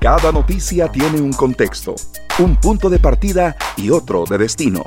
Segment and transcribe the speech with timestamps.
[0.00, 1.94] Cada noticia tiene un contexto,
[2.38, 4.82] un punto de partida y otro de destino.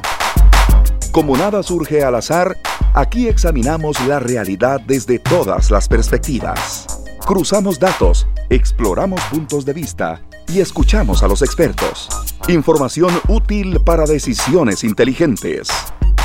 [1.11, 2.57] Como nada surge al azar,
[2.95, 6.87] aquí examinamos la realidad desde todas las perspectivas.
[7.27, 12.09] Cruzamos datos, exploramos puntos de vista y escuchamos a los expertos.
[12.47, 15.69] Información útil para decisiones inteligentes.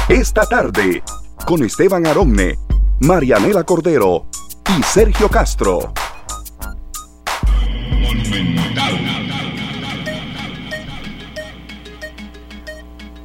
[0.09, 1.03] Esta tarde,
[1.45, 2.59] con Esteban Aronne,
[3.01, 4.25] Marianela Cordero
[4.79, 5.93] y Sergio Castro.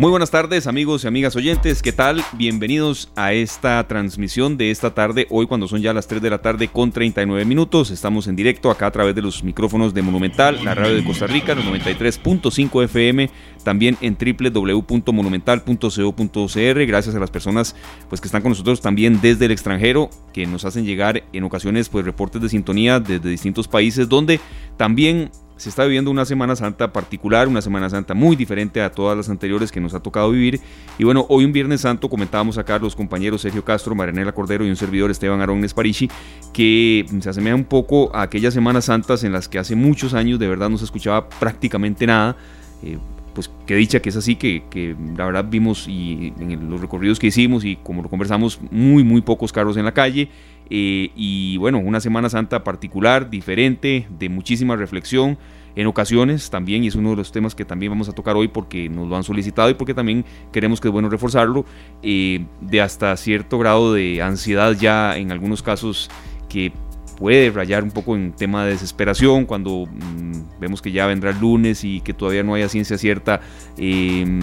[0.03, 2.21] Muy buenas tardes amigos y amigas oyentes, ¿qué tal?
[2.33, 6.41] Bienvenidos a esta transmisión de esta tarde, hoy cuando son ya las 3 de la
[6.41, 10.61] tarde con 39 minutos, estamos en directo acá a través de los micrófonos de Monumental,
[10.61, 13.29] la radio de Costa Rica, los 93.5 FM,
[13.63, 17.73] también en www.monumental.co.cr, gracias a las personas
[18.09, 21.87] pues que están con nosotros también desde el extranjero, que nos hacen llegar en ocasiones
[21.87, 24.41] pues reportes de sintonía desde distintos países donde
[24.75, 25.31] también
[25.63, 29.29] se está viviendo una Semana Santa particular, una Semana Santa muy diferente a todas las
[29.29, 30.59] anteriores que nos ha tocado vivir.
[30.99, 34.69] Y bueno, hoy un Viernes Santo comentábamos acá los compañeros Sergio Castro, Marianela Cordero y
[34.69, 36.09] un servidor Esteban Arón Esparici,
[36.51, 40.37] que se asemeja un poco a aquellas Semanas Santas en las que hace muchos años
[40.37, 42.35] de verdad no se escuchaba prácticamente nada.
[42.83, 42.97] Eh,
[43.33, 47.19] pues qué dicha que es así, que, que, la verdad vimos y en los recorridos
[47.19, 50.29] que hicimos y como lo conversamos, muy, muy pocos carros en la calle.
[50.69, 55.37] Eh, y bueno, una Semana Santa particular, diferente, de muchísima reflexión
[55.75, 58.47] en ocasiones también, y es uno de los temas que también vamos a tocar hoy
[58.47, 61.65] porque nos lo han solicitado y porque también queremos que es bueno reforzarlo,
[62.01, 66.09] eh, de hasta cierto grado de ansiedad ya en algunos casos
[66.49, 66.71] que
[67.17, 71.39] puede rayar un poco en tema de desesperación cuando mm, vemos que ya vendrá el
[71.39, 73.41] lunes y que todavía no haya ciencia cierta,
[73.77, 74.41] em,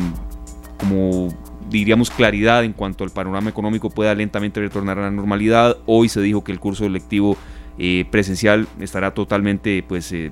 [0.78, 1.28] como
[1.69, 5.77] diríamos claridad en cuanto al panorama económico pueda lentamente retornar a la normalidad.
[5.87, 7.37] Hoy se dijo que el curso lectivo
[7.78, 10.31] eh, presencial estará totalmente pues eh,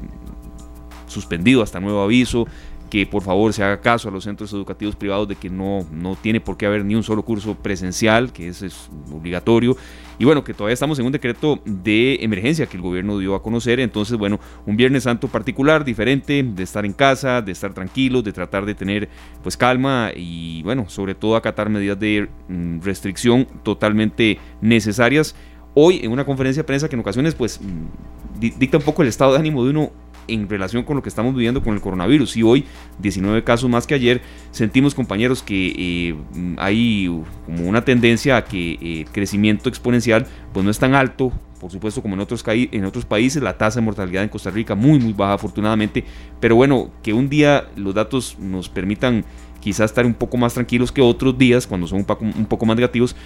[1.09, 2.47] suspendido hasta nuevo aviso
[2.89, 6.17] que por favor se haga caso a los centros educativos privados de que no, no
[6.17, 9.77] tiene por qué haber ni un solo curso presencial, que ese es obligatorio.
[10.19, 13.43] Y bueno, que todavía estamos en un decreto de emergencia que el gobierno dio a
[13.43, 13.79] conocer.
[13.79, 18.33] Entonces, bueno, un Viernes Santo particular, diferente, de estar en casa, de estar tranquilos, de
[18.33, 19.09] tratar de tener
[19.43, 25.37] pues calma y bueno, sobre todo acatar medidas de mm, restricción totalmente necesarias.
[25.75, 29.09] Hoy en una conferencia de prensa que en ocasiones pues mm, dicta un poco el
[29.09, 29.93] estado de ánimo de uno
[30.29, 32.37] en relación con lo que estamos viviendo con el coronavirus.
[32.37, 32.65] Y hoy,
[33.01, 36.17] 19 casos más que ayer, sentimos, compañeros, que eh,
[36.59, 37.07] hay
[37.47, 41.71] como una tendencia a que el eh, crecimiento exponencial pues no es tan alto, por
[41.71, 44.99] supuesto, como en otros, en otros países, la tasa de mortalidad en Costa Rica muy,
[44.99, 46.05] muy baja, afortunadamente.
[46.41, 49.25] Pero bueno, que un día los datos nos permitan
[49.61, 53.17] quizás estar un poco más tranquilos que otros días, cuando son un poco más negativos,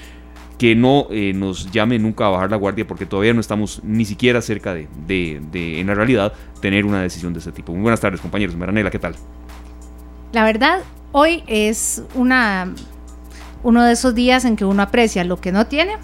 [0.63, 4.05] que no eh, nos llame nunca a bajar la guardia porque todavía no estamos ni
[4.05, 7.73] siquiera cerca de, de, en la realidad, tener una decisión de este tipo.
[7.73, 8.55] Muy buenas tardes, compañeros.
[8.55, 9.17] Maranela, ¿qué tal?
[10.33, 12.73] La verdad, hoy es una,
[13.65, 15.97] uno de esos días en que uno aprecia lo que no tiene,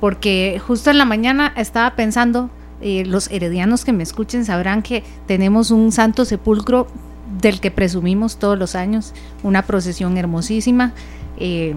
[0.00, 2.50] porque justo en la mañana estaba pensando,
[2.82, 6.88] eh, los heredianos que me escuchen sabrán que tenemos un santo sepulcro
[7.40, 10.92] del que presumimos todos los años, una procesión hermosísima.
[11.38, 11.74] Eh,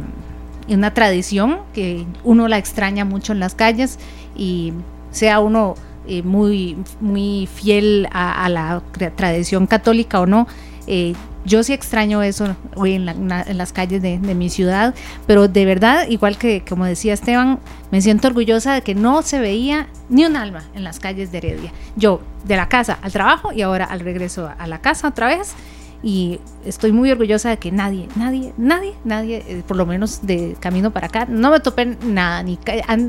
[0.75, 3.99] una tradición que uno la extraña mucho en las calles
[4.35, 4.73] y
[5.11, 5.75] sea uno
[6.07, 8.81] eh, muy, muy fiel a, la
[9.15, 10.47] tradición católica o no.
[10.87, 11.13] Eh,
[11.43, 14.93] yo sí extraño eso hoy en, las calles de, mi ciudad,
[15.25, 19.39] pero de verdad, igual que como decía Esteban, me siento orgullosa de que no se
[19.39, 21.71] veía ni un alma en las calles de Heredia.
[21.95, 25.55] Yo de la casa al trabajo y ahora al regreso a la casa otra vez
[26.03, 30.55] y estoy muy orgullosa de que nadie, nadie, nadie, nadie, eh, por lo menos de
[30.59, 32.59] camino para acá, no me topé nada, ni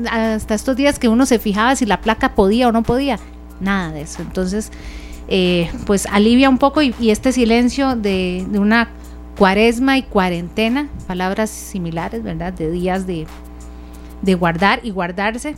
[0.09, 3.19] hasta estos días que uno se fijaba si la placa podía o no podía,
[3.59, 4.21] nada de eso.
[4.21, 4.71] Entonces,
[5.27, 8.89] eh, pues alivia un poco y, este silencio de, una
[9.37, 12.53] cuaresma y cuarentena, palabras similares, ¿verdad?
[12.53, 13.27] De días de,
[14.23, 15.55] de guardar y guardarse,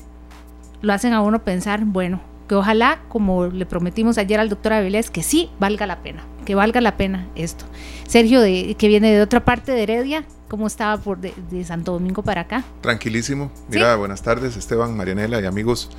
[0.81, 2.19] lo hacen a uno pensar, bueno,
[2.51, 6.53] que ojalá, como le prometimos ayer al doctor Avilés, que sí valga la pena, que
[6.53, 7.63] valga la pena esto.
[8.05, 11.33] Sergio, de, que viene de otra parte de Heredia, ¿cómo estaba por de,
[11.63, 12.65] Santo Domingo para acá?
[12.81, 13.53] Tranquilísimo.
[13.69, 15.91] Mira, buenas tardes, Esteban, Marianela y amigos.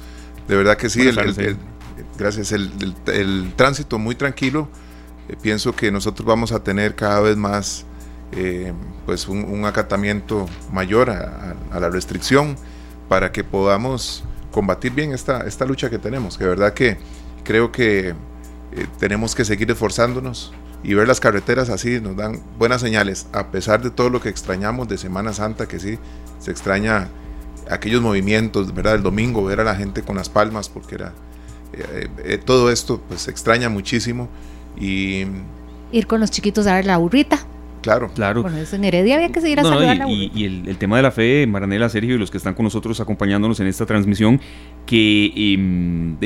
[0.46, 1.56] De verdad que sí, el,
[2.18, 2.52] gracias.
[2.52, 4.68] El, tránsito muy tranquilo.
[5.30, 7.86] Eh, pienso que nosotros vamos a tener cada vez más
[8.32, 8.74] eh,
[9.06, 12.56] pues un, acatamiento mayor a, a, la restricción
[13.08, 14.22] para que podamos
[14.52, 16.38] combatir bien esta, esta lucha que tenemos.
[16.38, 16.98] Que de verdad que
[17.42, 18.14] creo que eh,
[19.00, 20.52] tenemos que seguir esforzándonos
[20.84, 24.28] y ver las carreteras así nos dan buenas señales, a pesar de todo lo que
[24.28, 25.98] extrañamos de Semana Santa, que sí,
[26.38, 27.08] se extraña
[27.70, 28.96] aquellos movimientos, ¿verdad?
[28.96, 31.12] El domingo, ver a la gente con las palmas, porque era
[32.44, 34.28] todo esto pues extraña muchísimo
[34.76, 35.26] y...
[35.90, 37.38] Ir con los chiquitos a ver la burrita.
[37.82, 38.10] Claro.
[38.14, 38.42] Claro.
[38.42, 41.10] Bueno, eso en Heredia había que seguir a saludar y, y, el, tema de la
[41.10, 44.40] fe, Maranela, Sergio y los que están con nosotros acompañándonos en esta transmisión,
[44.86, 46.16] que em,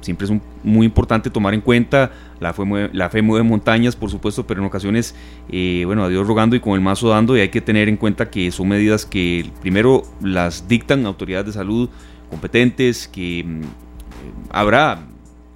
[0.00, 0.32] siempre es
[0.62, 4.60] muy importante tomar en cuenta, la fe, mueve, la fe mueve montañas, por supuesto, pero
[4.60, 5.14] en ocasiones,
[5.50, 7.96] eh, bueno, a Dios rogando y con el mazo dando, y hay que tener en
[7.96, 11.88] cuenta que son medidas que primero las dictan autoridades de salud
[12.30, 13.62] competentes, que em,
[14.50, 15.00] habrá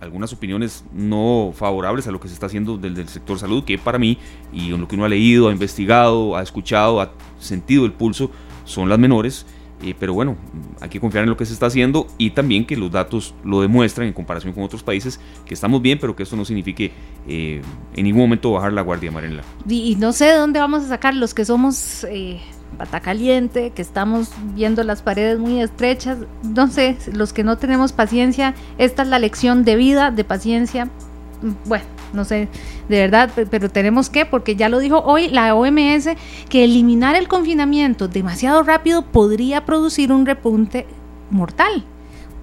[0.00, 3.78] algunas opiniones no favorables a lo que se está haciendo desde el sector salud, que
[3.78, 4.18] para mí,
[4.52, 8.30] y en lo que uno ha leído, ha investigado, ha escuchado, ha sentido el pulso,
[8.64, 9.46] son las menores.
[9.80, 10.36] Eh, pero bueno,
[10.80, 13.60] hay que confiar en lo que se está haciendo y también que los datos lo
[13.60, 16.90] demuestran en comparación con otros países, que estamos bien, pero que esto no signifique
[17.28, 17.62] eh,
[17.94, 19.44] en ningún momento bajar la guardia, Marenla.
[19.68, 22.40] Y, no sé de dónde vamos a sacar los que somos eh,
[22.76, 27.92] pata caliente, que estamos viendo las paredes muy estrechas, no sé, los que no tenemos
[27.92, 30.88] paciencia, esta es la lección de vida, de paciencia,
[31.64, 32.48] bueno, no sé,
[32.88, 36.08] de verdad, pero tenemos que, porque ya lo dijo hoy la OMS,
[36.48, 40.86] que eliminar el confinamiento demasiado rápido podría producir un repunte
[41.30, 41.84] mortal.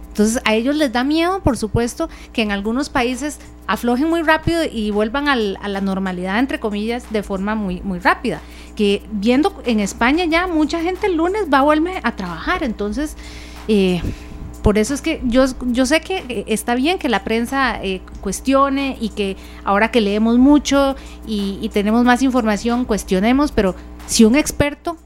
[0.08, 3.38] Entonces a ellos les da miedo, por supuesto, que en algunos países
[3.68, 8.40] aflojen muy rápido y vuelvan a la normalidad, entre comillas, de forma muy, muy rápida.
[8.76, 13.16] Que viendo en España ya mucha gente el lunes va a volver a trabajar, entonces...
[13.68, 14.02] Eh,
[14.66, 18.02] por eso es que yo, yo sé que eh, está bien que la prensa eh,
[18.22, 20.96] cuestione y que ahora que leemos mucho
[21.28, 23.76] y, tenemos más información, cuestionemos, pero
[24.08, 24.98] si un experto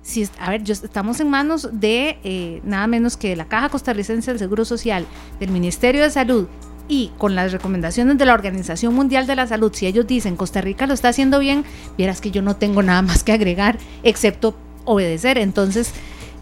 [0.00, 4.30] si, a ver, yo, estamos en manos de eh, nada menos que la Caja Costarricense
[4.30, 5.04] del Seguro Social,
[5.38, 6.46] del Ministerio de Salud
[6.88, 10.60] y con las recomendaciones de la Organización Mundial de la Salud, si ellos dicen Costa
[10.60, 11.64] Rica lo está haciendo bien,
[11.96, 15.38] vieras que yo no tengo nada más que agregar excepto obedecer.
[15.38, 15.92] Entonces,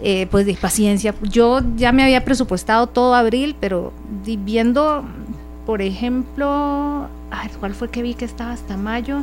[0.03, 1.15] eh, pues de paciencia.
[1.23, 3.93] Yo ya me había presupuestado todo abril, pero
[4.25, 5.05] viendo,
[5.67, 6.49] por ejemplo,
[7.31, 9.23] a ver, ¿cuál fue que vi que estaba hasta mayo?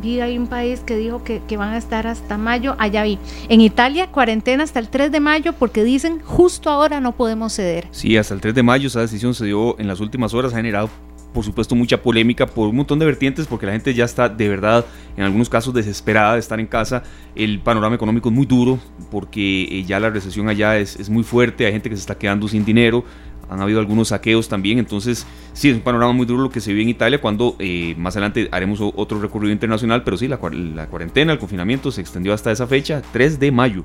[0.00, 3.18] Vi hay un país que dijo que, van a estar hasta mayo, allá vi.
[3.48, 7.88] En Italia, cuarentena hasta el 3 de mayo porque dicen justo ahora no podemos ceder.
[7.90, 10.56] Sí, hasta el 3 de mayo esa decisión se dio en las últimas horas, ha
[10.56, 10.88] generado
[11.32, 14.48] por supuesto mucha polémica por un montón de vertientes porque la gente ya está de
[14.48, 14.84] verdad
[15.16, 17.02] en algunos casos desesperada de estar en casa
[17.34, 18.78] el panorama económico es muy duro
[19.10, 22.16] porque eh, ya la recesión allá es, es muy fuerte hay gente que se está
[22.16, 23.04] quedando sin dinero
[23.48, 26.70] han habido algunos saqueos también, entonces sí, es un panorama muy duro lo que se
[26.72, 30.86] vive en Italia cuando eh, más adelante haremos otro recorrido internacional, pero sí, la, la,
[30.86, 33.84] cuarentena, el confinamiento se extendió hasta esa fecha, 3 de mayo.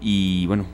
[0.00, 0.66] Y bueno,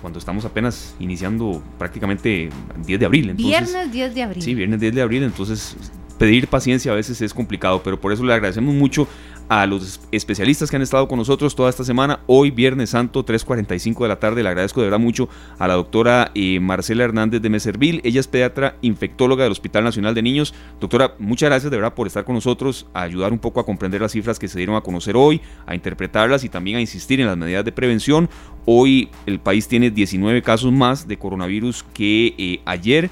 [0.00, 2.50] cuando estamos apenas iniciando prácticamente
[2.84, 3.32] 10 de abril.
[3.34, 4.42] viernes 10 de abril.
[4.42, 5.76] Sí, viernes 10 de abril, entonces
[6.18, 9.08] pedir paciencia a veces es complicado, pero por eso le agradecemos mucho
[9.48, 12.20] a los especialistas que han estado con nosotros toda esta semana.
[12.26, 14.42] Hoy, Viernes Santo, 3.45 de la tarde.
[14.42, 18.00] Le agradezco de verdad mucho a la doctora eh, Marcela Hernández de Meservil.
[18.04, 20.54] Ella es pediatra infectóloga del Hospital Nacional de Niños.
[20.80, 24.00] Doctora, muchas gracias de verdad por estar con nosotros, a ayudar un poco a comprender
[24.00, 27.26] las cifras que se dieron a conocer hoy, a interpretarlas y también a insistir en
[27.26, 28.28] las medidas de prevención.
[28.66, 33.10] Hoy el país tiene 19 casos más de coronavirus que eh, ayer.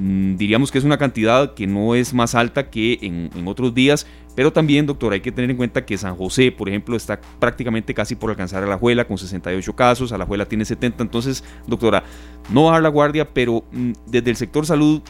[0.00, 4.06] Mm, diríamos que es una cantidad que no es más alta que en, otros días,
[4.34, 7.92] pero también, doctor, hay que tener en cuenta que San José, por ejemplo, está prácticamente
[7.92, 11.44] casi por alcanzar a la Juela con 68 casos, a la Juela tiene 70, entonces,
[11.66, 12.02] doctora,
[12.50, 15.02] no bajar la guardia, pero mm, desde el sector salud,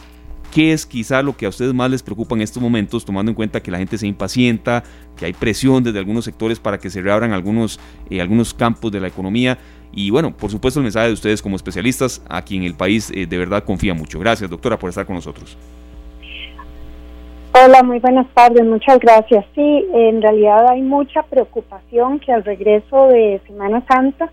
[0.53, 3.37] ¿qué es quizá lo que a ustedes más les preocupa en estos momentos, tomando en
[3.37, 4.83] cuenta que la gente se impacienta,
[5.17, 7.79] que hay presión desde algunos sectores para que se reabran algunos,
[8.11, 9.57] eh, algunos campos de la economía?
[9.93, 13.27] Y bueno, por supuesto el mensaje de ustedes como especialistas, a quien el país eh,
[13.27, 14.19] de verdad confía mucho.
[14.19, 15.57] Gracias, doctora, por estar con nosotros.
[17.53, 19.45] Hola, muy buenas tardes, muchas gracias.
[19.57, 24.31] Sí, en realidad hay mucha preocupación que al regreso de Semana Santa,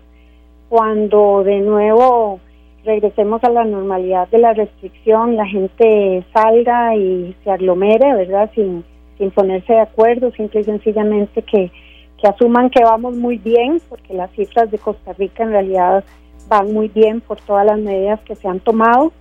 [0.68, 2.38] cuando de nuevo
[2.84, 8.50] regresemos a la normalidad de la restricción, la gente salga y se aglomere, ¿verdad?
[8.54, 8.84] Sin,
[9.18, 11.72] sin ponerse de acuerdo, simple y sencillamente que
[12.20, 16.04] que asuman que vamos muy bien, porque las cifras de Costa Rica en realidad
[16.48, 19.12] van muy bien por todas las medidas que se han tomado.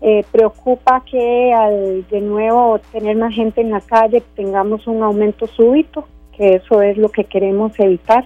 [0.00, 5.46] Eh, preocupa que al de nuevo tener más gente en la calle tengamos un aumento
[5.46, 8.24] súbito, que eso es lo que queremos evitar.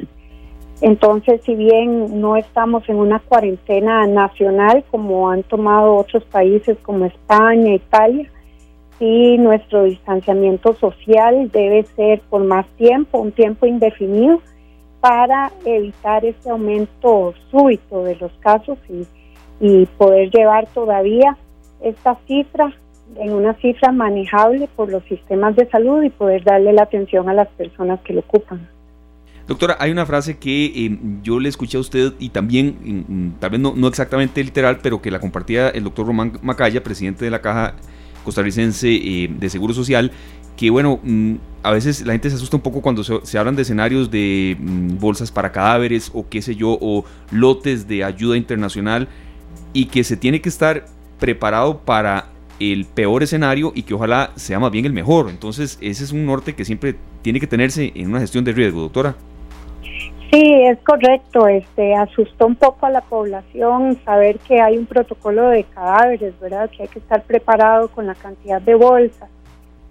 [0.80, 7.04] Entonces, si bien no estamos en una cuarentena nacional como han tomado otros países como
[7.06, 8.30] España, Italia,
[8.98, 14.40] y nuestro distanciamiento social debe ser por más tiempo, un tiempo indefinido,
[15.00, 19.06] para evitar ese aumento súbito de los casos y,
[19.60, 21.36] y poder llevar todavía
[21.80, 22.74] esta cifra
[23.16, 27.34] en una cifra manejable por los sistemas de salud y poder darle la atención a
[27.34, 28.68] las personas que lo ocupan.
[29.46, 33.32] Doctora, hay una frase que eh, yo le escuché a usted y también, mm, mm,
[33.38, 37.24] tal vez no, no, exactamente literal, pero que la compartía el doctor Román Macaya, presidente
[37.24, 37.74] de la Caja
[38.26, 40.11] Costarricense eh, de Seguro Social,
[40.56, 43.62] que bueno, mm, a veces la gente se asusta un poco cuando se, hablan de
[43.62, 49.09] escenarios de bolsas para cadáveres o qué sé yo, o lotes de ayuda internacional
[49.73, 50.87] y que se tiene que estar
[51.21, 55.30] preparado para el peor escenario y que ojalá sea más bien el mejor.
[55.30, 58.80] Entonces, ese es un norte que siempre tiene que tenerse en una gestión de riesgo,
[58.80, 59.16] doctora.
[60.33, 61.47] Sí, es correcto.
[61.47, 66.68] Este asustó un poco a la población saber que hay un protocolo de cadáveres, ¿verdad?
[66.71, 69.30] Que hay que estar preparado con la cantidad de bolsas,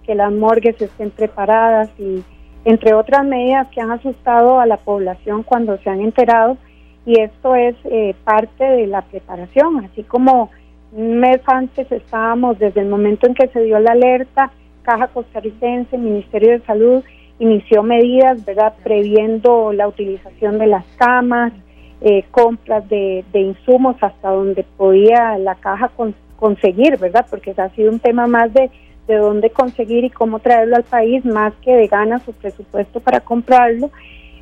[0.04, 2.22] que las morgues estén preparadas y
[2.64, 6.58] entre otras medidas que han asustado a la población cuando se han enterado.
[7.06, 10.50] Y esto es eh, parte de la preparación, así como
[10.92, 14.50] un mes antes estábamos, desde el momento en que se dio la alerta,
[14.82, 17.04] Caja Costarricense, Ministerio de Salud,
[17.38, 21.52] inició medidas, ¿verdad?, previendo la utilización de las camas,
[22.00, 25.90] eh, compras de, insumos hasta donde podía la caja
[26.38, 27.26] conseguir, ¿verdad?
[27.28, 28.70] Porque ha sido un tema más de,
[29.06, 33.20] de dónde conseguir y cómo traerlo al país, más que de ganas o presupuesto para
[33.20, 33.90] comprarlo.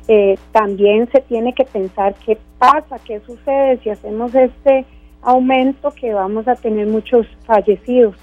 [0.07, 4.85] Eh, también se tiene que pensar qué pasa, qué sucede si hacemos este
[5.21, 8.15] aumento que vamos a tener muchos fallecidos.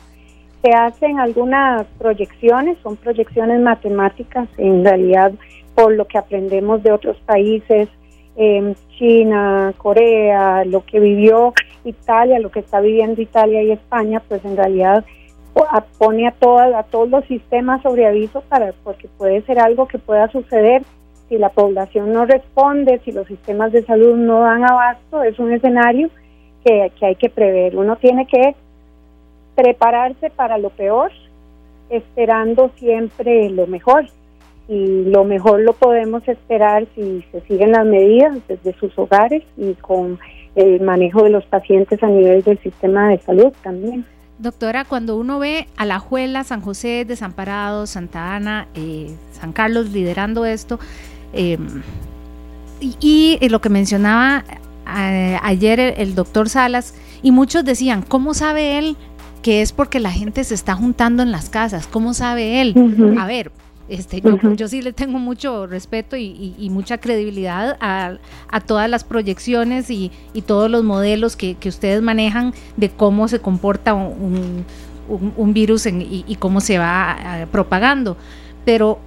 [0.63, 5.33] Se hacen algunas proyecciones, son proyecciones matemáticas, en realidad
[5.75, 7.89] por lo que aprendemos de otros países,
[8.99, 11.53] China, Corea, lo que vivió
[11.85, 15.05] Italia, lo que está viviendo Italia y España, pues en realidad
[15.99, 19.99] pone a, todas, a todos los sistemas sobre aviso para porque puede ser algo que
[19.99, 20.83] pueda suceder
[21.29, 25.53] si la población no responde, si los sistemas de salud no dan abasto, es un
[25.53, 26.11] escenario
[26.65, 27.77] que, hay que prever.
[27.77, 28.55] Uno tiene que
[29.55, 31.11] prepararse para lo peor,
[31.91, 34.07] esperando siempre lo mejor.
[34.69, 39.75] Y lo mejor lo podemos esperar si se siguen las medidas desde sus hogares y
[39.75, 40.19] con
[40.55, 44.07] el manejo de los pacientes a nivel del sistema de salud también.
[44.39, 49.91] Doctora, cuando uno ve a la Juela, San José, Desamparado, Santa Ana, eh, San Carlos
[49.91, 50.79] liderando esto,
[51.33, 51.59] eh,
[52.81, 54.45] y, y, lo que mencionaba
[54.85, 58.97] ayer el, doctor Salas y muchos decían, ¿cómo sabe él
[59.43, 61.87] que es porque la gente se está juntando en las casas?
[61.87, 62.75] ¿Cómo sabe él?
[63.19, 63.53] A ver,
[63.89, 64.23] este,
[64.57, 70.11] yo, sí le tengo mucho respeto y, mucha credibilidad a, todas las proyecciones y,
[70.47, 74.65] todos los modelos que, ustedes manejan de cómo se comporta un,
[75.53, 78.17] virus y, cómo se va propagando.
[78.65, 79.01] Pero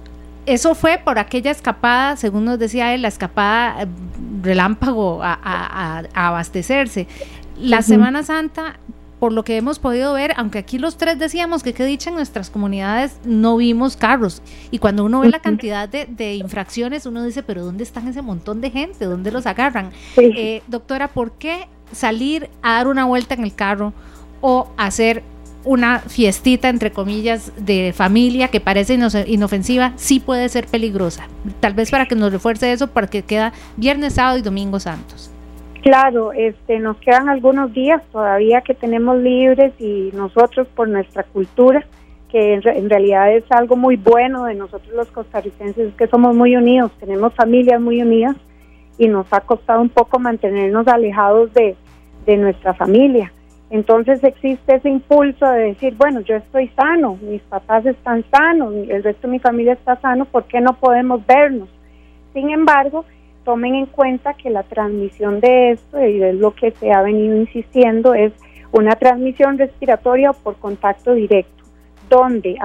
[0.46, 3.86] eso fue por aquella escapada, según nos decía él, la escapada eh,
[4.42, 7.08] relámpago a, abastecerse.
[7.58, 8.78] La Semana Santa,
[9.18, 12.16] por lo que hemos podido ver, aunque aquí los tres decíamos que qué dicha en
[12.16, 14.42] nuestras comunidades, no vimos carros.
[14.70, 18.60] Y cuando uno ve la cantidad de, infracciones, uno dice, pero ¿dónde están ese montón
[18.60, 19.04] de gente?
[19.06, 19.90] ¿Dónde los agarran?
[20.16, 23.92] Eh, doctora, ¿por qué salir a dar una vuelta en el carro
[24.40, 25.22] o hacer
[25.64, 31.28] una fiestita, entre comillas, de familia que parece inofensiva, sí puede ser peligrosa.
[31.58, 35.30] Tal vez para que nos refuerce eso, para que queda viernes, sábado y domingo santos.
[35.86, 41.86] Claro, este, nos quedan algunos días todavía que tenemos libres y nosotros por nuestra cultura,
[42.28, 46.90] que en, realidad es algo muy bueno de nosotros los costarricenses, que somos muy unidos,
[46.98, 48.34] tenemos familias muy unidas
[48.98, 51.76] y nos ha costado un poco mantenernos alejados de,
[52.26, 53.32] de nuestra familia.
[53.70, 59.04] Entonces existe ese impulso de decir, bueno, yo estoy sano, mis papás están sanos, el
[59.04, 61.68] resto de mi familia está sano, ¿por qué no podemos vernos?
[62.34, 63.04] Sin embargo,
[63.46, 67.36] tomen en cuenta que la transmisión de esto, y es lo que se ha venido
[67.36, 68.32] insistiendo, es
[68.72, 71.62] una transmisión respiratoria por contacto directo,
[72.10, 72.58] donde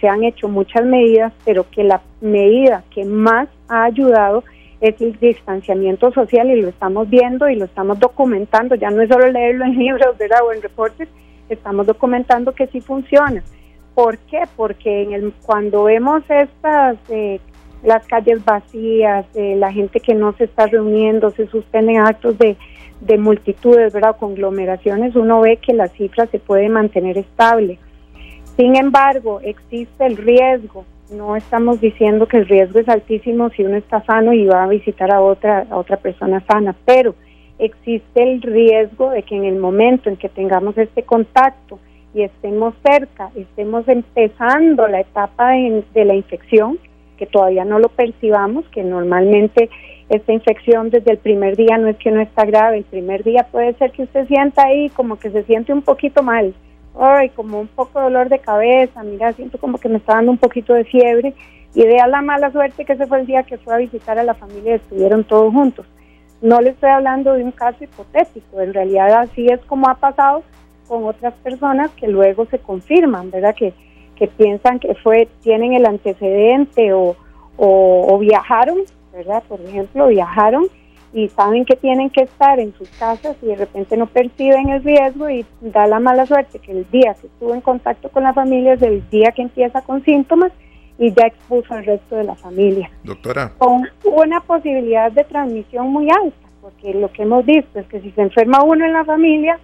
[0.00, 4.44] se han hecho muchas medidas, pero que la medida que más ha ayudado
[4.82, 9.08] es el distanciamiento social y lo estamos viendo y lo estamos documentando, ya no es
[9.08, 10.40] solo leerlo en libros ¿verdad?
[10.46, 11.08] o en reportes,
[11.48, 13.42] estamos documentando que sí funciona.
[13.94, 14.42] ¿Por qué?
[14.56, 17.40] Porque en el, cuando vemos estas, eh,
[17.82, 22.56] las calles vacías, eh, la gente que no se está reuniendo, se suspenden actos de,
[23.00, 24.10] de multitudes, ¿verdad?
[24.10, 27.78] O conglomeraciones, uno ve que la cifra se puede mantener estable.
[28.56, 33.76] Sin embargo, existe el riesgo no estamos diciendo que el riesgo es altísimo si uno
[33.76, 37.14] está sano y va a visitar a otra, a otra persona sana, pero
[37.58, 41.78] existe el riesgo de que en el momento en que tengamos este contacto
[42.14, 46.78] y estemos cerca, estemos empezando la etapa de, la infección,
[47.18, 49.68] que todavía no lo percibamos, que normalmente
[50.08, 53.46] esta infección desde el primer día no es que no está grave, el primer día
[53.50, 56.54] puede ser que usted sienta ahí como que se siente un poquito mal,
[56.98, 60.32] ay, como un poco de dolor de cabeza, mira, siento como que me está dando
[60.32, 61.34] un poquito de fiebre,
[61.74, 64.24] Y vea la mala suerte que ese fue el día que fue a visitar a
[64.24, 65.86] la familia y estuvieron todos juntos.
[66.40, 70.42] No le estoy hablando de un caso hipotético, en realidad así es como ha pasado
[70.88, 73.54] con otras personas que luego se confirman, ¿verdad?
[73.54, 73.74] Que,
[74.18, 77.16] que piensan que fue, tienen el antecedente o,
[77.56, 78.78] o, viajaron,
[79.12, 79.42] ¿verdad?
[79.48, 80.66] Por ejemplo, viajaron
[81.12, 84.82] y saben que tienen que estar en sus casas y de repente no perciben el
[84.82, 88.34] riesgo y da la mala suerte que el día que estuvo en contacto con la
[88.34, 90.52] familia es el día que empieza con síntomas
[90.98, 92.90] y ya expuso al resto de la familia.
[93.04, 93.52] Doctora.
[93.56, 98.10] Con una posibilidad de transmisión muy alta, porque lo que hemos visto es que si
[98.10, 99.58] se enferma uno en la familia,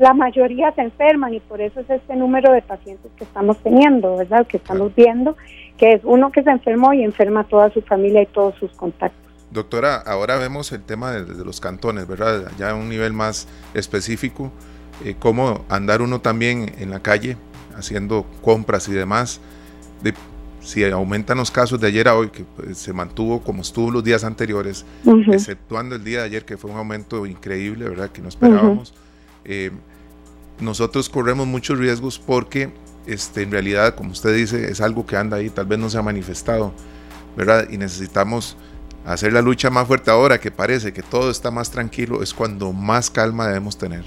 [0.00, 4.16] la mayoría se enferman y por eso es este número de pacientes que estamos teniendo,
[4.16, 4.46] ¿verdad?
[4.46, 5.36] Que estamos viendo,
[5.76, 8.72] que es uno que se enfermó y enferma a toda su familia y todos sus
[8.72, 9.20] contactos.
[9.50, 12.50] Doctora, ahora vemos el tema de, los cantones, ¿verdad?
[12.56, 14.50] Ya a un nivel más específico,
[15.04, 17.36] eh, cómo andar uno también en la calle
[17.76, 19.42] haciendo compras y demás.
[20.02, 20.14] De,
[20.60, 24.02] si aumentan los casos de ayer a hoy, que pues, se mantuvo como estuvo los
[24.02, 24.86] días anteriores,
[25.30, 28.08] exceptuando el día de ayer, que fue un aumento increíble, ¿verdad?
[28.10, 28.94] Que no esperábamos
[30.60, 32.70] nosotros corremos muchos riesgos porque
[33.06, 35.98] este, en realidad, como usted dice, es algo que anda ahí, tal vez no se
[35.98, 36.72] ha manifestado,
[37.36, 37.66] ¿verdad?
[37.70, 38.56] Y necesitamos
[39.04, 42.72] hacer la lucha más fuerte ahora, que parece que todo está más tranquilo, es cuando
[42.72, 44.02] más calma debemos tener.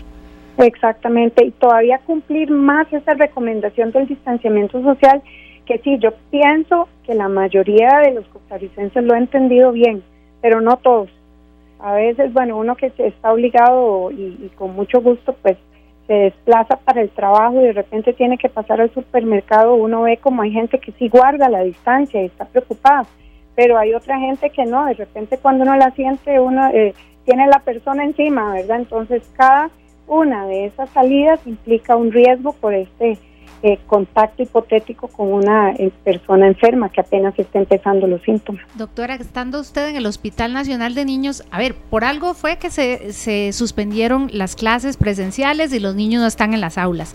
[0.57, 5.21] Exactamente, y todavía cumplir más esa recomendación del distanciamiento social,
[5.65, 10.03] que sí, yo pienso que la mayoría de los costarricenses lo ha entendido bien,
[10.41, 11.09] pero no todos.
[11.79, 15.57] A veces, bueno, uno que está obligado y con mucho gusto, pues
[16.07, 20.17] se desplaza para el trabajo y de repente tiene que pasar al supermercado, uno ve
[20.17, 23.05] como hay gente que sí guarda la distancia y está preocupada,
[23.55, 26.93] pero hay otra gente que no, de repente cuando uno la siente, uno eh,
[27.25, 28.79] tiene la persona encima, ¿verdad?
[28.79, 29.69] Entonces cada
[30.07, 33.17] una de esas salidas implica un riesgo por este
[33.63, 38.61] eh, contacto hipotético con una eh, persona enferma que apenas está empezando los síntomas.
[38.75, 42.69] Doctora, estando usted en el Hospital Nacional de Niños, a ver, por algo fue que
[42.69, 47.13] se, se suspendieron las clases presenciales y los niños no están en las aulas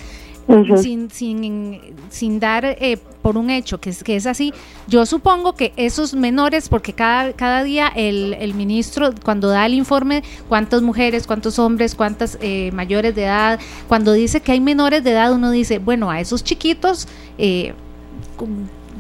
[0.76, 4.54] sin, sin, sin dar eh, por un hecho que es, que es así,
[4.86, 9.74] yo supongo que esos menores, porque cada, cada día el, el ministro cuando da el
[9.74, 15.04] informe, cuántas mujeres, cuántos hombres, cuántas eh, mayores de edad, cuando dice que hay menores
[15.04, 17.74] de edad, uno dice, bueno, a esos chiquitos, eh,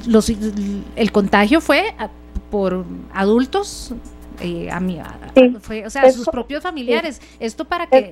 [0.06, 1.94] los, el contagio fue
[2.50, 3.94] por adultos,
[4.70, 5.00] a mí,
[5.60, 7.20] fue, o sea, sus propios familiares.
[7.40, 8.10] Esto para que...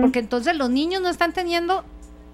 [0.00, 1.84] porque entonces los niños no están teniendo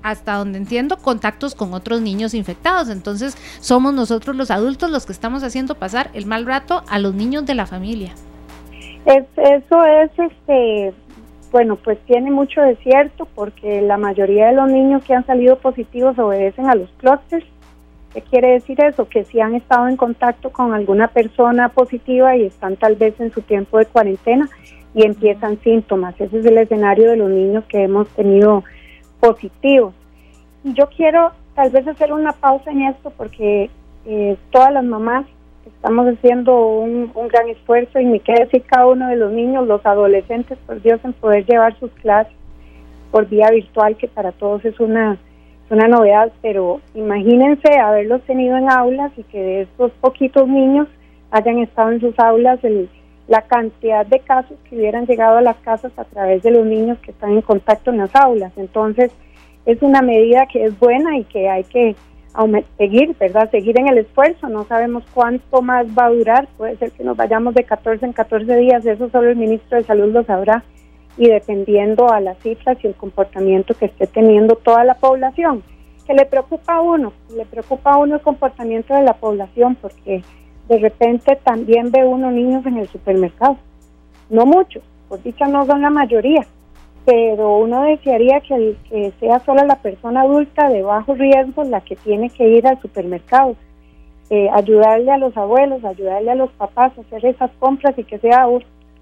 [0.04, 2.90] hasta donde entiendo, contactos con otros niños infectados.
[2.90, 7.14] Entonces, somos nosotros los adultos los que estamos haciendo pasar el mal rato a los
[7.14, 8.12] niños de la familia.
[9.06, 10.92] Es, eso es, este,
[11.50, 15.56] bueno, pues tiene mucho de cierto porque la mayoría de los niños que han salido
[15.56, 17.48] positivos obedecen a los clústeres.
[18.12, 19.08] ¿Qué quiere decir eso?
[19.08, 23.32] Que si han estado en contacto con alguna persona positiva y están tal vez en
[23.32, 24.50] su tiempo de cuarentena
[24.94, 26.14] y empiezan síntomas.
[26.20, 28.64] Ese es el escenario de los niños que hemos tenido
[29.24, 29.94] positivos.
[30.62, 33.70] Y yo quiero tal vez hacer una pausa en esto porque
[34.06, 35.26] eh, todas las mamás
[35.66, 39.84] estamos haciendo un, gran esfuerzo y me queda decir cada uno de los niños, los
[39.86, 42.34] adolescentes, por Dios, en poder llevar sus clases
[43.10, 45.16] por vía virtual, que para todos es una,
[45.70, 50.88] una novedad, pero imagínense haberlos tenido en aulas y que de estos poquitos niños
[51.30, 52.88] hayan estado en sus aulas el
[53.26, 56.98] la cantidad de casos que hubieran llegado a las casas a través de los niños
[56.98, 58.52] que están en contacto en las aulas.
[58.56, 59.12] Entonces,
[59.66, 61.96] es una medida que es buena y que hay que
[62.76, 63.50] seguir, ¿verdad?
[63.50, 64.48] Seguir en el esfuerzo.
[64.48, 66.48] No sabemos cuánto más va a durar.
[66.56, 68.84] Puede ser que nos vayamos de 14 en 14 días.
[68.84, 70.64] Eso solo el ministro de Salud lo sabrá.
[71.16, 75.62] Y dependiendo a las cifras y el comportamiento que esté teniendo toda la población.
[76.06, 80.22] Que le preocupa a uno, le preocupa a uno el comportamiento de la población porque
[80.68, 83.56] de repente también ve uno niños en el supermercado.
[84.30, 86.46] No muchos, por dicha no son la mayoría,
[87.04, 92.30] pero uno desearía que, sea solo la persona adulta de bajo riesgo la que tiene
[92.30, 93.56] que ir al supermercado.
[94.30, 98.18] Eh, ayudarle a los abuelos, ayudarle a los papás a hacer esas compras y que
[98.18, 98.46] sea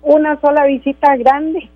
[0.03, 1.71] una sola visita grande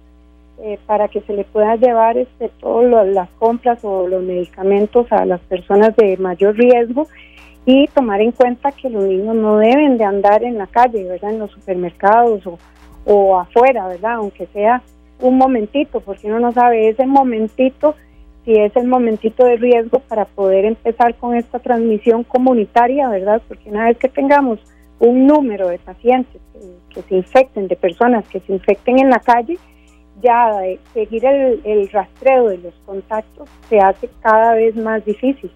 [0.58, 5.24] eh, para que se le pueda llevar este, todas las compras o los medicamentos a
[5.24, 7.06] las personas de mayor riesgo
[7.66, 11.32] y tomar en cuenta que los niños no deben de andar en la calle, ¿verdad?
[11.32, 12.42] En los supermercados
[13.04, 14.14] o, afuera, ¿verdad?
[14.14, 14.82] Aunque sea
[15.20, 17.96] un momentito, porque uno no sabe ese momentito
[18.44, 23.42] si es el momentito de riesgo para poder empezar con esta transmisión comunitaria, ¿verdad?
[23.48, 24.60] Porque una vez que tengamos
[25.00, 26.40] un número de pacientes
[26.94, 29.58] que, se infecten, de personas que se infecten en la calle,
[30.22, 30.52] ya
[30.94, 35.50] seguir el, el rastreo de los contactos se hace cada vez más difícil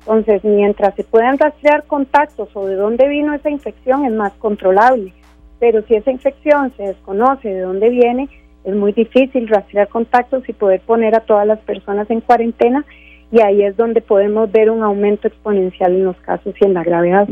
[0.00, 5.12] Entonces, mientras se puedan rastrear contactos o de dónde vino esa infección, es más controlable.
[5.58, 8.28] Pero si esa infección se desconoce de dónde viene,
[8.64, 12.84] es muy difícil rastrear contactos y poder poner a todas las personas en cuarentena
[13.32, 16.82] y ahí es donde podemos ver un aumento exponencial en los casos y en la
[16.82, 17.28] gravedad.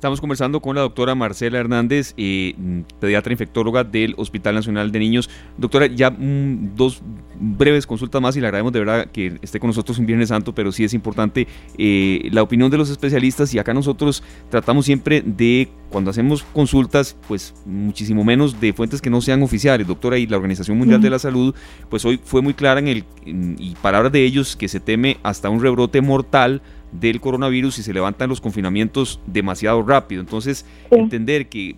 [0.00, 2.54] Estamos conversando con la doctora Marcela Hernández, eh,
[3.00, 5.28] pediatra infectóloga del Hospital Nacional de Niños.
[5.58, 7.02] Doctora, ya mm, dos
[7.38, 10.54] breves consultas más y le agradecemos de verdad que esté con nosotros un Viernes Santo,
[10.54, 15.20] pero sí es importante eh, la opinión de los especialistas y acá nosotros tratamos siempre
[15.20, 19.86] de, cuando hacemos consultas, pues muchísimo menos de fuentes que no sean oficiales.
[19.86, 21.54] Doctora, y la Organización Mundial de la Salud,
[21.90, 25.50] pues hoy fue muy clara en el, y palabras de ellos, que se teme hasta
[25.50, 30.20] un rebrote mortal del coronavirus y se levantan los confinamientos demasiado rápido.
[30.20, 31.76] Entonces, entender que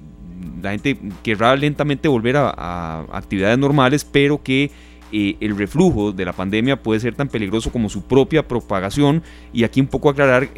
[0.62, 4.70] la gente querrá lentamente volver a, actividades normales, pero que
[5.12, 9.22] eh, el reflujo de la pandemia puede ser tan peligroso como su propia propagación.
[9.52, 10.48] Y aquí un poco aclarar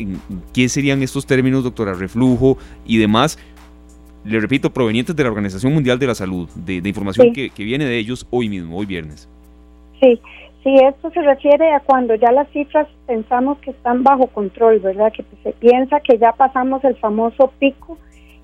[0.52, 3.38] qué serían estos términos, doctora, reflujo y demás.
[4.24, 7.84] Le repito, provenientes de la Organización Mundial de la Salud, de, información que, que viene
[7.84, 9.28] de ellos hoy mismo, hoy viernes.
[10.00, 10.18] Sí,
[10.64, 15.12] Sí, esto se refiere a cuando ya las cifras pensamos que están bajo control, ¿verdad?
[15.12, 17.98] Que se piensa que ya pasamos el famoso pico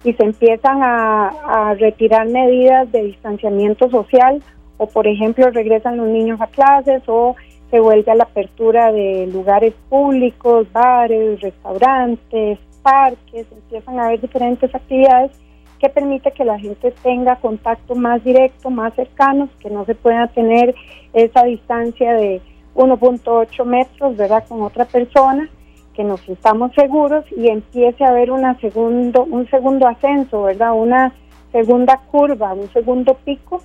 [0.04, 4.42] y se empiezan a, retirar medidas de distanciamiento social
[4.76, 7.37] o, por ejemplo, regresan los niños a clases o
[7.70, 14.74] se vuelve a la apertura de lugares públicos, bares, restaurantes, parques, empiezan a haber diferentes
[14.74, 15.33] actividades
[15.81, 20.27] que permite que la gente tenga contacto más directo, más cercanos, que no se pueda
[20.29, 20.75] tener
[21.14, 22.40] esa distancia de
[22.75, 25.49] 1.8 metros, ¿verdad?, con otra persona,
[25.95, 31.14] que nos estamos seguros y empiece a haber segundo, un segundo ascenso, ¿verdad?, una
[31.51, 33.62] segunda curva, un segundo pico,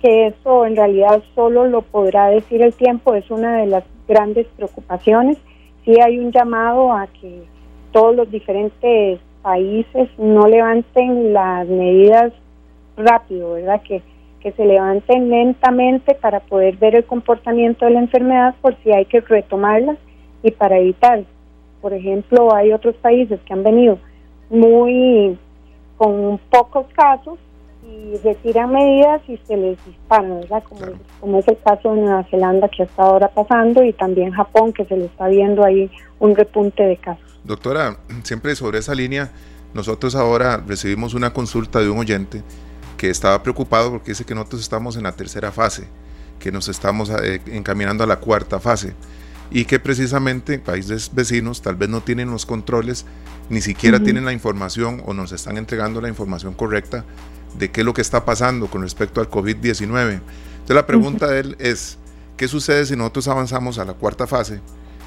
[0.00, 4.46] que eso en realidad solo lo podrá decir el tiempo, es una de las grandes
[4.56, 5.36] preocupaciones.
[5.84, 7.42] Sí hay un llamado a que
[7.92, 12.32] todos los diferentes países no levanten las medidas
[12.96, 13.80] rápido, ¿verdad?
[13.82, 14.02] Que,
[14.40, 19.04] que se levanten lentamente para poder ver el comportamiento de la enfermedad por si hay
[19.04, 19.98] que retomarlas
[20.42, 21.22] y para evitar.
[21.80, 24.00] Por ejemplo, hay otros países que han venido
[24.50, 25.38] muy
[25.96, 27.38] con pocos casos
[27.88, 30.62] y retiran medidas y se les disparan, ¿verdad?
[30.68, 30.80] Como,
[31.20, 34.84] como es el caso de Nueva Zelanda que está ahora pasando y también Japón que
[34.84, 37.24] se le está viendo ahí un repunte de casos.
[37.44, 39.30] Doctora, siempre sobre esa línea,
[39.74, 42.42] nosotros ahora recibimos una consulta de un oyente
[42.96, 45.86] que estaba preocupado porque dice que nosotros estamos en la tercera fase,
[46.40, 48.94] que nos estamos eh, encaminando a la cuarta fase
[49.50, 53.06] y que precisamente países vecinos tal vez no tienen los controles,
[53.48, 57.04] ni siquiera tienen la información o nos están entregando la información correcta
[57.58, 60.12] de qué es lo que está pasando con respecto al COVID-19.
[60.12, 61.98] Entonces la pregunta de él es,
[62.36, 64.60] ¿qué sucede si nosotros avanzamos a la cuarta fase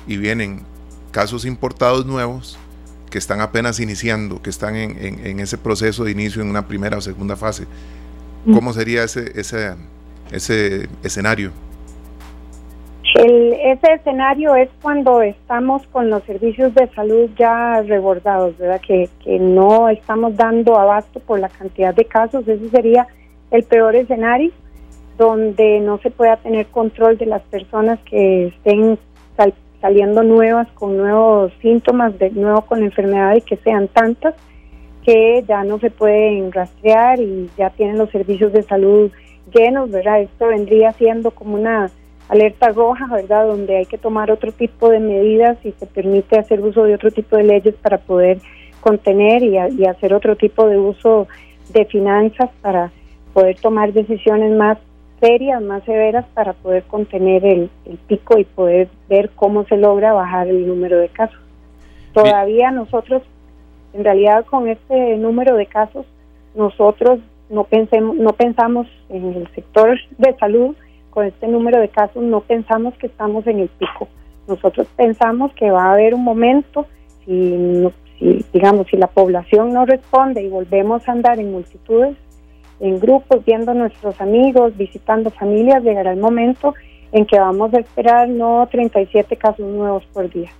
[0.08, 0.64] y vienen
[1.12, 2.58] casos importados nuevos
[3.10, 7.02] que están apenas iniciando, que están en, ese proceso de inicio en una primera o
[7.02, 7.66] segunda fase.
[8.46, 9.76] ¿Cómo sería ese, ese,
[10.32, 11.52] ese escenario?
[13.16, 18.82] Ese escenario es cuando estamos con los servicios de salud ya rebordados, ¿verdad?
[18.86, 22.48] Que, que no estamos dando abasto por la cantidad de casos.
[22.48, 23.08] Ese sería
[23.52, 24.52] el peor escenario,
[25.18, 28.98] donde no se pueda tener control de las personas que estén
[29.82, 34.36] saliendo nuevas con nuevos síntomas, de nuevo con enfermedad y que sean tantas
[35.06, 39.12] que ya no se pueden rastrear y ya tienen los servicios de salud
[39.54, 40.22] llenos, ¿verdad?
[40.22, 41.90] Esto vendría siendo como una
[42.30, 43.48] alerta roja, ¿verdad?
[43.48, 47.12] Donde hay que tomar otro tipo de medidas y se permite hacer uso de otro
[47.12, 48.40] tipo de leyes para poder
[48.80, 51.28] contener y, y hacer otro tipo de uso
[51.74, 52.92] de finanzas para
[53.34, 54.78] poder tomar decisiones más
[55.20, 57.70] serias, más severas para poder contener el,
[58.08, 61.40] pico y poder ver cómo se logra bajar el número de casos.
[62.14, 63.22] Todavía nosotros,
[63.94, 66.06] en realidad con este número de casos,
[66.56, 70.76] nosotros no pensemos, no pensamos en el sector de salud,
[71.10, 74.08] con este número de casos no pensamos que estamos en el pico.
[74.48, 76.86] Nosotros pensamos que va a haber un momento,
[77.26, 82.16] si, si digamos, si la población no responde y volvemos a andar en multitudes,
[82.80, 86.74] en grupos, viendo a nuestros amigos, visitando familias, llegará el momento
[87.12, 90.52] en que vamos a esperar no 37 casos nuevos por día,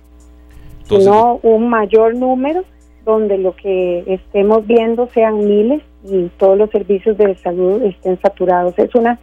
[0.84, 2.64] sino un mayor número
[3.04, 8.78] donde lo que estemos viendo sean miles y todos los servicios de salud estén saturados.
[8.78, 9.18] Es una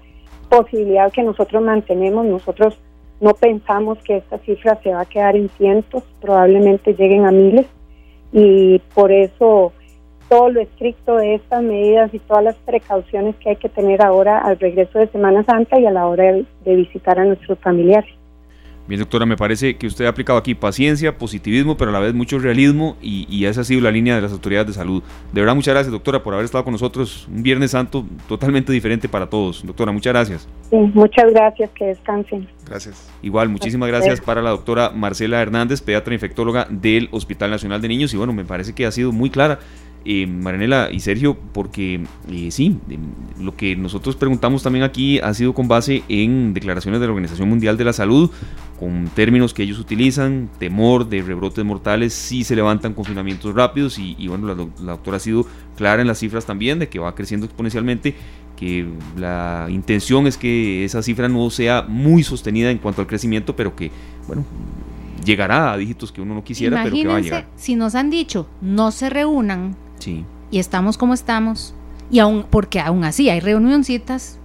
[0.50, 2.78] posibilidad que nosotros mantenemos, nosotros
[3.20, 7.66] no pensamos que esta cifra se va a quedar en cientos, probablemente lleguen a miles
[8.32, 9.74] y por eso
[10.30, 14.40] todo lo estricto de estas medidas y todas las precauciones que hay que tener ahora
[14.40, 18.14] al regreso de Semana Santa y a la hora de, visitar a nuestros familiares.
[18.88, 22.14] Bien, doctora, me parece que usted ha aplicado aquí paciencia, positivismo, pero a la vez
[22.14, 25.04] mucho realismo y, esa ha sido la línea de las autoridades de salud.
[25.34, 29.10] De verdad, muchas gracias, doctora, por haber estado con nosotros un Viernes Santo totalmente diferente
[29.10, 29.66] para todos.
[29.66, 30.48] Doctora, muchas gracias.
[30.70, 32.48] Sí, muchas gracias, que descansen.
[32.66, 33.10] Gracias.
[33.22, 38.14] Igual, muchísimas gracias para la doctora Marcela Hernández, pediatra infectóloga del Hospital Nacional de Niños.
[38.14, 39.60] Y bueno, me parece que ha sido muy clara
[40.10, 42.78] eh, Maranela y Sergio, porque eh, sí,
[43.42, 47.50] lo que nosotros preguntamos también aquí ha sido con base en declaraciones de la Organización
[47.50, 48.32] Mundial de la Salud,
[48.80, 54.28] con términos que ellos utilizan, temor de rebrotes mortales, si se levantan confinamientos rápidos y,
[54.28, 57.46] bueno, la, la, doctora ha sido clara en las cifras también de que va creciendo
[57.46, 58.16] exponencialmente,
[58.56, 63.56] que la intención es que esa cifra no sea muy sostenida en cuanto al crecimiento,
[63.56, 63.92] pero que,
[64.28, 64.46] bueno,
[65.24, 67.48] llegará a dígitos que uno no quisiera, pero que va a llegar.
[67.56, 70.26] Si nos han dicho no se reúnan sí.
[70.52, 71.74] y estamos como estamos,
[72.10, 74.37] y aún, porque aún así hay reunioncitas,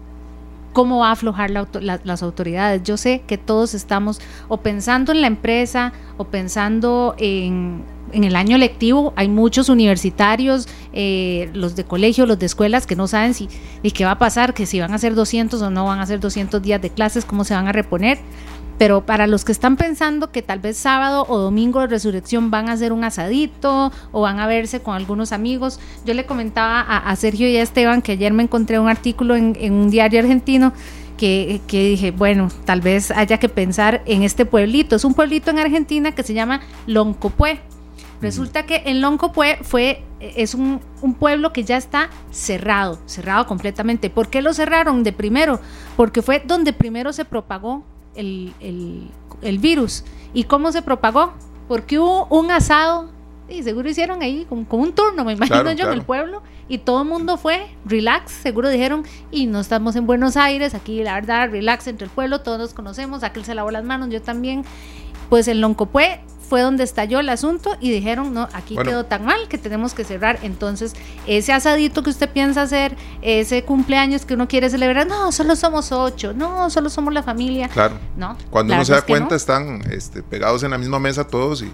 [0.73, 2.83] ¿cómo va a aflojar las autoridades?
[2.83, 8.37] Yo sé que todos estamos o pensando en la empresa o pensando en, en el
[8.37, 9.13] año lectivo.
[9.17, 13.49] Hay muchos universitarios, eh, los de colegio, los de escuelas, que no saben si
[13.83, 16.03] y qué va a pasar, que si van a hacer 200 o no van a
[16.03, 18.19] hacer 200 días de clases, cómo se van a reponer.
[18.83, 22.69] Pero para los que están pensando que tal vez sábado o domingo de resurrección van
[22.69, 27.15] a hacer un asadito o van a verse con algunos amigos, yo le comentaba a,
[27.15, 30.73] Sergio y a Esteban que ayer me encontré un artículo en, un diario argentino
[31.17, 34.97] que, dije, bueno, tal vez haya que pensar en este pueblito.
[34.97, 37.61] Es un pueblito en Argentina que se llama Loncopué.
[38.21, 44.11] Resulta que en Loncopué fue, es un, un, pueblo que ya está cerrado, cerrado completamente.
[44.11, 45.61] ¿Por qué lo cerraron de primero?
[45.97, 48.53] Porque fue donde primero se propagó el,
[49.43, 50.05] el, virus.
[50.33, 51.33] ¿Y cómo se propagó?
[51.69, 53.11] Porque hubo un asado
[53.49, 57.03] y seguro hicieron ahí como, un turno, me imagino yo, en el pueblo, y todo
[57.03, 61.51] el mundo fue, relax, seguro dijeron, y no estamos en Buenos Aires, aquí la verdad,
[61.51, 64.65] relax entre el pueblo, todos nos conocemos, aquel se lavó las manos, yo también,
[65.29, 66.21] pues el Loncopué fue
[66.61, 70.39] donde estalló el asunto y dijeron, no, aquí quedó tan mal que tenemos que cerrar.
[70.43, 70.95] Entonces,
[71.27, 75.93] ese asadito que usted piensa hacer, ese cumpleaños que uno quiere celebrar, no, solo somos
[75.93, 77.69] ocho, no, solo somos la familia.
[77.69, 77.97] Claro.
[78.17, 78.37] No.
[78.51, 81.73] Cuando uno se da cuenta, están este, pegados en la misma mesa todos y,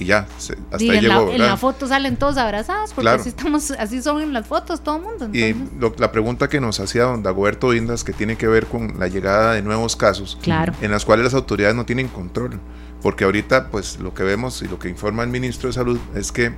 [0.00, 1.26] y ya, hasta ahí en llegó.
[1.26, 4.80] La, en la foto salen todos abrazados, porque así, estamos, así son en las fotos
[4.80, 5.28] todo el mundo.
[5.32, 5.54] Y
[5.98, 9.52] la pregunta que nos hacía don Dagoberto Indas, que tiene que ver con la llegada
[9.52, 10.72] de nuevos casos, claro.
[10.80, 12.58] en las cuales las autoridades no tienen control
[13.02, 16.32] porque ahorita pues lo que vemos y lo que informa el ministro de Salud es
[16.32, 16.52] que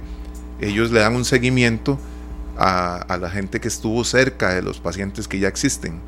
[0.61, 1.98] ellos le dan un seguimiento
[2.57, 6.00] a, la gente que estuvo cerca de los pacientes que ya existen.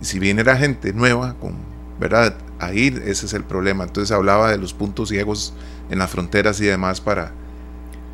[0.00, 1.56] Si viene la gente nueva, con,
[1.98, 2.36] ¿verdad?
[2.58, 3.84] Ahí ese es el problema.
[3.84, 5.54] Entonces hablaba de los puntos ciegos
[5.90, 7.32] en las fronteras y demás para,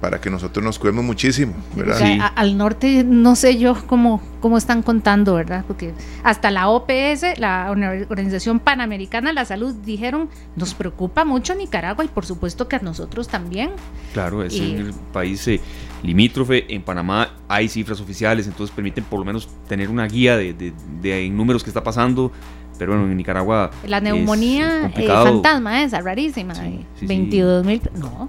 [0.04, 2.30] para que nosotros nos cuidemos muchísimo, ¿verdad?
[2.36, 5.64] al norte no sé yo cómo, cómo están contando, ¿verdad?
[5.66, 12.04] Porque hasta la OPS, la Organización Panamericana de la Salud, dijeron, nos preocupa mucho Nicaragua
[12.04, 13.70] y por supuesto que a nosotros también.
[14.12, 15.58] Claro, es el país eh,
[16.02, 20.52] limítrofe, en Panamá hay cifras oficiales, entonces permiten por lo menos tener una guía de,
[21.00, 22.30] de, números que está pasando,
[22.78, 23.70] pero bueno, en Nicaragua.
[23.86, 26.52] La neumonía eh, fantasma esa, rarísima.
[27.00, 27.80] 22 mil.
[27.94, 28.28] No,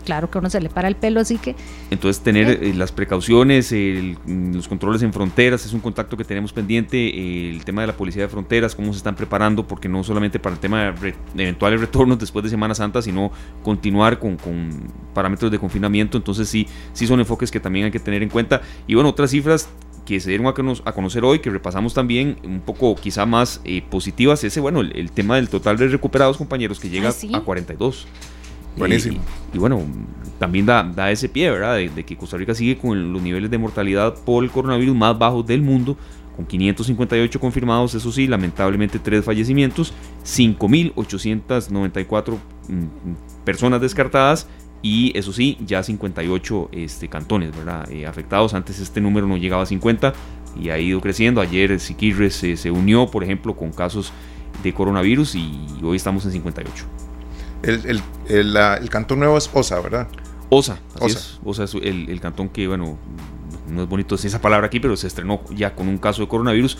[0.00, 1.54] claro que a uno se le para el pelo, así que...
[1.90, 3.74] Entonces tener eh, las precauciones,
[4.26, 8.22] los controles en fronteras, es un contacto que tenemos pendiente, el tema de la policía
[8.22, 12.18] de fronteras, cómo se están preparando, porque no solamente para el tema de, eventuales retornos
[12.18, 13.30] después de Semana Santa, sino
[13.62, 14.36] continuar con,
[15.14, 18.62] parámetros de confinamiento, entonces sí, sí son enfoques que también hay que tener en cuenta.
[18.86, 19.68] Y bueno, otras cifras
[20.04, 24.44] que se dieron a, conocer hoy, que repasamos también un poco quizá más eh, positivas,
[24.44, 28.06] ese, bueno, el, tema del total de recuperados compañeros que llega a 42.
[28.76, 29.18] Buenísimo.
[29.52, 29.82] Y, bueno,
[30.38, 31.76] también da, da ese pie, ¿verdad?
[31.76, 35.46] De, que Costa Rica sigue con los niveles de mortalidad por el coronavirus más bajos
[35.46, 35.96] del mundo,
[36.36, 39.92] con 558 confirmados, eso sí, lamentablemente tres fallecimientos,
[40.24, 42.86] 5.894 mm,
[43.44, 44.48] personas descartadas
[44.82, 47.90] y eso sí, ya 58 este, cantones, ¿verdad?
[47.90, 48.52] Eh, afectados.
[48.52, 50.12] Antes este número no llegaba a 50
[50.60, 51.40] y ha ido creciendo.
[51.40, 54.12] Ayer Siquirres se, se unió, por ejemplo, con casos
[54.62, 56.84] de coronavirus y hoy estamos en 58.
[57.64, 60.08] El, el, el, cantón nuevo es Osa, ¿verdad?
[60.50, 61.06] Osa, Osa.
[61.06, 61.40] Es.
[61.44, 62.98] Osa es el, el, cantón que, bueno,
[63.68, 66.78] no es bonito esa palabra aquí, pero se estrenó ya con un caso de coronavirus.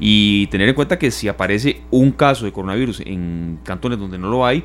[0.00, 4.28] Y tener en cuenta que si aparece un caso de coronavirus en cantones donde no
[4.28, 4.64] lo hay,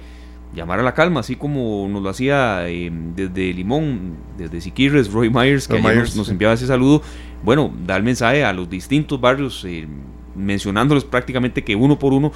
[0.54, 5.30] llamar a la calma, así como nos lo hacía em, desde Limón, desde Siquirres, Roy
[5.30, 7.02] Myers, que nos, enviaba ese saludo.
[7.44, 9.88] Bueno, da el mensaje a los distintos barrios, eh,
[10.36, 12.32] mencionándolos prácticamente que uno por uno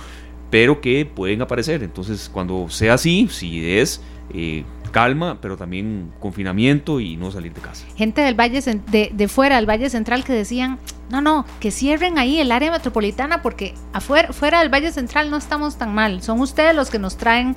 [0.53, 1.81] pero que pueden aparecer.
[1.81, 4.01] Entonces, cuando sea así, si es
[4.35, 7.87] eh, calma, pero también confinamiento y no salir de casa.
[7.95, 10.77] Gente del Valle de, de fuera del Valle Central que decían,
[11.09, 15.37] no, no, que cierren ahí el área metropolitana porque afuera, fuera del Valle Central no
[15.37, 16.21] estamos tan mal.
[16.21, 17.55] Son ustedes los que nos traen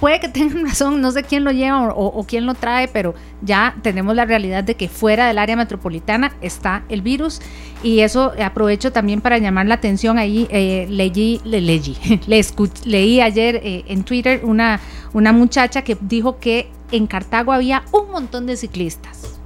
[0.00, 3.76] puede que tengan razón, no sé quién lo lleva o, quién lo trae, pero ya
[3.82, 7.40] tenemos la realidad de que fuera del área metropolitana está el virus
[7.82, 12.44] y eso aprovecho también para llamar la atención ahí, eh, leí, le, leí, le
[12.84, 14.80] leí ayer eh, en Twitter una,
[15.12, 19.38] una muchacha que dijo que en Cartago había un montón de ciclistas.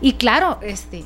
[0.00, 1.04] Y claro, este,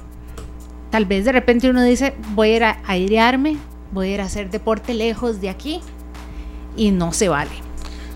[0.90, 3.56] tal vez de repente uno dice, voy a ir a airearme,
[3.92, 5.80] voy a ir a hacer deporte lejos de aquí
[6.76, 7.50] y no se vale.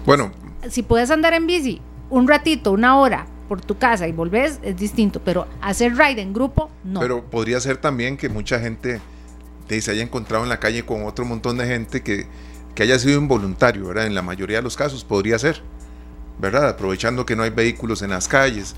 [0.04, 0.32] Bueno,
[0.68, 4.76] si puedes andar en bici un ratito, una hora por tu casa y volvés, es
[4.76, 7.00] distinto, pero hacer ride en grupo, no.
[7.00, 9.00] Pero podría ser también que mucha gente
[9.80, 12.26] se haya encontrado en la calle con otro montón de gente que,
[12.74, 14.06] que haya sido involuntario, ¿verdad?
[14.06, 15.62] En la mayoría de los casos podría ser,
[16.38, 16.68] ¿verdad?
[16.68, 18.74] Aprovechando que no hay vehículos en las calles,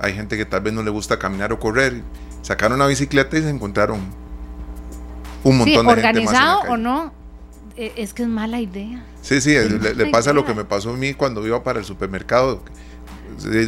[0.00, 2.02] hay gente que tal vez no le gusta caminar o correr,
[2.42, 4.00] sacaron una bicicleta y se encontraron
[5.42, 6.08] un montón de gente.
[6.08, 7.12] Organizado o no,
[7.76, 9.04] es que es mala idea.
[9.22, 12.62] Sí, sí, le, pasa lo que me pasó a mí cuando iba para el supermercado.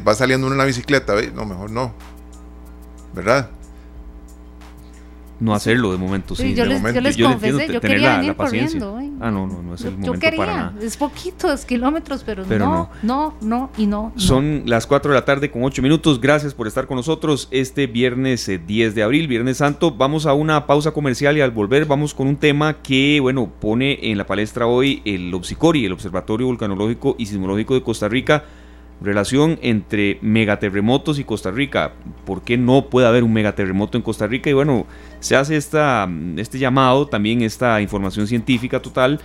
[0.06, 1.94] Va saliendo una bicicleta, no, mejor no.
[3.14, 3.50] ¿Verdad?
[5.40, 6.54] No hacerlo de momento, sí.
[6.54, 7.00] yo, les, momento.
[7.00, 9.12] yo les confesé, yo quería venir corriendo hoy.
[9.20, 10.74] Ah, no, no, no es el momento yo quería, para nada.
[10.80, 14.12] Es poquitos kilómetros, pero, no, no, no, y no.
[14.16, 16.20] Son las 4 de la tarde con 8 minutos.
[16.20, 19.92] Gracias por estar con nosotros este viernes 10 eh, de abril, Viernes Santo.
[19.92, 24.10] Vamos a una pausa comercial y al volver vamos con un tema que, bueno, pone
[24.10, 28.44] en la palestra hoy el OBSICORI, el Observatorio Vulcanológico y Sismológico de Costa Rica
[29.00, 31.92] relación entre megaterremotos y Costa Rica.
[32.24, 34.50] ¿Por qué no puede haber un megaterremoto en Costa Rica?
[34.50, 34.86] Y bueno,
[35.20, 39.20] se hace esta, este llamado, también esta información científica total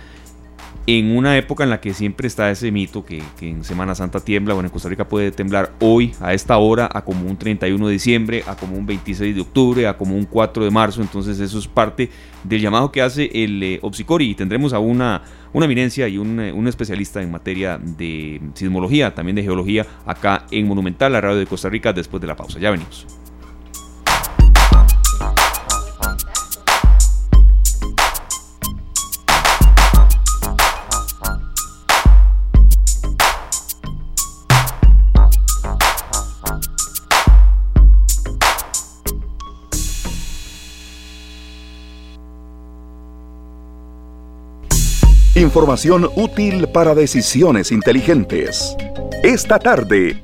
[0.86, 4.52] en una época en la que siempre está ese mito que, en Semana Santa tiembla,
[4.52, 7.92] bueno, en Costa Rica puede temblar hoy, a esta hora, a como un 31 de
[7.92, 11.58] diciembre, a como un 26 de octubre, a como un 4 de marzo, entonces eso
[11.58, 12.10] es parte
[12.42, 15.22] del llamado que hace el eh, Opsicori y tendremos a una,
[15.54, 20.44] una eminencia y un, eh, un, especialista en materia de sismología, también de geología, acá
[20.50, 22.58] en Monumental, la radio de Costa Rica, después de la pausa.
[22.58, 23.06] Ya venimos.
[45.36, 48.76] Información útil para decisiones inteligentes.
[49.24, 50.22] Esta tarde.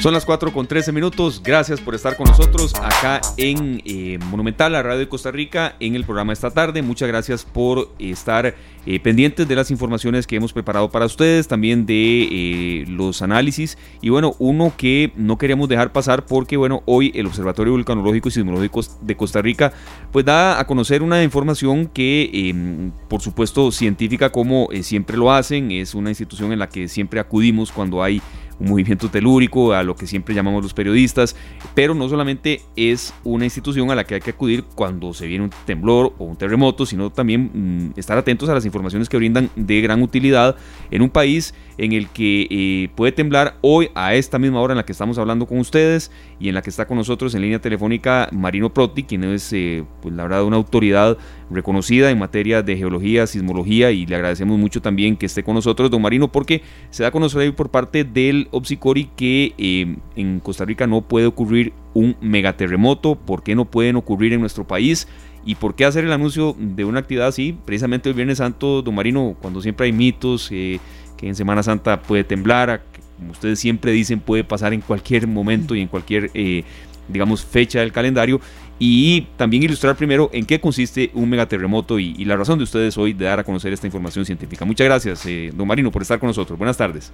[0.00, 1.42] Son las 4 con 13 minutos.
[1.42, 5.96] Gracias por estar con nosotros acá en eh, Monumental, la radio de Costa Rica, en
[5.96, 6.82] el programa esta tarde.
[6.82, 8.54] Muchas gracias por estar
[8.86, 13.76] eh, pendientes de las informaciones que hemos preparado para ustedes, también de eh, los análisis.
[14.00, 18.30] Y bueno, uno que no queremos dejar pasar porque bueno, hoy el Observatorio Vulcanológico y
[18.30, 19.72] Sismológico de Costa Rica
[20.12, 25.72] pues da a conocer una información que em, por supuesto científica como siempre lo hacen,
[25.72, 28.22] es una institución en la que siempre acudimos cuando hay
[28.58, 31.36] un movimiento telúrico, a lo que siempre llamamos los periodistas,
[31.74, 35.44] pero no solamente es una institución a la que hay que acudir cuando se viene
[35.44, 39.50] un temblor o un terremoto, sino también mm, estar atentos a las informaciones que brindan
[39.56, 40.56] de gran utilidad
[40.90, 44.78] en un país en el que eh, puede temblar hoy a esta misma hora en
[44.78, 47.60] la que estamos hablando con ustedes y en la que está con nosotros en línea
[47.60, 51.16] telefónica Marino Proti, quien es, eh, pues la verdad, una autoridad
[51.50, 55.90] reconocida en materia de geología, sismología y le agradecemos mucho también que esté con nosotros,
[55.90, 60.64] don Marino, porque se da a conocer por parte del OPSICORI que eh, en Costa
[60.64, 65.08] Rica no puede ocurrir un megaterremoto, ¿por qué no pueden ocurrir en nuestro país?
[65.44, 67.56] ¿Y por qué hacer el anuncio de una actividad así?
[67.64, 70.78] Precisamente el Viernes Santo, don Marino, cuando siempre hay mitos, eh,
[71.16, 72.82] que en Semana Santa puede temblar,
[73.18, 76.64] como ustedes siempre dicen, puede pasar en cualquier momento y en cualquier, eh,
[77.08, 78.40] digamos, fecha del calendario.
[78.78, 83.12] Y también ilustrar primero en qué consiste un megaterremoto y, la razón de ustedes hoy
[83.12, 84.64] de dar a conocer esta información científica.
[84.64, 86.56] Muchas gracias, eh, don Marino, por estar con nosotros.
[86.58, 87.12] Buenas tardes.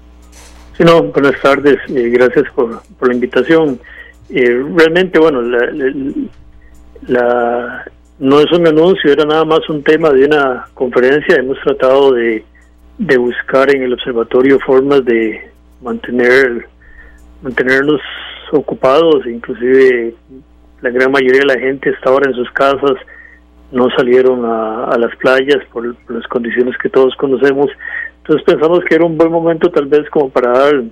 [0.76, 1.78] Sí, buenas tardes.
[1.88, 3.80] gracias por, por, la invitación.
[4.28, 5.70] realmente, bueno, la,
[7.06, 7.84] la,
[8.18, 11.36] no es un anuncio, era nada más un tema de una conferencia.
[11.36, 12.44] Hemos tratado de,
[12.98, 15.50] de buscar en el observatorio formas de
[15.82, 16.66] mantener
[17.42, 18.00] mantenernos
[18.52, 20.14] ocupados, inclusive
[20.80, 22.94] la gran mayoría de la gente está ahora en sus casas,
[23.72, 27.70] no salieron a, las playas por, las condiciones que todos conocemos.
[28.18, 30.82] Entonces pensamos que era un buen momento tal vez como para dar,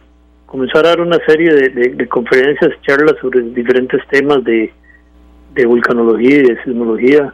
[0.47, 4.73] comenzar a dar una serie de, de conferencias, charlas sobre diferentes temas de,
[5.55, 7.33] de vulcanología y de sismología.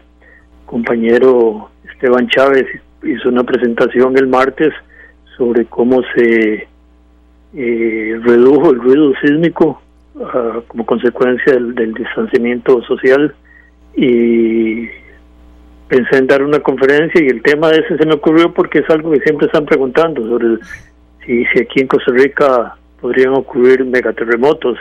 [0.67, 2.67] Compañero Esteban Chávez
[3.03, 4.73] hizo una presentación el martes
[5.37, 6.69] sobre cómo se
[7.55, 9.81] eh, redujo el ruido sísmico
[10.25, 13.35] ah, como consecuencia del, distanciamiento social
[13.97, 14.87] y
[15.89, 18.91] pensé en dar una conferencia y el tema de ese se me ocurrió porque es
[18.91, 20.59] algo que siempre están preguntando sobre
[21.25, 24.79] si, aquí en Costa Rica podrían ocurrir megaterremotos.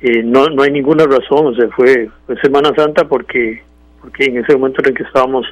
[0.00, 3.62] Eh, no, no hay ninguna razón, o sea, fue, fue Semana Santa porque,
[4.00, 5.46] porque en ese momento en que estábamos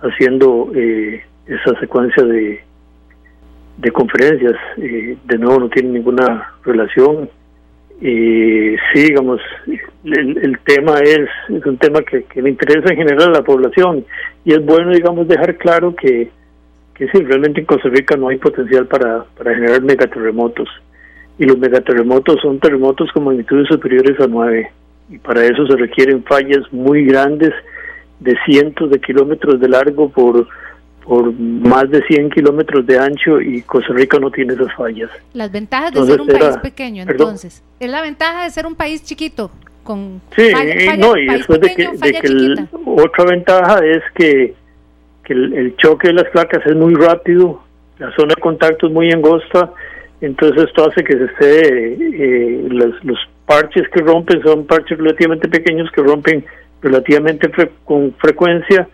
[0.00, 2.60] haciendo eh, esa secuencia de,
[3.78, 7.28] de conferencias, eh, de nuevo no tiene ninguna relación.
[8.00, 9.40] Y sí, digamos,
[10.04, 14.04] el, tema es, es un tema que, que, le interesa en general a la población.
[14.44, 16.30] Y es bueno, digamos, dejar claro que,
[16.94, 20.68] que sí, realmente en Costa Rica no hay potencial para, para generar megaterremotos.
[21.38, 24.70] Y los megaterremotos son terremotos con magnitudes superiores a 9
[25.10, 27.52] y para eso se requieren fallas muy grandes
[28.20, 30.46] de cientos de kilómetros de largo por
[31.04, 35.10] por más de 100 kilómetros de ancho y Costa Rica no tiene esas fallas.
[35.34, 37.62] Las ventajas de ser un país pequeño, entonces.
[37.78, 39.50] Es la ventaja de ser un país chiquito.
[39.82, 40.50] Con sí,
[40.98, 44.54] no, y después de que, de que otra ventaja es que,
[45.22, 47.62] que el, choque de las placas es muy rápido,
[47.98, 49.72] la zona de contacto es muy angosta,
[50.22, 55.48] entonces esto hace que se esté, eh, los, los parches que rompen son parches relativamente
[55.48, 56.42] pequeños que rompen
[56.80, 57.50] relativamente
[57.84, 58.88] con frecuencia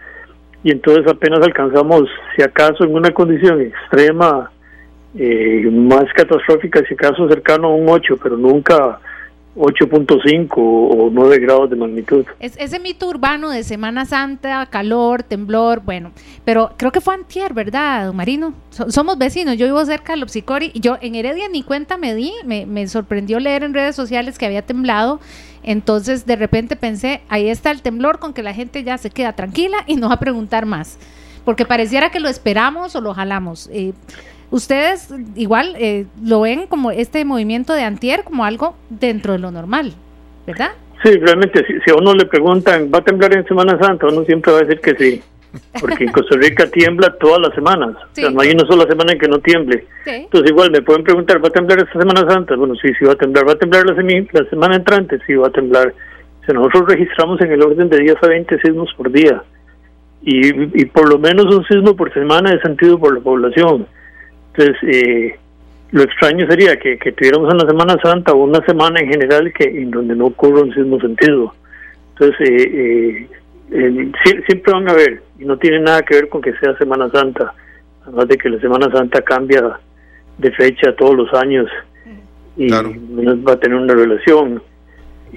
[0.63, 4.51] y entonces apenas alcanzamos, si acaso en una condición extrema,
[5.15, 9.01] eh, más catastrófica, si acaso cercano a un 8, pero nunca
[9.57, 12.25] 8.5 o 9 grados de magnitud.
[12.39, 16.13] Es, ese mito urbano de Semana Santa, calor, temblor, bueno,
[16.45, 18.55] pero creo que fue antier, ¿verdad, don Marino?
[18.71, 22.67] somos vecinos, yo vivo cerca de Lopsicori yo en Heredia ni cuenta me di, me,
[22.67, 25.21] me sorprendió leer en redes sociales que había temblado
[25.63, 29.35] entonces de repente pensé, ahí está el temblor con que la gente ya se queda
[29.35, 30.99] tranquila y no va a preguntar más,
[31.45, 33.69] porque pareciera que lo esperamos o lo jalamos.
[33.73, 33.93] Eh,
[34.51, 39.51] ustedes igual eh, lo ven como este movimiento de antier como algo dentro de lo
[39.51, 39.95] normal,
[40.47, 40.71] ¿verdad?
[41.03, 44.07] Sí, realmente, si, si a uno le preguntan, ¿va a temblar en Semana Santa?
[44.07, 45.23] Uno siempre va a decir que sí.
[45.81, 47.97] Porque en Costa Rica tiembla todas las semanas.
[47.97, 49.87] O sea, no hay una sola semana en que no tiemble.
[50.07, 52.57] Entonces, igual me pueden preguntar, ¿va a temblar esta Semana Santa?
[52.57, 53.49] Bueno, sí, sí va a temblar.
[53.49, 55.19] ¿Va a temblar la, la semana entrante?
[55.27, 55.93] Sí, va a temblar.
[56.43, 59.43] O sea, nosotros registramos en el orden de 10 a 20 sismos por día.
[60.23, 63.87] Y, y por lo menos un sismo por semana es sentido por la población.
[64.53, 65.39] Entonces, eh,
[65.93, 69.65] lo extraño sería que, que tuviéramos una Semana Santa o una semana en general que
[69.65, 71.55] en donde no ocurra un sismo sentido.
[72.13, 73.29] Entonces, eh, eh,
[73.71, 77.55] siempre van a ver, y no tiene nada que ver con que sea Semana Santa,
[78.03, 79.79] además de que la Semana Santa cambia
[80.39, 81.69] de fecha todos los años
[82.57, 84.63] y menos va a tener una relación.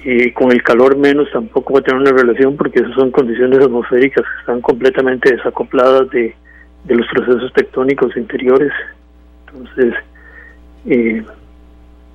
[0.04, 3.60] Y con el calor menos tampoco va a tener una relación porque esas son condiciones
[3.60, 6.34] atmosféricas que están completamente desacopladas de,
[6.84, 8.72] de los procesos tectónicos interiores.
[9.46, 9.94] Entonces,
[10.86, 11.22] eh,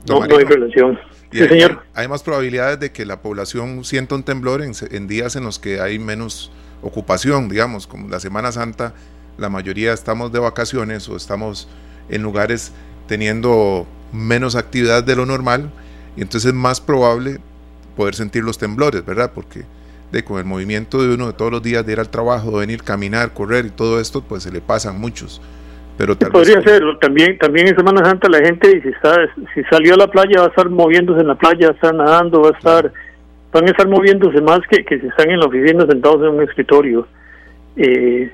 [0.09, 0.99] no, no hay relación.
[1.31, 1.41] Y
[1.93, 5.79] hay, más probabilidades de que la población sienta un temblor en, días en los que
[5.79, 6.51] hay menos
[6.81, 8.93] ocupación, digamos, como la Semana Santa,
[9.37, 11.67] la mayoría estamos de vacaciones o estamos
[12.09, 12.71] en lugares
[13.07, 15.71] teniendo menos actividad de lo normal
[16.17, 17.39] y entonces es más probable
[17.95, 19.31] poder sentir los temblores, ¿verdad?
[19.33, 19.65] Porque
[20.11, 22.59] de, con el movimiento de uno de todos los días de ir al trabajo, de
[22.59, 25.41] venir, caminar, correr y todo esto, pues se le pasan muchos.
[25.99, 29.17] Pero podría ser, también también en Semana Santa la gente si está
[29.53, 31.93] si salió a la playa va a estar moviéndose en la playa, va a estar
[31.93, 32.93] nadando, va a estar
[33.51, 36.43] van a estar moviéndose más que, que si están en la oficina sentados en un
[36.43, 37.05] escritorio.
[37.75, 38.31] Eh,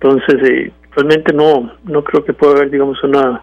[0.00, 3.40] entonces, eh, realmente no no creo que pueda haber, digamos, una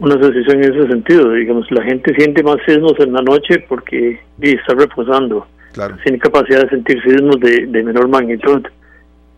[0.00, 1.32] una asociación en ese sentido.
[1.32, 5.46] Digamos, la gente siente más sismos en la noche porque está reposando.
[5.74, 5.98] Claro.
[6.02, 8.62] Tiene capacidad de sentir sismos de, de menor magnitud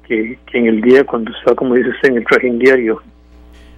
[0.07, 3.03] que, que, en el día cuando está, como dice usted, en el trajín diario.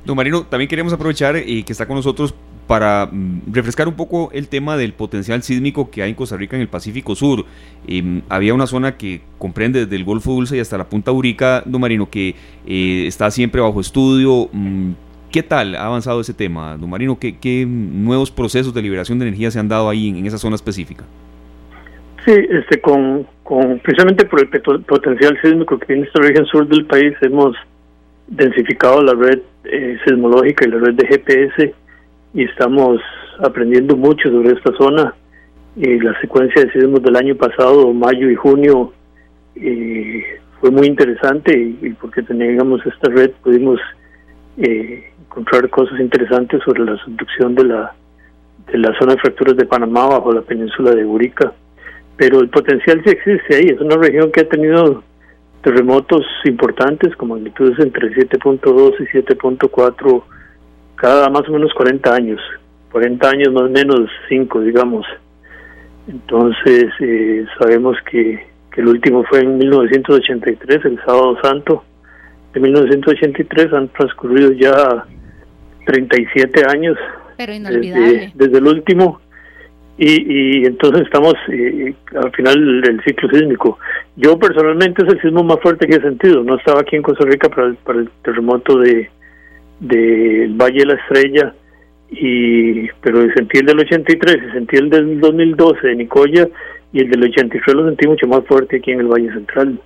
[0.09, 2.35] Don Marino, también queremos aprovechar eh, que está con nosotros
[2.67, 6.57] para mm, refrescar un poco el tema del potencial sísmico que hay en Costa Rica
[6.57, 7.45] en el Pacífico Sur.
[7.87, 11.63] Em, había una zona que comprende desde el Golfo Dulce y hasta la Punta Urica,
[11.67, 12.35] don Marino, que
[12.67, 14.49] eh, está siempre bajo estudio.
[14.51, 14.93] Mm,
[15.31, 17.19] ¿Qué tal ha avanzado ese tema, don Marino?
[17.21, 21.05] ¿Qué, nuevos procesos de liberación de energía se han dado ahí en, esa zona específica?
[22.25, 24.49] Sí, este, con, con, precisamente por el
[24.85, 27.55] potencial sísmico que tiene esta región sur del país, hemos
[28.29, 31.75] densificado la red eh, sismológica y la red de GPS
[32.35, 33.01] y estamos
[33.41, 35.15] aprendiendo mucho sobre esta zona.
[35.77, 38.93] y la secuencia de sismos del año pasado, mayo y junio,
[39.55, 40.25] eh,
[40.61, 43.79] fue muy interesante y, porque teníamos esta red pudimos
[44.57, 47.95] eh, encontrar cosas interesantes sobre la subducción de la,
[48.73, 51.53] de la zona de fracturas de Panamá bajo la península de Urica.
[52.17, 55.05] Pero el potencial sí existe ahí, es una región que ha tenido
[55.63, 60.23] terremotos importantes con magnitudes entre 7.2 y 7.4
[60.97, 62.41] cada más o menos 40 años,
[62.93, 65.07] 40 años más o menos 5, digamos.
[66.09, 71.85] Entonces, eh, sabemos que, que, el último fue en 1983, el sábado santo
[72.53, 75.05] de 1983, han transcurrido ya
[75.87, 76.97] 37 años
[77.37, 78.33] Pero inolvidable.
[78.35, 79.21] Desde, el último.
[79.99, 83.79] Y, y entonces estamos eh, al final del ciclo sísmico.
[84.17, 86.45] Yo personalmente es el sismo más fuerte que he sentido.
[86.45, 89.11] No estaba aquí en Costa Rica para el, para el terremoto de
[89.81, 91.55] del Valle de la Estrella
[92.11, 96.49] y pero sentí el del 83 y sentí el del 2012 de Nicoya
[96.93, 99.79] y el del 83 lo sentí mucho más fuerte aquí en el Valle Central.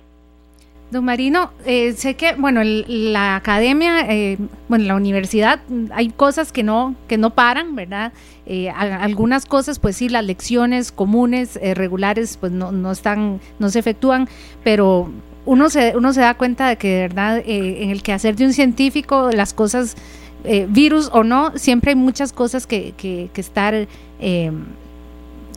[0.93, 4.37] Don Marino, eh, sé que, bueno, la academia, eh,
[4.69, 5.59] bueno, la universidad,
[5.91, 8.13] hay cosas que no, que no paran, ¿verdad?
[8.45, 13.79] Eh, algunas cosas, pues sí, las lecciones comunes, regulares, pues no, no están, no se
[13.79, 14.29] efectúan,
[14.63, 15.11] pero
[15.45, 18.53] uno se, uno se da cuenta de que de verdad en el quehacer de un
[18.53, 19.97] científico, las cosas
[20.45, 23.73] eh, virus o no, siempre hay muchas cosas que, que, estar
[24.19, 24.51] eh,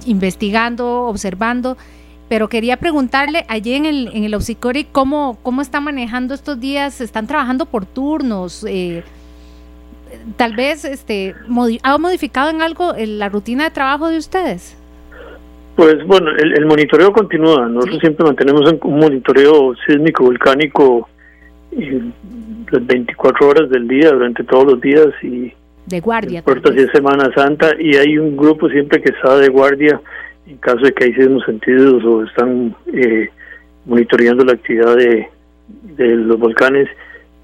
[0.07, 1.77] investigando, observando.
[2.29, 7.01] Pero quería preguntarle allí en el, en el Opsicori cómo, cómo está manejando estos días,
[7.01, 9.05] están trabajando por turnos, eh,
[10.37, 11.35] tal vez este
[11.83, 14.77] ha modificado en algo la rutina de trabajo de ustedes.
[15.77, 17.69] Pues bueno, el, monitoreo continúa.
[17.69, 21.09] Nosotros siempre mantenemos un monitoreo sísmico volcánico
[22.71, 25.53] las 24 horas del día, durante todos los días y
[25.85, 26.43] de guardia.
[26.43, 30.01] Puertas y Semana Santa y hay un grupo siempre que está de guardia
[30.47, 33.29] en caso de que hay sismos sentidos o están eh,
[33.85, 35.29] monitoreando la actividad de,
[35.97, 36.89] de los volcanes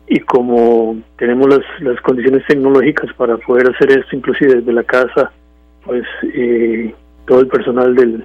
[0.06, 5.32] y como tenemos las, las condiciones tecnológicas para poder hacer esto inclusive desde la casa
[5.84, 6.94] pues eh,
[7.26, 8.24] todo el personal del,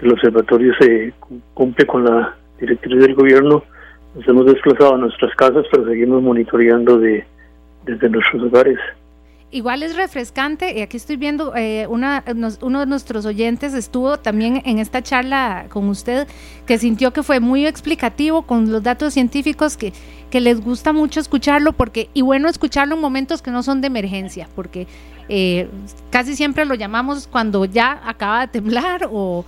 [0.00, 1.12] del observatorio se
[1.54, 3.64] cumple con la directriz del gobierno
[4.14, 7.24] nos hemos desplazado a nuestras casas, pero seguimos monitoreando de,
[7.84, 8.78] desde nuestros hogares.
[9.52, 12.22] Igual es refrescante, y aquí estoy viendo, eh, una,
[12.60, 16.28] uno de nuestros oyentes estuvo también en esta charla con usted,
[16.66, 19.92] que sintió que fue muy explicativo con los datos científicos, que,
[20.30, 23.88] que les gusta mucho escucharlo, porque y bueno escucharlo en momentos que no son de
[23.88, 24.86] emergencia, porque
[25.28, 25.68] eh,
[26.10, 29.44] casi siempre lo llamamos cuando ya acaba de temblar o,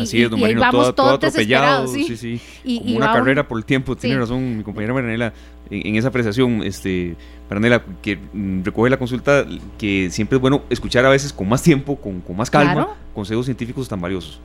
[0.00, 3.64] Así es, don Marino, vamos todo, atropellado, sí, sí, Y, Como una carrera por el
[3.64, 5.32] tiempo, tiene razón mi compañera Maranela
[5.70, 7.16] en, esa apreciación, este,
[7.48, 9.44] Maranela, que mm, recoge la consulta,
[9.78, 13.46] que siempre es bueno escuchar a veces con más tiempo, con, con más calma, consejos
[13.46, 14.40] científicos tan valiosos.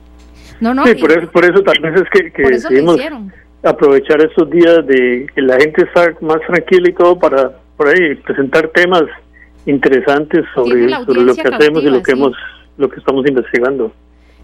[0.60, 0.86] No, no.
[0.86, 3.00] Sí, por, eso, por eso tal vez es que, que decidimos
[3.62, 8.14] aprovechar estos días de que la gente está más tranquila y todo para por ahí
[8.16, 9.04] presentar temas
[9.66, 12.32] interesantes sobre, sobre lo que hacemos y lo que hemos
[12.78, 13.92] lo que estamos investigando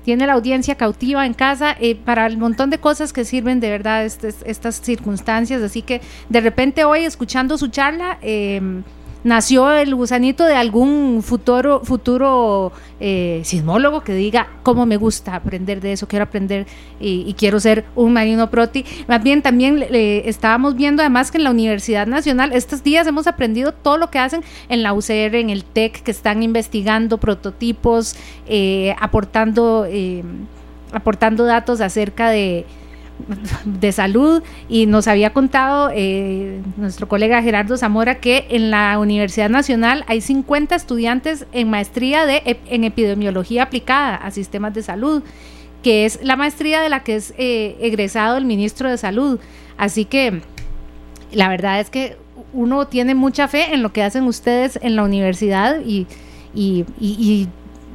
[0.06, 3.70] tiene la audiencia cautiva en casa eh, para el montón de cosas que sirven de
[3.70, 5.60] verdad estas circunstancias.
[5.60, 8.60] Así que de repente hoy escuchando su charla, eh,
[9.26, 12.70] nació el gusanito de algún futuro, futuro
[13.00, 16.64] eh, sismólogo que diga cómo me gusta aprender de eso, quiero aprender
[17.00, 18.84] y, quiero ser un marino proti.
[19.08, 23.72] Más bien también estábamos viendo además que en la Universidad Nacional estos días hemos aprendido
[23.72, 28.14] todo lo que hacen en la UCR, en el TEC, que están investigando prototipos,
[28.46, 30.22] eh, aportando, eh,
[30.92, 32.64] aportando datos acerca de
[33.64, 39.48] de salud y nos había contado eh, nuestro colega Gerardo Zamora que en la Universidad
[39.48, 45.22] Nacional hay 50 estudiantes en maestría de, en epidemiología aplicada a sistemas de salud,
[45.82, 49.40] que es la maestría de la que es eh, egresado el ministro de Salud.
[49.76, 50.42] Así que
[51.32, 52.16] la verdad es que
[52.52, 56.06] uno tiene mucha fe en lo que hacen ustedes en la universidad y,
[56.54, 57.48] y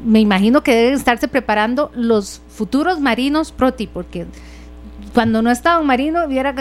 [0.05, 4.25] me imagino que deben estarse preparando los futuros marinos proti, porque
[5.13, 6.55] cuando no estaba un marino, viera,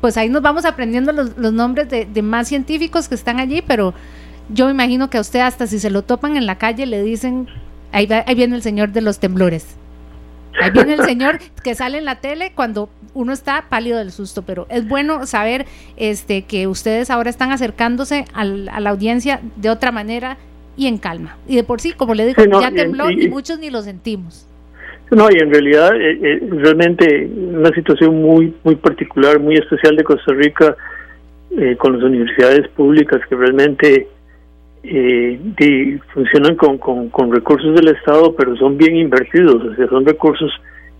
[0.00, 3.94] pues ahí nos vamos aprendiendo los, nombres de, más científicos que están allí, pero
[4.48, 7.02] yo me imagino que a usted hasta si se lo topan en la calle le
[7.02, 7.48] dicen,
[7.92, 9.66] ahí, ahí viene el señor de los temblores.
[10.60, 14.42] Ahí viene el señor que sale en la tele cuando uno está pálido del susto,
[14.42, 19.92] pero es bueno saber este que ustedes ahora están acercándose a la audiencia de otra
[19.92, 20.36] manera
[20.76, 21.36] y en calma.
[21.46, 24.46] Y de por sí, como le digo, ya tembló y muchos ni lo sentimos.
[25.10, 30.04] No, y en realidad, eh, eh, realmente una situación muy muy particular, muy especial de
[30.04, 30.76] Costa Rica,
[31.56, 34.08] eh, con las universidades públicas que realmente
[36.14, 40.50] funcionan con, con, recursos del Estado, pero son bien invertidos, o sea, son recursos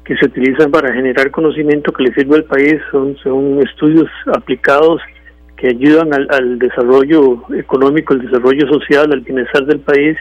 [0.04, 5.00] que se utilizan para generar conocimiento que le sirve al país, son, son estudios aplicados
[5.56, 10.16] que ayudan al desarrollo económico, al desarrollo social, al bienestar del país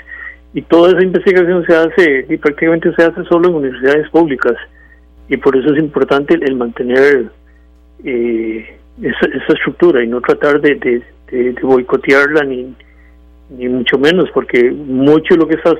[0.57, 4.55] y toda esa investigación se hace y prácticamente se hace solo en universidades públicas
[5.29, 7.29] y por eso es importante el, mantener
[8.03, 11.03] eh, esa, estructura y no tratar de,
[11.61, 12.73] boicotearla ni,
[13.51, 15.75] ni mucho menos, porque mucho de lo que está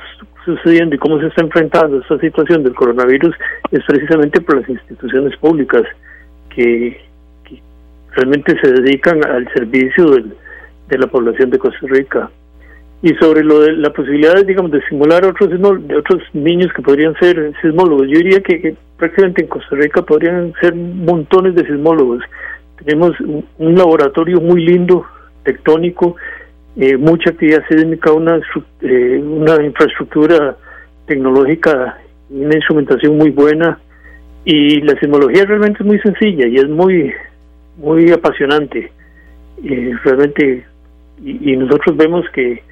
[0.46, 3.34] sucediendo y cómo se está enfrentando esta situación del coronavirus
[3.72, 5.86] es precisamente por las instituciones públicas
[6.54, 7.02] que,
[8.12, 12.30] realmente se dedican al servicio de la población de Costa Rica.
[13.02, 17.16] Y sobre lo de la posibilidad, digamos, de simular otros de otros niños que podrían
[17.20, 22.24] ser sismólogos, yo diría que, prácticamente en Costa Rica podrían ser montones de sismólogos.
[22.84, 25.06] Tenemos un, laboratorio muy lindo,
[25.44, 26.16] tectónico,
[26.76, 28.42] eh, mucha actividad sísmica, una,
[28.82, 30.58] eh, una infraestructura
[31.06, 31.98] tecnológica
[32.30, 33.80] una instrumentación muy buena.
[34.46, 37.14] Y la sismología realmente es muy sencilla y es muy
[37.78, 38.92] muy apasionante.
[39.62, 40.66] Y realmente,
[41.24, 42.64] y, nosotros vemos que,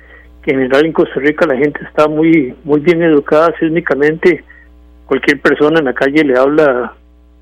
[0.52, 4.44] en general en Costa Rica la gente está muy, muy bien educada sísmicamente.
[5.06, 6.94] Cualquier persona en la calle le habla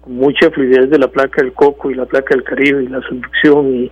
[0.01, 3.01] con mucha fluidez de la placa del Coco y la placa del Caribe y la
[3.01, 3.91] subducción y,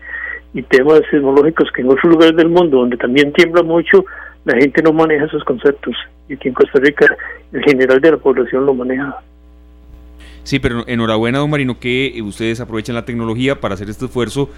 [0.53, 4.05] y temas sismológicos que en otros lugares del mundo donde también tiembla mucho,
[4.45, 5.95] la gente no maneja esos conceptos.
[6.27, 7.15] Y aquí en Costa Rica
[7.51, 9.17] el general de la población lo maneja.
[10.43, 14.49] Sí, pero enhorabuena, don Marino, que ustedes aprovechen la tecnología para hacer este esfuerzo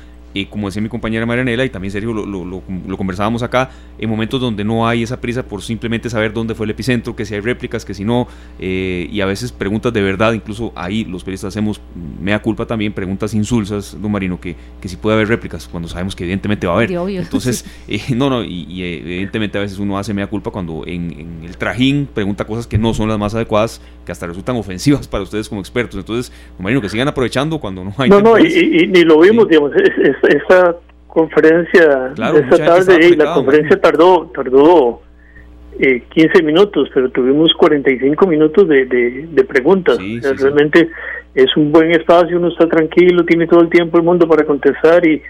[0.50, 4.64] como decía mi compañera Marianela y también Sergio lo, lo, conversábamos acá, en momentos donde
[4.64, 7.86] no hay esa prisa por simplemente saber dónde fue el epicentro, que si hay réplicas,
[7.86, 8.28] que si no,
[8.60, 11.82] eh, y a veces preguntas de verdad, incluso ahí los periodistas hacemos,
[12.22, 16.16] mea culpa también, preguntas insulsas, don Marino, que, que si puede haber réplicas, cuando sabemos
[16.16, 16.92] que evidentemente va a haber.
[16.92, 21.58] Entonces, eh, no, no, y, evidentemente a veces uno hace mea culpa cuando en, el
[21.58, 25.50] trajín pregunta cosas que no son las más adecuadas, que hasta resultan ofensivas para ustedes
[25.50, 26.00] como expertos.
[26.00, 28.10] Entonces, don Marino, que sigan aprovechando cuando no hay...
[28.10, 30.76] No, no, y, ni lo vimos, digamos, es esa
[31.08, 35.02] conferencia de esta tarde, y la conferencia tardó tardó
[35.80, 39.98] eh, 15 minutos, pero tuvimos 45 minutos de, de, preguntas.
[39.98, 40.90] realmente
[41.36, 45.06] es un buen espacio, uno está tranquilo, tiene todo el tiempo el mundo para contestar
[45.06, 45.22] y,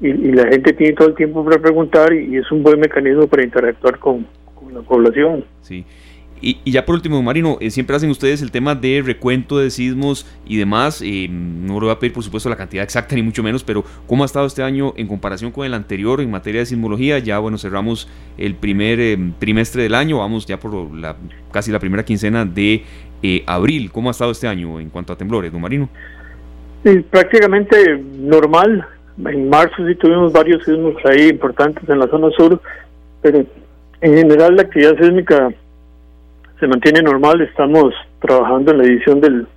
[0.00, 3.44] y, la gente tiene todo el tiempo para preguntar y, es un buen mecanismo para
[3.44, 5.44] interactuar con, con la población.
[5.60, 5.84] Sí.
[6.44, 10.26] Y, ya por último, Marino, eh, siempre hacen ustedes el tema de recuento de sismos
[10.44, 11.00] y demás.
[11.00, 13.84] Eh, no le voy a pedir, por supuesto, la cantidad exacta, ni mucho menos, pero
[14.08, 17.20] ¿cómo ha estado este año en comparación con el anterior en materia de sismología?
[17.20, 21.16] Ya, bueno, cerramos el primer eh, trimestre del año, vamos ya por la,
[21.52, 22.84] casi la primera quincena de
[23.46, 23.92] abril.
[23.92, 25.88] ¿Cómo ha estado este año en cuanto a temblores, don Marino?
[27.10, 28.84] prácticamente normal.
[29.24, 32.60] En marzo sí tuvimos varios sismos ahí importantes en la zona sur,
[33.20, 33.46] pero
[34.00, 35.54] en general la actividad sísmica
[36.62, 37.40] se mantiene normal.
[37.40, 39.48] Estamos trabajando en la edición del,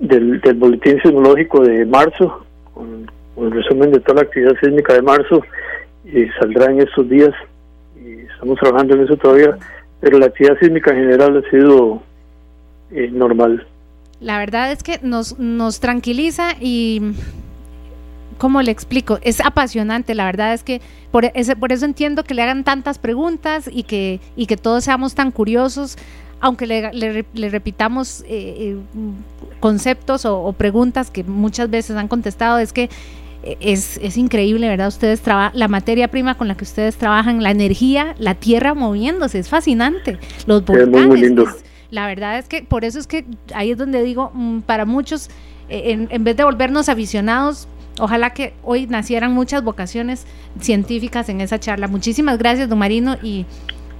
[0.00, 3.06] del, boletín sismológico de marzo, con,
[3.36, 5.42] el resumen de toda la actividad sísmica de marzo,
[6.06, 7.34] y saldrá en estos días.
[8.02, 9.58] Y estamos trabajando en eso todavía,
[10.00, 12.02] pero la actividad sísmica en general ha sido
[12.92, 13.66] eh, normal.
[14.18, 17.12] La verdad es que nos, nos tranquiliza y
[18.38, 19.18] ¿cómo le explico?
[19.20, 20.80] Es apasionante, la verdad es que
[21.10, 24.84] por, ese, por eso entiendo que le hagan tantas preguntas y que, y que todos
[24.84, 25.98] seamos tan curiosos
[26.42, 28.76] aunque le, repitamos eh, eh,
[29.60, 32.90] conceptos o, preguntas que muchas veces han contestado, es que
[33.44, 34.88] eh, es, increíble, ¿verdad?
[34.88, 39.38] Ustedes trabajan, la materia prima con la que ustedes trabajan, la energía, la tierra moviéndose,
[39.38, 40.18] es fascinante.
[40.46, 41.32] Los volcanes.
[41.90, 43.24] la verdad es que por eso es que
[43.54, 45.30] ahí es donde digo, mm, para muchos,
[45.68, 47.68] en, en vez de volvernos aficionados,
[48.00, 50.24] Ojalá que hoy nacieran muchas vocaciones
[50.58, 51.88] científicas en esa charla.
[51.88, 53.44] Muchísimas gracias, don Marino, y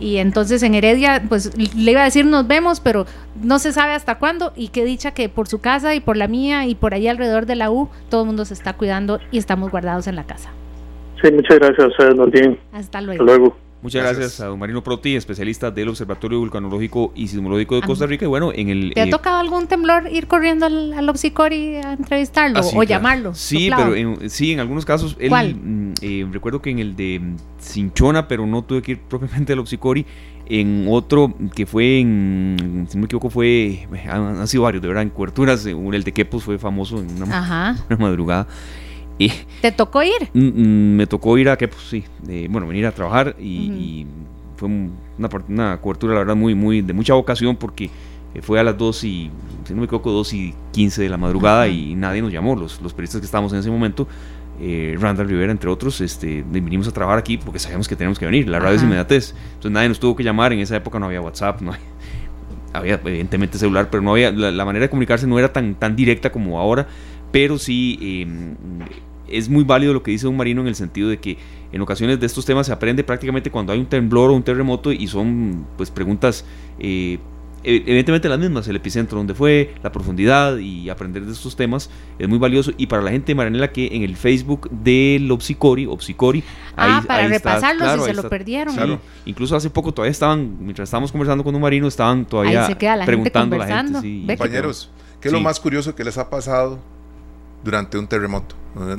[0.03, 3.07] y entonces en Heredia, pues le iba a decir nos vemos, pero
[3.41, 4.53] no se sabe hasta cuándo.
[4.57, 7.47] Y qué dicha que por su casa y por la mía y por ahí alrededor
[7.47, 10.51] de la U, todo el mundo se está cuidando y estamos guardados en la casa.
[11.23, 12.59] Sí, muchas gracias a ustedes, Martín.
[12.73, 13.23] Hasta luego.
[13.23, 13.57] Hasta luego.
[13.83, 14.41] Muchas gracias.
[14.41, 18.25] a don Marino Proti, especialista del Observatorio Vulcanológico y Sismológico de Costa Rica.
[18.25, 18.95] Y bueno, en el.
[18.95, 22.83] ¿Te ha eh, tocado algún temblor ir corriendo al, al Obsicori a entrevistarlo ah, o
[22.85, 23.35] llamarlo?
[23.35, 25.17] Sí, pero en, sí, en algunos casos.
[25.29, 25.57] ¿Cuál?
[25.57, 27.21] Mm, eh, recuerdo que en el de
[27.61, 30.07] Cinchona, pero no tuve que ir propiamente al Obsicori.
[30.47, 35.03] En otro que fue en, si no me equivoco, fue, han, sido varios, de verdad,
[35.03, 38.47] en coberturas, el de Quepos fue famoso en una, una madrugada.
[39.61, 40.31] ¿Te tocó ir?
[40.33, 42.05] Mm, mm, me tocó ir a que, pues sí,
[42.49, 44.07] bueno, venir a trabajar y,
[44.57, 47.91] fue una, una, cobertura, la verdad, muy, muy, de mucha vocación porque
[48.35, 49.31] eh, fue a las 2 y,
[49.65, 52.81] si no me equivoco, 2 y 15 de la madrugada y nadie nos llamó, los,
[52.81, 54.07] los periodistas que estábamos en ese momento.
[54.61, 58.27] Eh, Randall Rivera, entre otros, este, vinimos a trabajar aquí porque sabíamos que teníamos que
[58.27, 58.49] venir.
[58.49, 59.35] La radio es inmediatez.
[59.55, 60.53] Entonces nadie nos tuvo que llamar.
[60.53, 61.73] En esa época no había WhatsApp, no
[62.73, 66.31] había, evidentemente celular, pero no había la, manera de comunicarse no era tan, tan directa
[66.31, 66.87] como ahora.
[67.33, 68.55] Pero sí em,
[69.33, 71.39] es muy válido lo que dice un marino en el sentido de que
[71.73, 74.93] en ocasiones de estos temas se aprende prácticamente cuando hay un temblor o un terremoto
[74.93, 76.45] y son pues preguntas
[76.79, 77.19] eh,
[77.65, 81.91] e, evidentemente las mismas, el epicentro donde fue, la profundidad y aprender de estos temas
[82.19, 82.73] es muy valioso.
[82.77, 86.43] Y para la gente de Maranela que en el Facebook del Opsicori, Opsicori,
[86.77, 89.01] ah, ahí, para repasarlo si se lo perdieron.
[89.25, 92.69] incluso hace poco todavía estaban, mientras estábamos conversando con un marino, estaban todavía
[93.05, 94.37] preguntando a la gente.
[94.37, 96.81] Compañeros, ¿qué es lo más curioso que les ha pasado
[97.65, 98.57] durante un terremoto?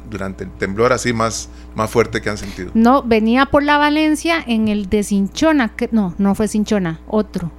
[0.10, 2.72] durante el temblor así más, más fuerte que han sentido?
[2.74, 7.52] No, venía por la Valencia en el de Cinchona, no, no fue Cinchona, otro,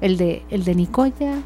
[0.00, 1.38] el de, el de Nicoya.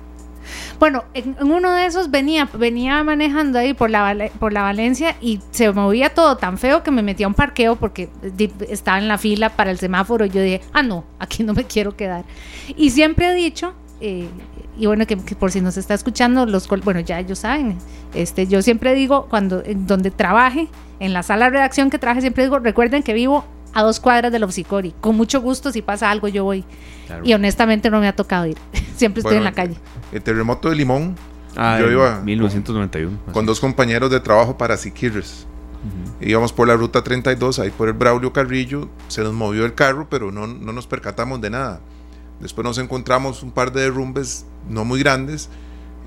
[0.78, 5.40] Bueno, en, uno de esos venía, venía manejando ahí por la, por la Valencia y
[5.50, 8.08] se movía todo tan feo que me metí a un parqueo porque
[8.68, 11.64] estaba en la fila para el semáforo y yo dije, ah, no, aquí no me
[11.64, 12.24] quiero quedar.
[12.76, 14.28] Y siempre he dicho, eh,
[14.78, 17.78] y bueno, que, por si nos está escuchando, los bueno, ya ellos saben,
[18.14, 20.68] este, yo siempre digo, cuando, en donde trabaje,
[21.00, 24.32] en la sala de redacción que trabaje, siempre digo, recuerden que vivo a dos cuadras
[24.32, 26.64] del Opsicori, con mucho gusto, si pasa algo yo voy.
[27.24, 28.58] Y honestamente no me ha tocado ir,
[28.96, 29.76] siempre estoy en la calle.
[30.12, 31.16] El terremoto de Limón,
[31.56, 33.18] ah, yo iba 1991.
[33.32, 35.46] Con dos compañeros de trabajo para Siquirres.
[36.20, 40.08] Íbamos por la ruta 32, ahí por el Braulio Carrillo, se nos movió el carro,
[40.10, 41.80] pero no, no nos percatamos de nada
[42.40, 45.48] Después nos encontramos un par de derrumbes no muy grandes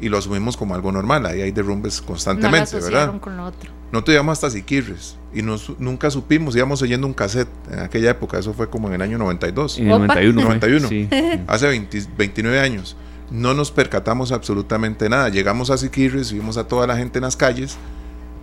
[0.01, 1.25] y lo asumimos como algo normal.
[1.25, 3.19] Ahí hay derrumbes constantemente, no ¿verdad?
[3.19, 3.71] Con otro.
[3.91, 8.53] No te hasta Siquirres y nunca supimos, íbamos oyendo un cassette en aquella época, eso
[8.53, 9.79] fue como en el año 92.
[9.79, 10.41] En el 91.
[10.41, 12.95] 91, hace 29 años.
[13.31, 15.29] No nos percatamos absolutamente nada.
[15.29, 17.77] Llegamos a Siquirres, vimos a toda la gente en las calles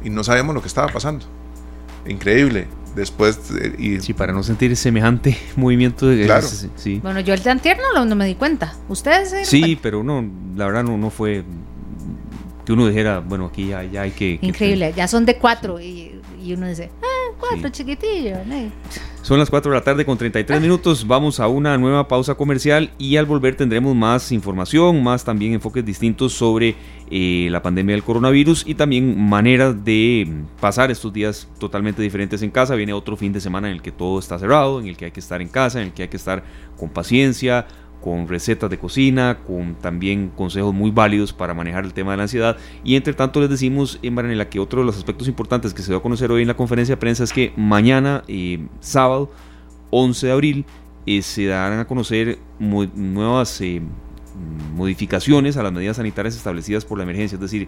[0.05, 1.27] y no sabíamos lo que estaba pasando.
[2.09, 2.67] Increíble.
[2.95, 6.47] Después eh, y sí para no sentir semejante movimiento de claro.
[6.77, 7.01] sí.
[7.03, 8.75] bueno yo el de antier no, no, me di cuenta.
[8.89, 10.25] Ustedes sí pero no
[10.57, 11.45] la verdad no, no fue
[12.65, 16.21] que uno dijera bueno aquí ya, ya hay que increíble ya son de cuatro y,
[16.43, 18.39] y uno dice ah cuatro chiquitillos
[19.27, 21.05] son las 4 de la tarde con 33 minutos.
[21.05, 25.85] Vamos a una nueva pausa comercial y al volver tendremos más información, más también enfoques
[25.85, 26.77] distintos sobre
[27.11, 32.53] eh, la pandemia del coronavirus y también maneras de pasar estos días totalmente diferentes en
[32.53, 32.77] casa.
[32.77, 35.11] Viene otro fin de semana en el que todo está cerrado, en el que hay
[35.11, 36.45] que estar en casa, en el que hay que estar
[36.77, 37.67] con paciencia,
[38.07, 42.23] con recetas de cocina, con también consejos muy válidos para manejar el tema de la
[42.23, 42.57] ansiedad.
[42.85, 45.91] Y entre tanto les decimos en Maranela que otro de los aspectos importantes que se
[45.91, 49.33] va a conocer hoy en la conferencia de prensa es que mañana, eh, sábado
[49.91, 50.65] 11 de abril,
[51.05, 53.83] eh, se darán a conocer nuevas eh,
[54.77, 57.67] modificaciones a las medidas sanitarias establecidas por la emergencia, es decir,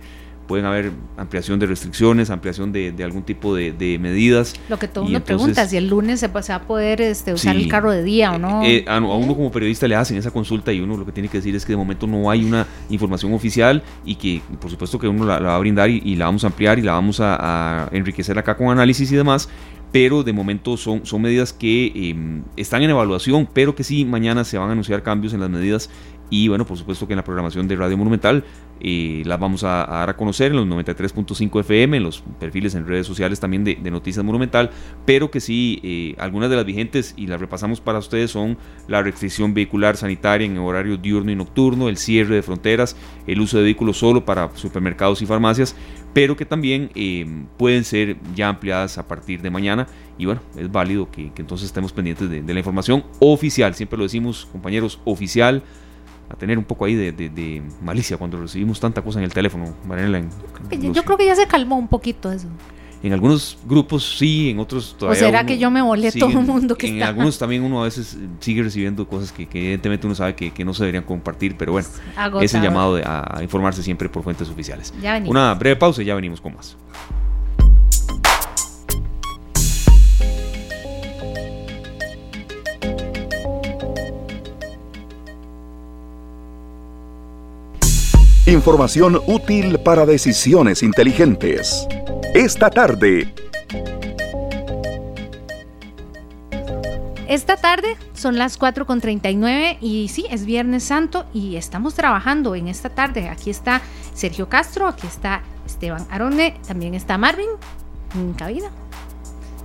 [0.49, 4.55] pueden haber ampliación de restricciones, ampliación de, algún tipo de, medidas.
[4.68, 7.68] Lo que todo uno pregunta, si el lunes se, va a poder este, usar el
[7.68, 8.64] carro de día o no.
[8.64, 11.38] Eh, a, uno como periodista le hacen esa consulta y uno lo que tiene que
[11.38, 15.07] decir es que de momento no hay una información oficial y que por supuesto que
[15.07, 18.38] uno la, va a brindar y, la vamos a ampliar y la vamos a, enriquecer
[18.38, 19.49] acá con análisis y demás
[19.92, 24.44] pero de momento son, son medidas que em, están en evaluación, pero que sí, mañana
[24.44, 25.88] se van a anunciar cambios en las medidas
[26.31, 28.45] y bueno, por supuesto que en la programación de Radio Monumental
[28.81, 32.87] eh, las vamos a, dar a conocer en los 93.5 FM, en los perfiles en
[32.87, 34.70] redes sociales también de, Noticias Monumental,
[35.07, 39.03] pero que sí, eh, algunas de las vigentes y las repasamos para ustedes son la
[39.03, 43.64] restricción vehicular sanitaria en horario diurno y nocturno, el cierre de fronteras, el uso de
[43.64, 45.74] vehículos solo para supermercados y farmacias,
[46.12, 47.26] pero que también eh,
[47.57, 49.87] pueden ser ya ampliadas a partir de mañana.
[50.18, 54.49] Y bueno, es válido que, entonces estemos pendientes de la información oficial, siempre lo decimos
[54.53, 55.62] compañeros, oficial
[56.31, 60.22] a tener un poco ahí de, malicia cuando recibimos tanta cosa en el teléfono, Mariela.
[60.70, 62.49] yo creo que ya se calmó un poquito eso.
[63.01, 65.22] En algunos grupos sí, en otros todavía.
[65.22, 67.85] ¿O será que yo me volé todo el mundo que En algunos también uno a
[67.85, 71.87] veces sigue recibiendo cosas que, evidentemente uno sabe que, no se deberían compartir, pero bueno,
[72.41, 74.93] es el llamado a, informarse siempre por fuentes oficiales.
[75.26, 76.76] Una breve pausa y ya venimos con más.
[88.49, 91.86] Información útil para decisiones inteligentes.
[92.32, 93.30] Esta tarde.
[97.28, 102.88] Esta tarde son las 4.39 y sí, es Viernes Santo y estamos trabajando en esta
[102.88, 103.28] tarde.
[103.28, 103.82] Aquí está
[104.14, 107.51] Sergio Castro, aquí está Esteban Arone, también está Marvin
[108.14, 108.70] en cabina.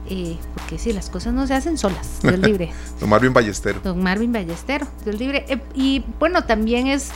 [0.10, 2.74] Eh, porque sí, las cosas no se hacen solas, Dios libre.
[3.00, 3.80] Don Marvin Ballestero.
[3.82, 5.46] Don Marvin Ballestero, Dios libre.
[5.48, 7.12] Eh, y bueno, también es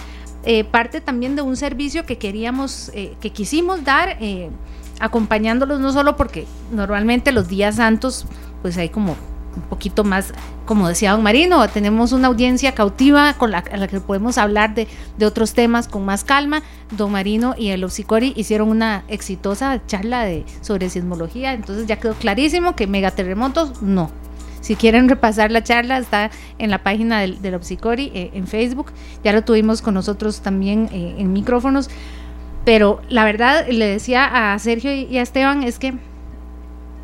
[0.49, 4.49] eh, parte también de un servicio que queríamos, eh, que quisimos dar, eh,
[4.97, 8.25] acompañándolos no solo porque normalmente los días santos,
[8.61, 9.17] pues hay como
[9.57, 10.33] un poquito más,
[10.65, 14.87] como decía don Marino, tenemos una audiencia cautiva con la, la que podemos hablar de,
[15.17, 16.63] de, otros temas con más calma.
[16.95, 22.13] Don Marino y el Opsicori hicieron una exitosa charla de, sobre sismología, entonces ya quedó
[22.13, 24.11] clarísimo que megaterremotos no,
[24.67, 28.91] si quieren repasar la charla, está en la página del, del Opsicori eh, en Facebook.
[29.23, 31.89] Ya lo tuvimos con nosotros también eh, en micrófonos.
[32.65, 35.93] Pero la verdad, le decía a Sergio y a Esteban, es que,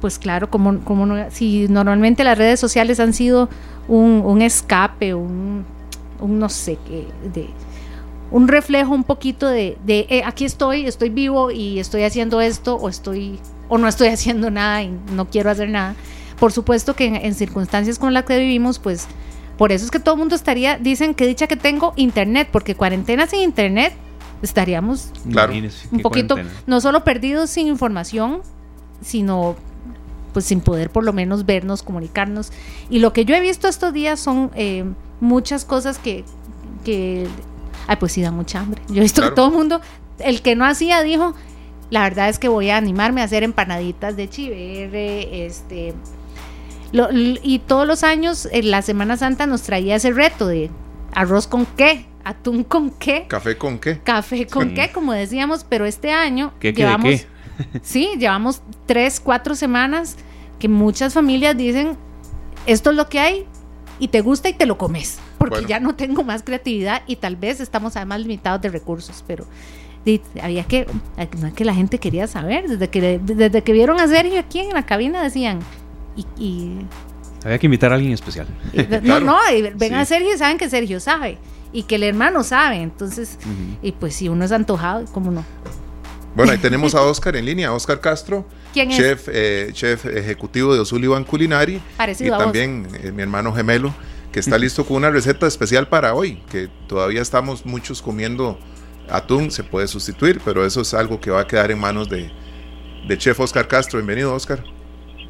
[0.02, 3.48] pues claro, como, no, si normalmente las redes sociales han sido
[3.88, 5.64] un, escape, un,
[6.20, 7.48] un, no sé qué, de,
[8.30, 12.76] un reflejo un poquito de, de eh, aquí estoy, estoy vivo y estoy haciendo esto,
[12.76, 13.40] o estoy,
[13.70, 15.96] o no estoy haciendo nada y no quiero hacer nada.
[16.44, 19.08] Por supuesto que en, circunstancias como las que vivimos, pues
[19.58, 22.76] por eso es que todo el mundo estaría, dicen que dicha que tengo internet, porque
[22.76, 23.94] cuarentena sin internet
[24.42, 25.14] estaríamos
[25.90, 26.36] un poquito,
[26.68, 28.42] no solo perdidos sin información,
[29.02, 29.56] sino
[30.34, 32.52] pues sin poder por lo menos vernos, comunicarnos.
[32.90, 34.84] Y lo que yo he visto estos días son eh,
[35.22, 36.26] muchas cosas que,
[36.84, 37.26] que,
[37.88, 38.82] ay, pues sí da mucha hambre.
[38.90, 39.80] Yo he visto que todo el mundo,
[40.20, 41.36] el que no hacía dijo,
[41.90, 45.94] la verdad es que voy a animarme a hacer empanaditas de chiverre, este...
[46.94, 50.70] y todos los años en la Semana Santa nos traía ese reto de
[51.14, 53.26] arroz con qué, atún con qué.
[53.28, 54.00] Café con qué.
[54.00, 57.26] Café con qué, como decíamos, pero este año llevamos...
[57.82, 60.18] sí, llevamos tres, cuatro semanas
[60.60, 61.98] que muchas familias dicen,
[62.66, 63.46] esto es lo que hay
[64.00, 67.36] y te gusta y te lo comes, porque ya no tengo más creatividad y tal
[67.36, 69.46] vez estamos además limitados de recursos, pero
[70.42, 70.88] había que,
[71.40, 74.60] no es que la gente quería saber, desde que, desde que vieron a Sergio aquí
[74.60, 75.60] en la cabina decían,
[76.38, 76.80] y...
[77.44, 78.48] había que invitar a alguien especial.
[79.04, 79.38] no, no,
[79.76, 81.38] ven a Sergio y saben que Sergio sabe
[81.72, 82.78] y que el hermano sabe.
[82.78, 83.38] Entonces,
[83.82, 85.44] y pues si uno es antojado, ¿cómo no?
[86.36, 88.98] Bueno, ahí tenemos a Oscar en línea, Oscar Castro, ¿Quién es?
[88.98, 91.80] chef, eh, chef ejecutivo de Osulivan Culinari
[92.20, 93.94] y también eh, mi hermano gemelo
[94.32, 98.58] que está listo con una receta especial para hoy, que todavía estamos muchos comiendo
[99.08, 102.32] atún, se puede sustituir, pero eso es algo que va a quedar en manos de,
[103.08, 104.00] de chef Oscar Castro.
[104.00, 104.64] Bienvenido, Oscar.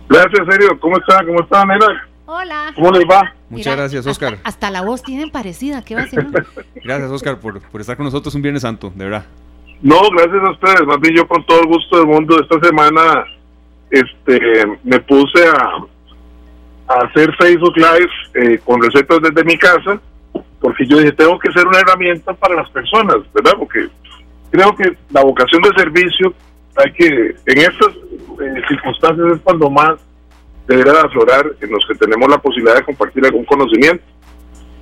[0.09, 0.79] Gracias, serio.
[0.79, 1.23] ¿Cómo está?
[1.25, 2.07] ¿Cómo está, Nela?
[2.25, 2.71] Hola.
[2.75, 3.33] ¿Cómo les va?
[3.49, 4.37] Muchas gracias, Oscar.
[4.43, 6.25] Hasta, la voz tienen parecida, ¿qué va a hacer?
[6.83, 9.25] gracias, Oscar, por, por, estar con nosotros un Viernes Santo, de verdad.
[9.81, 10.87] No, gracias a ustedes.
[10.87, 13.25] Más bien yo con todo el gusto del mundo esta semana
[13.91, 14.39] este
[14.83, 15.77] me puse a,
[16.87, 19.99] a hacer Facebook Live eh, con recetas desde mi casa,
[20.59, 23.53] porque yo dije, tengo que ser una herramienta para las personas, ¿verdad?
[23.59, 23.87] Porque
[24.49, 26.33] creo que la vocación de servicio
[26.75, 27.89] hay que, en estas
[28.41, 29.99] eh, circunstancias es cuando más
[30.67, 34.03] debería de aflorar en los que tenemos la posibilidad de compartir algún conocimiento.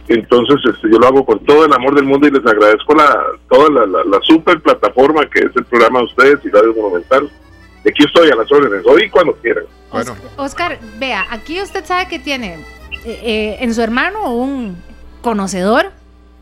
[0.08, 3.24] Entonces, este, yo lo hago con todo el amor del mundo y les agradezco la,
[3.50, 7.32] toda la, la, super plataforma que es el programa de ustedes y Radio Monumental.
[7.80, 9.64] Aquí estoy a las órdenes, hoy cuando quieran.
[9.92, 10.16] Bueno.
[10.38, 12.56] Oscar, vea, aquí usted sabe que tiene
[13.06, 14.78] eh, eh, en su hermano un
[15.22, 15.92] conocedor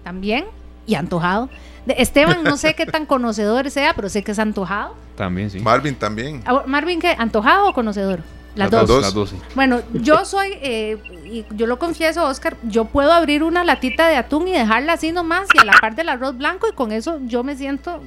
[0.03, 0.45] también
[0.85, 1.49] y antojado.
[1.87, 4.95] Esteban, no sé qué tan conocedor sea, pero sé que es antojado.
[5.15, 5.59] También, sí.
[5.59, 6.41] Marvin también.
[6.45, 7.15] Ah, ¿Marvin qué?
[7.17, 8.21] ¿Antojado o conocedor?
[8.55, 9.01] Las, dos.
[9.01, 13.63] Las dos Bueno, yo soy, eh, y yo lo confieso, Oscar, yo puedo abrir una
[13.63, 16.73] latita de atún y dejarla así nomás y a la par del arroz blanco y
[16.73, 18.01] con eso yo me siento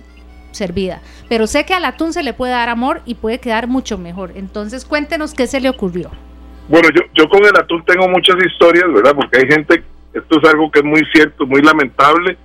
[0.51, 1.01] servida.
[1.29, 4.33] Pero sé que al atún se le puede dar amor y puede quedar mucho mejor.
[4.35, 6.11] Entonces cuéntenos qué se le ocurrió.
[6.69, 9.15] Bueno, yo, yo con el atún tengo muchas historias, ¿verdad?
[9.15, 12.37] Porque hay gente, esto es algo que es muy cierto, muy lamentable,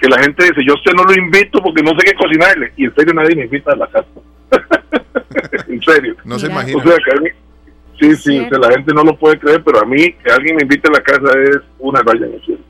[0.00, 2.72] que la gente dice, yo a usted no lo invito porque no sé qué cocinarle.
[2.76, 4.08] Y en serio nadie me invita a la casa.
[5.68, 6.16] en serio.
[6.24, 6.78] No se imagina.
[6.78, 7.34] O sea, que
[8.00, 10.88] sí, sí, la gente no lo puede creer, pero a mí que alguien me invite
[10.88, 12.62] a la casa es una raya en el cielo.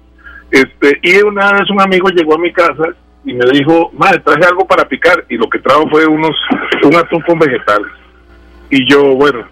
[0.51, 2.89] Este, y una vez un amigo llegó a mi casa
[3.24, 6.35] y me dijo, madre, traje algo para picar y lo que trajo fue unos
[6.83, 7.93] un atún con vegetales.
[8.70, 9.47] Y yo, bueno,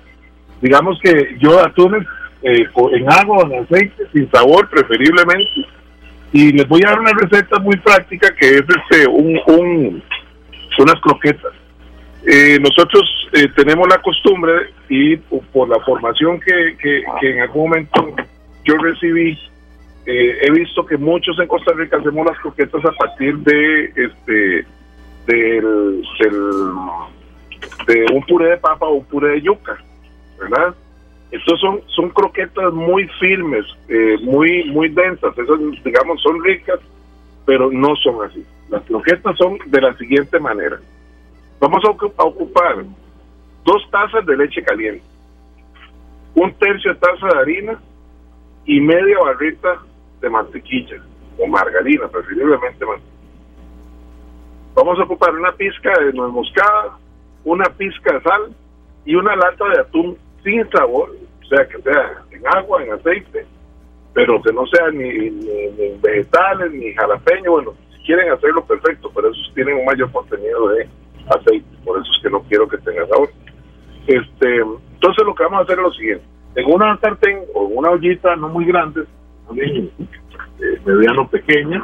[0.60, 2.04] digamos que yo atunes
[2.42, 5.77] eh, en agua, en aceite, sin sabor preferiblemente.
[6.32, 10.02] Y les voy a dar una receta muy práctica que es este un, un
[10.78, 11.52] unas croquetas.
[12.26, 13.02] Eh, nosotros
[13.32, 18.14] eh, tenemos la costumbre y por la formación que, que, en algún momento
[18.64, 19.38] yo recibí,
[20.06, 24.66] eh, he visto que muchos en Costa Rica hacemos las croquetas a partir de este
[25.26, 26.02] del,
[27.86, 29.76] de un puré de papa o un puré de yuca,
[30.38, 30.74] ¿verdad?
[31.30, 33.66] Estos son, son croquetas muy firmes,
[34.22, 36.80] muy, muy densas, esas digamos son ricas,
[37.44, 38.44] pero no son así.
[38.70, 40.78] Las croquetas son de la siguiente manera
[41.60, 41.90] Vamos a,
[42.22, 42.84] ocupar
[43.64, 45.02] dos tazas de leche caliente,
[46.34, 47.80] un tercio de taza de harina
[48.64, 49.78] y media barrita
[50.20, 51.02] de mantequilla
[51.36, 53.18] o margarina, preferiblemente mantequilla.
[54.74, 56.96] Vamos a ocupar una pizca de nuez moscada,
[57.44, 58.54] una pizca de sal
[59.04, 61.10] y una lata de atún sin sabor,
[61.48, 63.46] o sea, que sea en agua, en aceite,
[64.12, 67.52] pero que no sea ni, ni vegetales, ni jalapeño.
[67.52, 70.86] Bueno, si quieren hacerlo, perfecto, pero esos tienen un mayor contenido de
[71.26, 73.30] aceite, por eso es que no quiero que tenga sabor.
[74.06, 76.24] Este, entonces lo que vamos a hacer es lo siguiente.
[76.54, 79.04] en una sartén o en una ollita no muy grande,
[79.56, 79.90] eh,
[80.84, 81.82] mediano pequeña,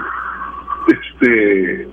[0.89, 1.89] este,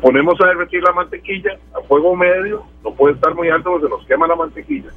[0.00, 3.90] ponemos a derretir la mantequilla a fuego medio, no puede estar muy alto porque se
[3.90, 4.90] nos quema la mantequilla.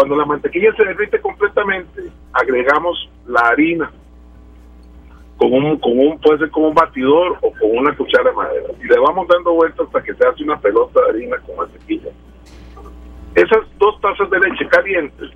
[0.00, 3.92] Cuando la mantequilla se derrite completamente, agregamos la harina
[5.36, 8.68] con un, con un, puede ser con un batidor o con una cuchara de madera.
[8.82, 12.08] Y le vamos dando vueltas hasta que se hace una pelota de harina con mantequilla.
[13.34, 15.32] Esas dos tazas de leche calientes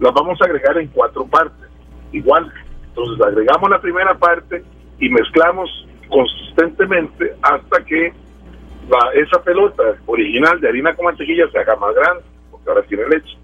[0.00, 1.70] las vamos a agregar en cuatro partes,
[2.12, 2.52] igual.
[2.88, 4.62] Entonces agregamos la primera parte
[4.98, 5.70] y mezclamos
[6.10, 8.12] consistentemente hasta que
[8.90, 13.08] la, esa pelota original de harina con mantequilla se haga más grande, porque ahora tiene
[13.08, 13.41] leche.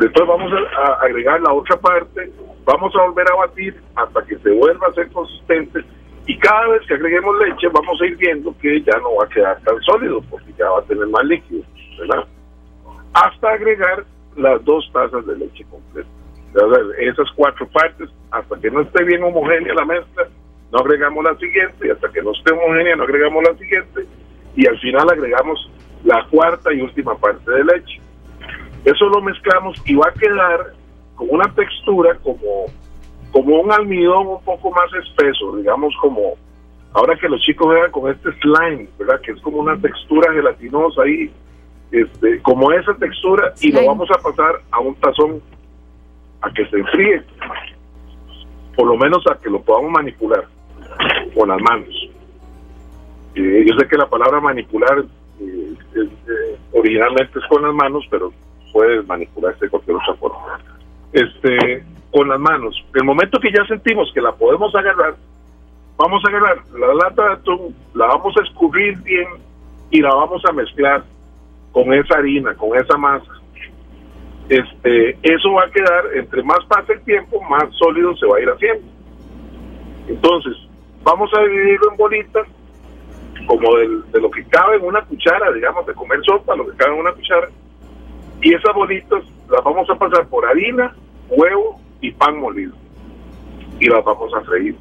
[0.00, 2.30] Después vamos a, agregar la otra parte,
[2.64, 5.84] vamos a volver a batir hasta que se vuelva a ser consistente
[6.26, 9.28] y cada vez que agreguemos leche vamos a ir viendo que ya no va a
[9.28, 11.62] quedar tan sólido porque ya va a tener más líquido,
[11.98, 12.24] ¿verdad?
[13.14, 14.04] Hasta agregar
[14.36, 16.08] las dos tazas de leche completa.
[16.98, 20.28] Esas cuatro partes, hasta que no esté bien homogénea la mezcla,
[20.72, 24.06] no agregamos la siguiente, y hasta que no esté homogénea no agregamos la siguiente,
[24.56, 25.70] y al final agregamos
[26.04, 28.00] la cuarta y última parte de leche.
[28.84, 30.74] Eso lo mezclamos y va a quedar
[31.14, 32.66] con una textura como,
[33.32, 36.36] como un almidón un poco más espeso, digamos como
[36.92, 39.20] ahora que los chicos vean con este slime, ¿verdad?
[39.20, 41.30] Que es como una textura gelatinosa ahí,
[41.92, 45.40] este, como esa textura, y lo vamos a pasar a un tazón
[46.42, 47.22] a que se enfríe,
[48.74, 50.46] por lo menos a que lo podamos manipular
[51.34, 51.94] con las manos.
[53.34, 55.04] Eh, yo sé que la palabra manipular
[55.40, 58.32] eh, eh, originalmente es con las manos, pero
[58.72, 60.60] puede manipularse de cualquier otra forma.
[61.12, 62.74] Este, con las manos.
[62.94, 65.14] El momento que ya sentimos que la podemos agarrar,
[65.96, 69.28] vamos a agarrar la lata de atún, la vamos a escurrir bien
[69.90, 71.04] y la vamos a mezclar
[71.72, 73.32] con esa harina, con esa masa.
[74.48, 78.40] Este, eso va a quedar, entre más pase el tiempo, más sólido se va a
[78.40, 78.84] ir haciendo.
[80.08, 80.56] Entonces,
[81.04, 82.48] vamos a dividirlo en bolitas,
[83.46, 86.94] como de lo que cabe en una cuchara, digamos, de comer sopa, lo que cabe
[86.94, 87.48] en una cuchara,
[88.42, 90.94] y esas bolitas las vamos a pasar por harina,
[91.28, 92.74] huevo y pan molido,
[93.78, 94.76] y las vamos a freír.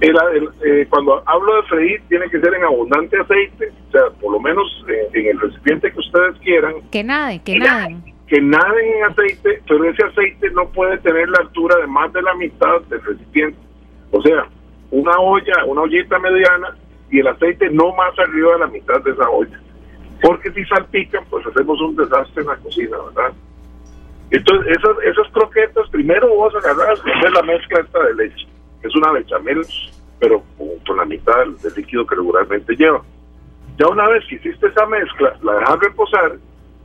[0.00, 4.40] Eh, cuando hablo de freír, tiene que ser en abundante aceite, o sea, por lo
[4.40, 6.74] menos eh, en el recipiente que ustedes quieran.
[6.92, 8.02] Que naden, que naden.
[8.28, 12.22] Que naden en aceite, pero ese aceite no puede tener la altura de más de
[12.22, 13.58] la mitad del recipiente.
[14.12, 14.46] O sea,
[14.90, 16.76] una olla, una ollita mediana
[17.10, 19.60] y el aceite no más arriba de la mitad de esa olla.
[20.22, 23.32] Porque si salpican, pues hacemos un desastre en la cocina, ¿verdad?
[24.30, 28.46] Entonces, esas, esas croquetas, primero vos agarras hacer la mezcla esta de leche,
[28.82, 29.64] es una bechamel,
[30.18, 30.42] pero
[30.86, 33.02] con, la mitad del, líquido que regularmente lleva.
[33.78, 36.36] Ya una vez que hiciste esa mezcla, la dejas reposar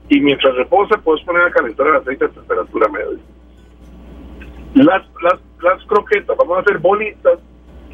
[0.10, 3.20] y mientras reposa puedes poner a calentar el aceite a temperatura media.
[4.76, 7.40] Las, las, las croquetas, vamos a hacer bolitas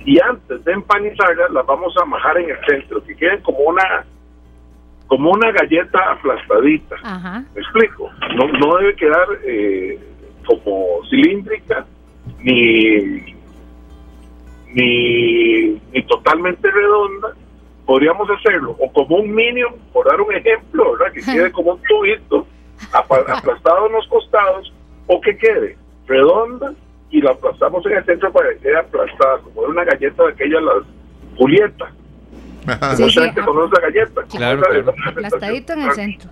[0.06, 4.06] y antes de empanizarlas las vamos a majar en el centro, que queden como una
[5.10, 6.96] como una galleta aplastadita.
[7.56, 8.10] ¿Me explico?
[8.36, 10.00] No, no debe quedar eh,
[10.46, 11.86] como cilíndrica
[12.40, 13.36] ni,
[14.74, 17.34] ni, ni totalmente redonda.
[17.88, 21.12] Podríamos hacerlo o como un minion, por dar un ejemplo, ¿verdad?
[21.12, 22.46] Que quede como un tubito
[22.94, 24.72] aplastado en los costados
[25.08, 26.72] o que quede redonda
[27.10, 30.62] y la aplastamos en el centro para que quede aplastada, como una galleta de aquellas,
[30.62, 30.84] las
[31.36, 31.92] Julieta.
[32.96, 34.24] Sí, Mucha gente conoce la galleta.
[34.24, 34.62] Claro,
[35.08, 36.30] Aplastadito en el centro.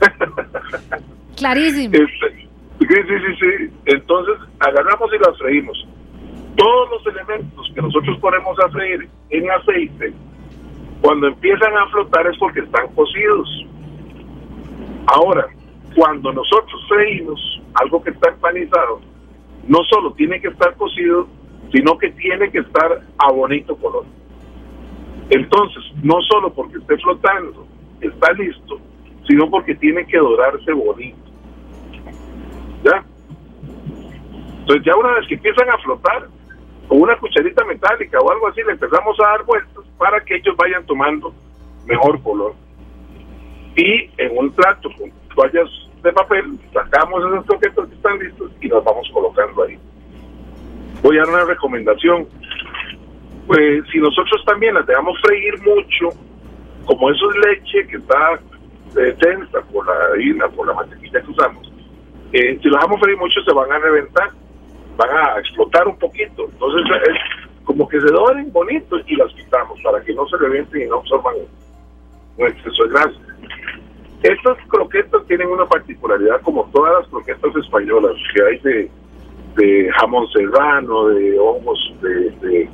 [1.36, 1.94] Clarísimo.
[1.94, 2.48] Este,
[2.78, 3.74] sí, sí, sí, sí.
[3.86, 5.88] Entonces, agarramos y las freímos.
[6.56, 10.12] Todos los elementos que nosotros ponemos a freír en aceite,
[11.00, 13.66] cuando empiezan a flotar es porque están cocidos.
[15.06, 15.46] Ahora,
[15.94, 19.00] cuando nosotros freímos algo que está empanizado,
[19.66, 21.26] no solo tiene que estar cocido,
[21.72, 24.04] sino que tiene que estar a bonito color.
[25.30, 27.66] Entonces, no solo porque esté flotando,
[28.00, 28.80] está listo,
[29.28, 31.18] sino porque tiene que dorarse bonito.
[32.84, 33.04] ¿Ya?
[34.60, 36.28] Entonces ya una vez que empiezan a flotar,
[36.88, 40.56] con una cucharita metálica o algo así, le empezamos a dar vueltas para que ellos
[40.56, 41.32] vayan tomando
[41.86, 42.54] mejor color.
[43.76, 45.70] Y en un plato con toallas
[46.02, 49.78] de papel, sacamos esos croquetas que están listos y los vamos colocando ahí.
[51.02, 52.26] Voy a dar una recomendación.
[53.50, 56.16] Pues si nosotros también las dejamos freír mucho,
[56.84, 58.38] como eso es leche que está
[58.96, 61.72] eh, tensa por la harina, por la mantequilla que usamos,
[62.32, 64.30] eh, si las dejamos freír mucho se van a reventar,
[64.96, 66.44] van a explotar un poquito.
[66.44, 70.82] Entonces es como que se doren bonitos y las quitamos para que no se revienten
[70.82, 71.34] y no absorban
[72.36, 73.20] un exceso de grasa.
[74.22, 78.90] Estas croquetas tienen una particularidad como todas las croquetas españolas que hay de,
[79.56, 82.70] de jamón serrano, de hongos de,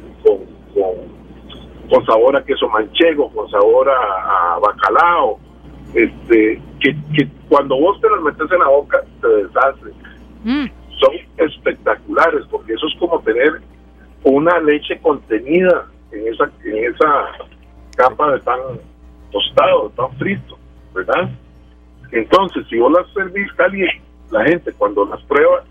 [0.76, 5.38] con, con, sabor a queso manchego, con sabor a, bacalao,
[5.94, 9.92] este, que, que, cuando vos te las metes en la boca te deshacen.
[10.44, 10.66] Mm.
[11.00, 13.60] Son espectaculares porque eso es como tener
[14.24, 17.26] una leche contenida en esa, en esa
[17.96, 18.60] capa de pan
[19.30, 20.58] tostado, tan frito,
[20.94, 21.30] ¿verdad?
[22.12, 25.64] Entonces, si vos las servís caliente, la gente cuando las prueba,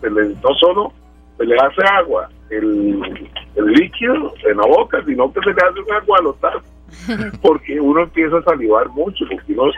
[0.00, 0.92] se le, no solo
[1.36, 3.00] se le hace agua, el,
[3.56, 6.60] líquido en la boca, sino que se le hace un agua lotal,
[7.42, 9.70] porque uno empieza a salivar mucho, porque uno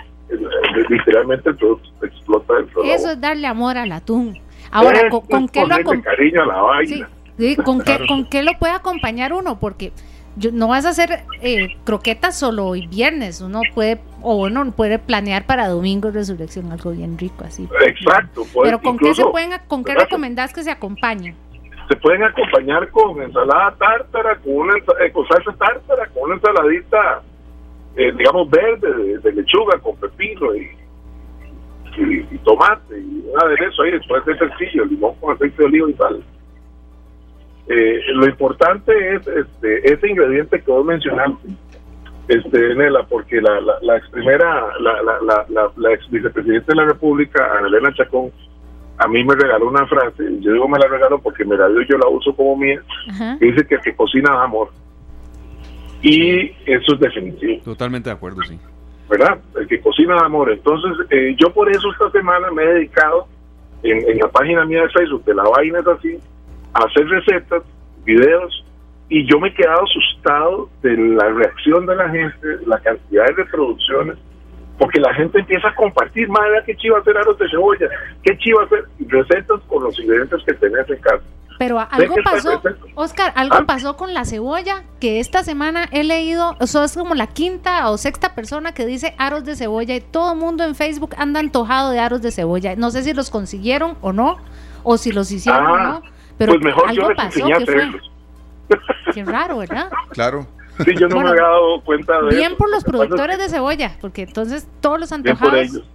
[0.88, 4.38] literalmente todo explota dentro Eso es darle amor al atún.
[4.70, 7.08] Ahora, ¿con, qué lo cariño a la vaina.
[7.64, 9.58] ¿con, qué, ¿Con qué lo puede acompañar uno?
[9.58, 9.92] Porque
[10.52, 15.44] no vas a hacer eh, croquetas solo hoy viernes, uno puede, o uno puede planear
[15.44, 17.68] para domingo resurrección, algo bien rico así.
[17.84, 18.46] Exacto.
[18.62, 21.34] Pero ¿con qué se pueden, con qué recomendás que se acompañen?
[21.90, 27.20] Se pueden acompañar con ensalada tártara, con una eh, con salsa tártara, con una ensaladita,
[27.96, 30.70] eh, digamos, verde, de, lechuga, con pepino y,
[32.30, 35.94] y, tomate, y un aderezo ahí, después de sencillo, limón con aceite de oliva y
[35.94, 36.22] sal.
[37.66, 41.48] Eh, lo importante es este, ese ingrediente que vos mencionaste,
[42.28, 47.58] este, Nela, porque la, la, ex primera, la, la, la, ex vicepresidenta de la República,
[47.58, 48.30] Ana Elena Chacón,
[49.00, 51.80] a mí me regaló una frase, yo digo me la regalo porque me la dio
[51.82, 52.82] yo la uso como mía,
[53.40, 54.68] dice que el que cocina da amor.
[56.02, 57.62] Y eso es definitivo.
[57.64, 58.58] Totalmente de acuerdo, sí.
[59.08, 59.38] ¿Verdad?
[59.56, 60.50] El que cocina da amor.
[60.50, 63.26] Entonces, eh, yo por eso esta semana me he dedicado
[63.82, 66.18] en, en la página mía de Facebook de la vaina es así,
[66.74, 67.62] hacer recetas,
[68.04, 68.64] videos,
[69.08, 73.32] y yo me he quedado asustado de la reacción de la gente, la cantidad de
[73.32, 74.18] reproducciones,
[74.80, 77.86] porque la gente empieza a compartir, madre, qué chiva hacer aros de cebolla,
[78.22, 81.22] qué chiva hacer recetas con los ingredientes que tenés en casa.
[81.58, 82.62] Pero algo pasó,
[82.94, 83.64] Oscar, algo ¿Ah?
[83.66, 87.90] pasó con la cebolla, que esta semana he leído, o sea, es como la quinta
[87.90, 91.40] o sexta persona que dice aros de cebolla y todo el mundo en Facebook anda
[91.40, 92.74] antojado de aros de cebolla.
[92.74, 94.38] No sé si los consiguieron o no,
[94.82, 95.82] o si los hicieron o ah.
[95.82, 96.02] no
[96.38, 98.10] pues mejor yo les enseñé a hacerlos.
[99.12, 99.90] Qué raro, ¿verdad?
[100.12, 100.46] Claro.
[100.84, 104.22] Sí, yo no me había dado cuenta de Bien por los productores de cebolla, porque
[104.22, 105.52] entonces todos los antojados.
[105.52, 105.88] Bien por ellos.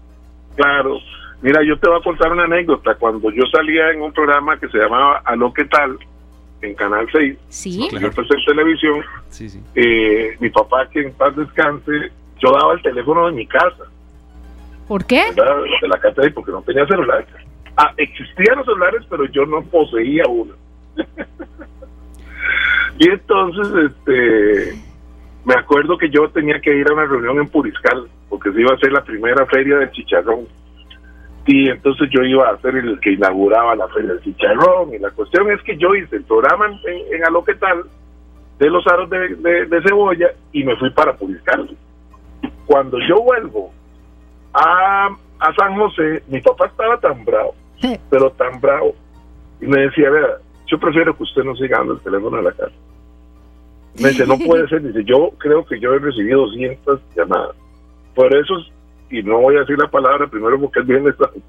[0.55, 0.97] Claro.
[1.41, 2.95] Mira, yo te voy a contar una anécdota.
[2.95, 5.97] Cuando yo salía en un programa que se llamaba A lo que tal,
[6.61, 7.88] en Canal 6, ¿Sí?
[7.91, 9.61] yo empecé en televisión, sí, sí.
[9.75, 13.83] Eh, mi papá, que en paz descanse, yo daba el teléfono de mi casa.
[14.88, 15.23] ¿Por qué?
[15.33, 17.25] De la casa de porque no tenía celular.
[17.77, 20.53] Ah, existían los celulares, pero yo no poseía uno.
[22.99, 24.75] y entonces, este,
[25.45, 28.73] me acuerdo que yo tenía que ir a una reunión en Puriscal, porque se iba
[28.73, 30.47] a ser la primera feria del chicharrón.
[31.47, 34.93] Y entonces yo iba a ser el que inauguraba la feria del chicharrón.
[34.93, 37.83] Y la cuestión es que yo hice el programa en, en Aloquetal
[38.57, 39.35] de los aros de,
[39.65, 41.69] de, cebolla y me fui para Puriscal.
[42.65, 43.71] Cuando yo vuelvo
[44.53, 47.53] a, a San José, mi papá estaba tan bravo
[48.09, 48.95] pero tan bravo.
[49.61, 50.37] Y me decía, vea,
[50.67, 52.73] yo prefiero que usted no siga dando el teléfono de la casa.
[53.99, 54.81] Me dice, no puede ser.
[54.83, 57.55] Dice, yo creo que yo he recibido 200 llamadas.
[58.13, 58.55] Por eso,
[59.09, 61.41] y no voy a decir la palabra primero porque es bien santo.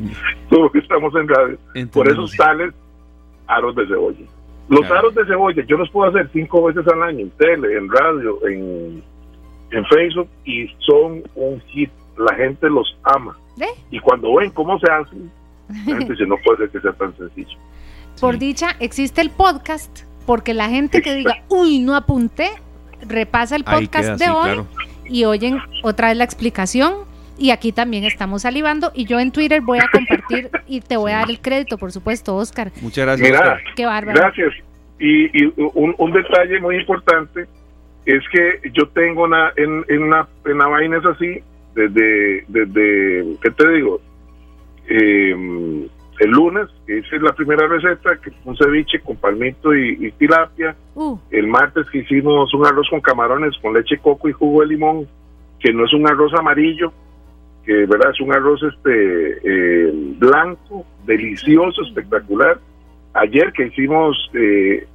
[0.74, 1.58] Estamos en radio.
[1.92, 2.72] Por eso salen
[3.46, 4.26] aros de cebolla.
[4.68, 7.88] Los aros de cebolla yo los puedo hacer cinco veces al año en tele, en
[7.90, 9.02] radio, en,
[9.70, 11.90] en Facebook y son un hit.
[12.16, 13.36] La gente los ama.
[13.90, 15.16] Y cuando ven cómo se hace,
[15.68, 17.58] la gente dice, no puede ser que sea tan sencillo.
[18.20, 22.50] Por dicha, existe el podcast, porque la gente que diga, uy, no apunté,
[23.06, 24.64] repasa el podcast de hoy
[25.08, 27.08] y oyen otra vez la explicación.
[27.38, 28.92] Y aquí también estamos salivando.
[28.94, 31.90] Y yo en Twitter voy a compartir y te voy a dar el crédito, por
[31.90, 32.70] supuesto, Oscar.
[32.82, 33.62] Muchas gracias.
[33.74, 34.20] Qué bárbaro.
[34.20, 34.52] Gracias.
[34.98, 37.46] Y, un, un, detalle muy importante
[38.04, 41.42] es que yo tengo una, en, en, una, en una vaina es así,
[41.74, 44.00] desde, desde ¿qué te digo?
[44.88, 45.88] Eh,
[46.20, 50.76] el lunes, que hice la primera receta, que fue un ceviche con palmito y, tilapia.
[50.94, 51.16] Uh.
[51.30, 55.08] El martes que hicimos un arroz con camarones, con leche coco y jugo de limón,
[55.58, 56.92] que no es un arroz amarillo,
[57.64, 62.58] que verdad es un arroz este eh, blanco, delicioso, espectacular.
[63.14, 64.86] Ayer que hicimos, eh,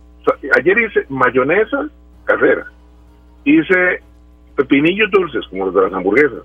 [0.56, 1.90] ayer hice mayonesa
[2.26, 2.66] carrera,
[3.46, 4.00] hice
[4.56, 6.44] pepinillos dulces, como los de las hamburguesas.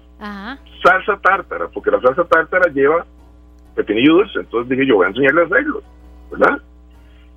[0.82, 3.04] Salsa tártara, porque la salsa tártara lleva
[3.84, 4.40] pepinillo dulce.
[4.40, 5.82] Entonces dije, yo voy a enseñarle a hacerlo,
[6.30, 6.58] ¿verdad?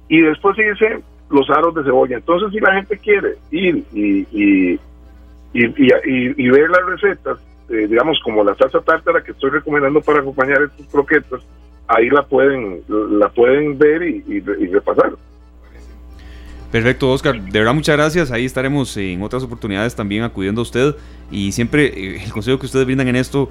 [0.09, 2.17] Y después hice los aros de cebolla.
[2.17, 4.79] Entonces, si la gente quiere ir y, y,
[5.53, 7.39] y, ver las recetas,
[7.69, 11.41] eh, digamos, como la salsa tártara que estoy recomendando para acompañar estos croquetas,
[11.87, 15.13] ahí la pueden, la pueden ver y, y repasar.
[16.73, 17.39] Perfecto, Oscar.
[17.39, 18.31] De verdad, muchas gracias.
[18.31, 20.95] Ahí estaremos en otras oportunidades también acudiendo a usted.
[21.29, 23.47] Y siempre eh, el consejo que ustedes brindan en esto,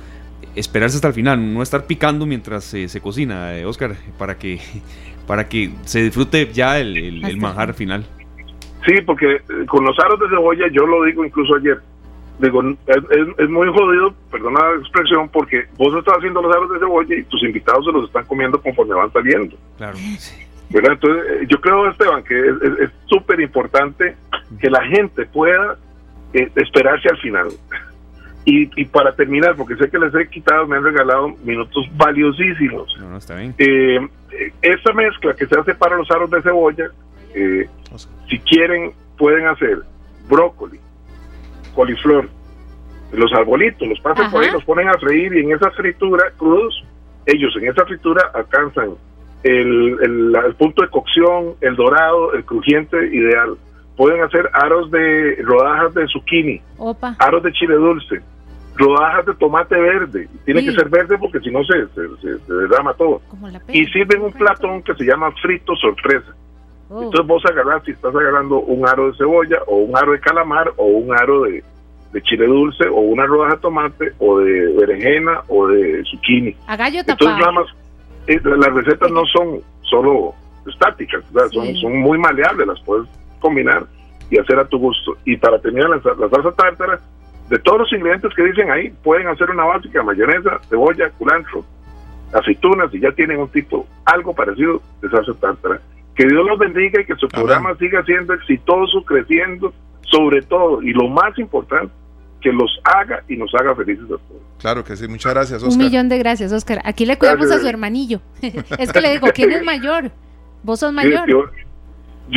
[0.55, 4.61] esperarse hasta el final, no estar picando mientras eh, se cocina, eh, Oscar, para que,
[5.27, 8.05] para que se disfrute ya el, el, manjar final.
[8.87, 11.81] Sí, porque con los aros de cebolla, yo lo digo incluso ayer,
[12.39, 12.63] digo,
[13.39, 17.23] es, muy jodido, perdona la expresión, porque vos estás haciendo los aros de cebolla y
[17.25, 19.57] tus invitados se los están comiendo conforme van saliendo.
[19.77, 20.43] Claro, sí.
[20.75, 24.17] Entonces, eh, yo creo, Esteban, que es súper importante
[24.59, 25.77] que la gente pueda
[26.33, 27.49] eh, esperarse al final.
[28.45, 32.93] Y, y, para terminar, porque sé que les he quitado, me han regalado minutos valiosísimos.
[32.99, 33.55] No, no, está bien.
[33.59, 34.01] Eh,
[34.63, 36.91] esa mezcla que se hace para los aros de cebolla,
[38.29, 39.83] si quieren, pueden hacer
[40.29, 40.81] brócoli,
[41.75, 42.29] coliflor,
[43.13, 46.85] los arbolitos, los pasan por ahí, los ponen a freír y en esa fritura crudos,
[47.27, 48.95] ellos en esa fritura alcanzan
[49.43, 53.57] el, el, punto de cocción, el dorado, el crujiente ideal.
[53.97, 56.61] Pueden hacer aros de rodajas de zucchini,
[57.19, 58.21] aros de chile dulce,
[58.77, 60.29] rodajas de tomate verde.
[60.45, 63.21] Tiene que ser verde porque si no se, se, derrama todo.
[63.69, 66.35] Y sirven un platón que se llama frito sorpresa.
[66.89, 67.03] Oh.
[67.03, 70.73] Entonces vos agarrás, si estás agarrando un aro de cebolla o un aro de calamar
[70.77, 71.63] o un aro de,
[72.13, 76.57] de chile dulce o una rodaja de tomate o de berenjena o de zucchini.
[76.67, 77.75] A gallo Entonces
[78.27, 80.35] eh, las recetas no son solo
[80.67, 83.09] estáticas, son, son muy maleables, las puedes
[83.43, 83.85] combinar
[84.31, 85.19] y hacer a tu gusto.
[85.27, 87.01] Y para terminar la, salsa tártara,
[87.51, 91.65] de todos los ingredientes que dicen ahí, pueden hacer una básica, mayonesa, cebolla, culantro,
[92.33, 95.81] aceitunas y ya tienen un tipo, algo parecido de salsa tártara.
[96.15, 99.75] Que Dios los bendiga y que su programa siga siendo exitoso, creciendo,
[100.11, 101.93] sobre todo, y lo más importante,
[102.41, 104.43] que los haga y nos haga felices a todos.
[104.59, 105.73] Claro que sí, muchas gracias, Oscar.
[105.73, 106.81] Un millón de gracias, Oscar.
[106.85, 108.21] Aquí le cuidamos a su hermanillo.
[108.79, 110.11] es que le digo, ¿quién es mayor?
[110.63, 111.29] ¿Vos sos mayor?
[111.29, 111.45] yo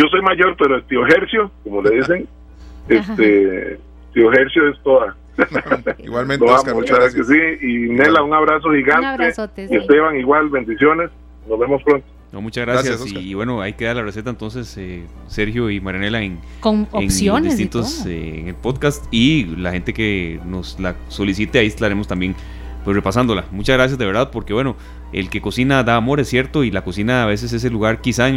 [0.10, 2.28] soy mayor, pero el tío Gercio, como le dicen,
[2.90, 3.80] este,
[4.14, 5.16] tío Gercio es toda.
[6.00, 7.28] Igualmente, Oscar, muchas gracias.
[7.28, 9.00] Sí, y Nela, un abrazo gigante.
[9.00, 11.10] Un abrazote, Y Esteban, igual, bendiciones.
[11.48, 12.08] Nos vemos pronto.
[12.32, 13.06] No, muchas gracias.
[13.14, 18.06] y bueno, ahí queda la receta entonces, eh, Sergio y Marinela en, Con opciones distintos
[18.06, 22.36] eh, en el podcast y la gente que nos la solicite, ahí estaremos también
[22.86, 23.46] pues repasándola.
[23.52, 24.78] Muchas gracias de verdad, porque bueno,
[25.12, 28.00] el que cocina da amor, es cierto, y la cocina a veces es el lugar
[28.00, 28.30] quizá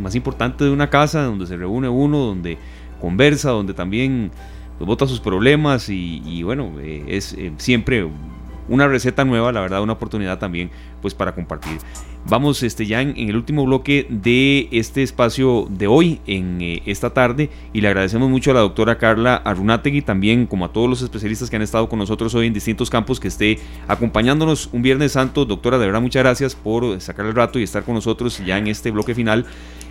[0.00, 2.56] más importante de una casa, donde se reúne uno, donde
[3.00, 4.30] conversa, donde también
[4.78, 8.08] pues, vota sus problemas y, bueno, eh, es siempre
[8.68, 10.70] una receta nueva, la verdad, una oportunidad también
[11.00, 11.78] pues para compartir.
[12.24, 17.10] Vamos este, ya en, el último bloque de este espacio de hoy, en eh, esta
[17.10, 21.02] tarde, y le agradecemos mucho a la doctora Carla Arunategui, también como a todos los
[21.02, 23.58] especialistas que han estado con nosotros hoy en distintos campos, que esté
[23.88, 25.44] acompañándonos un Viernes Santo.
[25.44, 28.68] Doctora, de verdad muchas gracias por sacar el rato y estar con nosotros ya en
[28.68, 29.44] este bloque final.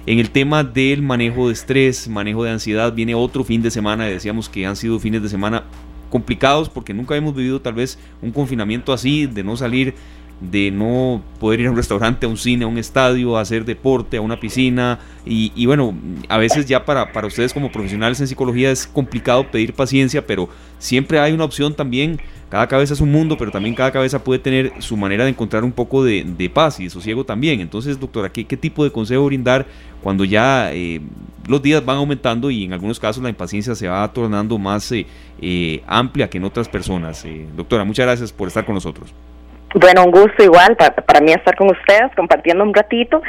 [0.06, 4.06] En el tema del manejo de estrés, manejo de ansiedad, viene otro fin de semana,
[4.06, 5.66] decíamos que han sido fines de semana
[6.12, 9.96] complicados porque nunca hemos vivido tal vez un confinamiento así, de no salir,
[10.42, 13.64] de no poder ir a un restaurante, a un cine, a un estadio, a hacer
[13.64, 15.00] deporte, a una piscina.
[15.26, 15.96] Y, bueno,
[16.28, 20.50] a veces ya para, para ustedes como profesionales en psicología es complicado pedir paciencia, pero
[20.80, 22.20] siempre hay una opción también
[22.52, 25.64] cada cabeza es un mundo, pero también cada cabeza puede tener su manera de encontrar
[25.64, 27.62] un poco de, paz y de sosiego también.
[27.62, 29.66] Entonces, doctora, ¿qué, qué tipo de consejo brindar
[30.04, 31.00] cuando ya eh,
[31.48, 35.08] los días van aumentando y en algunos casos la impaciencia se va tornando más eh,
[35.42, 37.26] eh, amplia que en otras personas?
[37.56, 39.14] doctora, muchas gracias por estar con nosotros.
[39.74, 43.22] Bueno, un gusto igual para, para mí estar con ustedes compartiendo un ratito.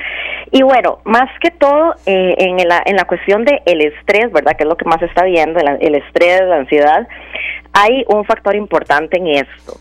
[0.50, 4.56] Y bueno, más que todo en, la, en la cuestión del el estrés, ¿verdad?
[4.56, 7.06] Que es lo que más se está viendo, el, el estrés, la ansiedad.
[7.72, 9.78] Hay un factor importante en esto.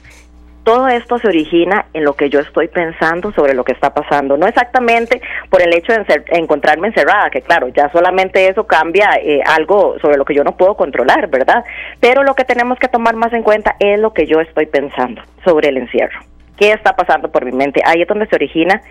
[0.63, 4.37] Todo esto se origina en lo que yo estoy pensando sobre lo que está pasando,
[4.37, 5.19] no exactamente
[5.49, 10.17] por el hecho de encontrarme encerrada, que claro, ya solamente eso cambia eh, algo sobre
[10.17, 11.65] lo que yo no puedo controlar, ¿verdad?
[11.99, 15.23] Pero lo que tenemos que tomar más en cuenta es lo que yo estoy pensando
[15.43, 16.30] sobre el encierro.
[16.61, 17.81] ¿Qué está pasando por mi mente?
[17.83, 18.83] Ahí es donde se origina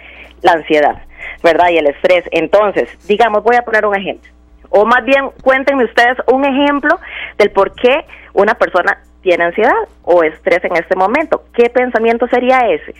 [0.43, 1.05] la ansiedad,
[1.41, 1.71] ¿verdad?
[1.71, 2.25] Y el estrés.
[2.33, 4.29] Entonces, digamos, voy a poner un ejemplo.
[4.71, 6.99] O más bien, cuéntenme ustedes un ejemplo
[7.39, 9.71] del por qué una persona tiene ansiedad
[10.03, 11.45] o estrés en este momento.
[11.55, 12.93] ¿Qué pensamiento sería ese?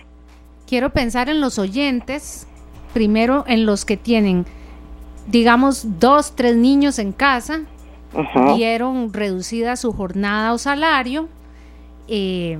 [0.69, 2.47] Quiero pensar en los oyentes,
[2.95, 4.47] primero en los que tienen,
[5.27, 7.63] digamos, dos, tres niños en casa,
[8.55, 11.29] vieron reducida su jornada o salario,
[12.07, 12.57] eh,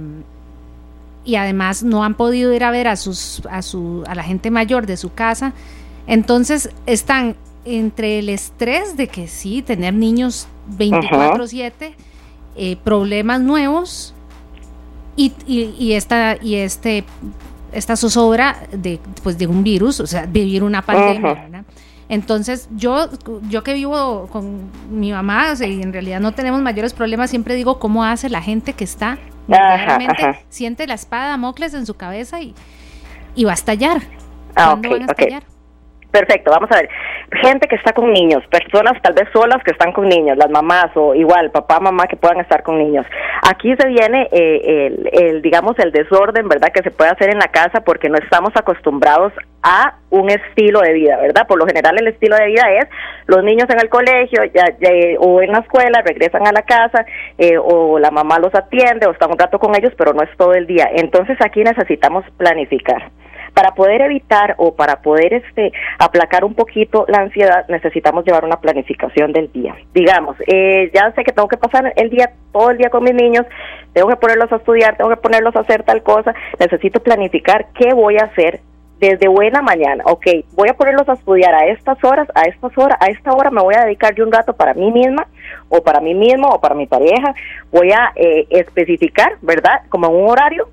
[1.25, 4.51] y además no han podido ir a ver a sus a su a la gente
[4.51, 5.53] mayor de su casa.
[6.07, 10.49] Entonces están entre el estrés de que sí tener niños
[10.79, 11.95] 24/7
[12.57, 14.15] eh, problemas nuevos
[15.17, 17.05] y, y, esta, y este,
[17.73, 21.65] esta zozobra de, pues, de un virus, o sea, vivir una pandemia.
[22.09, 23.09] Entonces, yo,
[23.49, 27.79] yo que vivo con mi mamá, y en realidad no tenemos mayores problemas, siempre digo
[27.79, 29.19] cómo hace la gente que está,
[29.59, 32.55] realmente siente la espada de Damocles en su cabeza y,
[33.35, 34.03] y va a estallar.
[34.55, 35.45] Ah, van a estallar?
[36.11, 36.89] Perfecto, vamos a ver.
[37.43, 40.91] Gente que está con niños, personas tal vez solas que están con niños, las mamás
[40.97, 43.07] o igual papá, mamá que puedan estar con niños.
[43.49, 46.73] Aquí se viene eh, el, digamos, el desorden, ¿verdad?
[46.75, 49.33] Que se puede hacer en la casa porque no estamos acostumbrados
[49.63, 51.47] a un estilo de vida, ¿verdad?
[51.47, 52.89] Por lo general el estilo de vida es
[53.27, 54.65] los niños en el colegio ya,
[55.21, 57.05] o en la escuela regresan a la casa
[57.39, 60.37] eh, o la mamá los atiende o está un rato con ellos, pero no es
[60.37, 60.91] todo el día.
[60.93, 63.11] Entonces aquí necesitamos planificar
[63.51, 68.61] para poder evitar o para poder este aplacar un poquito la ansiedad necesitamos llevar una
[68.61, 69.77] planificación del día.
[69.93, 73.15] Digamos eh, ya sé que tengo que pasar el día todo el día con mis
[73.15, 73.47] niños
[73.93, 77.93] tengo que ponerlos a estudiar tengo que ponerlos a hacer tal cosa necesito planificar qué
[77.95, 78.61] voy a hacer
[79.01, 82.99] desde buena mañana, ok, voy a ponerlos a estudiar a estas horas, a estas horas,
[83.01, 85.27] a esta hora me voy a dedicar yo un rato para mí misma
[85.71, 87.35] o para mí mismo o para mi pareja,
[87.73, 89.81] voy a eh, especificar, ¿verdad?
[89.89, 90.69] Como un horario,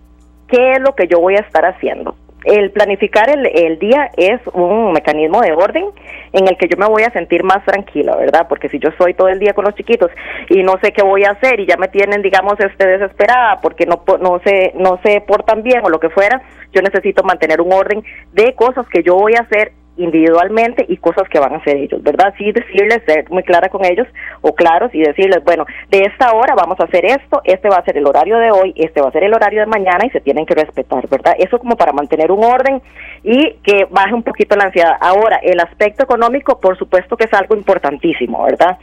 [0.49, 4.93] qué es lo que yo voy a estar haciendo el planificar el, día es un
[4.93, 5.85] mecanismo de orden
[6.34, 8.47] en el que yo me voy a sentir más tranquila, ¿verdad?
[8.47, 10.11] Porque si yo estoy todo el día con los chiquitos
[10.49, 13.85] y no sé qué voy a hacer y ya me tienen, digamos, este desesperada porque
[13.85, 16.41] no no se no se portan bien o lo que fuera,
[16.73, 18.03] yo necesito mantener un orden
[18.34, 22.02] de cosas que yo voy a hacer individualmente y cosas que van a hacer ellos,
[22.02, 22.34] ¿verdad?
[22.38, 24.07] Sí decirles, ser muy clara con ellos
[24.41, 27.86] o claros y decirles, bueno, de esta hora vamos a hacer esto, este va a
[27.86, 30.22] ser el horario de hoy, este va a ser el horario de mañana y se
[30.22, 31.34] tienen que respetar, ¿verdad?
[31.38, 32.82] Eso como para mantener un orden
[33.24, 34.98] y que baje un poquito la ansiedad.
[34.99, 38.78] Ahora, el aspecto económico, por supuesto que es algo importantísimo, ¿verdad?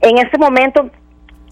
[0.00, 0.90] En este momento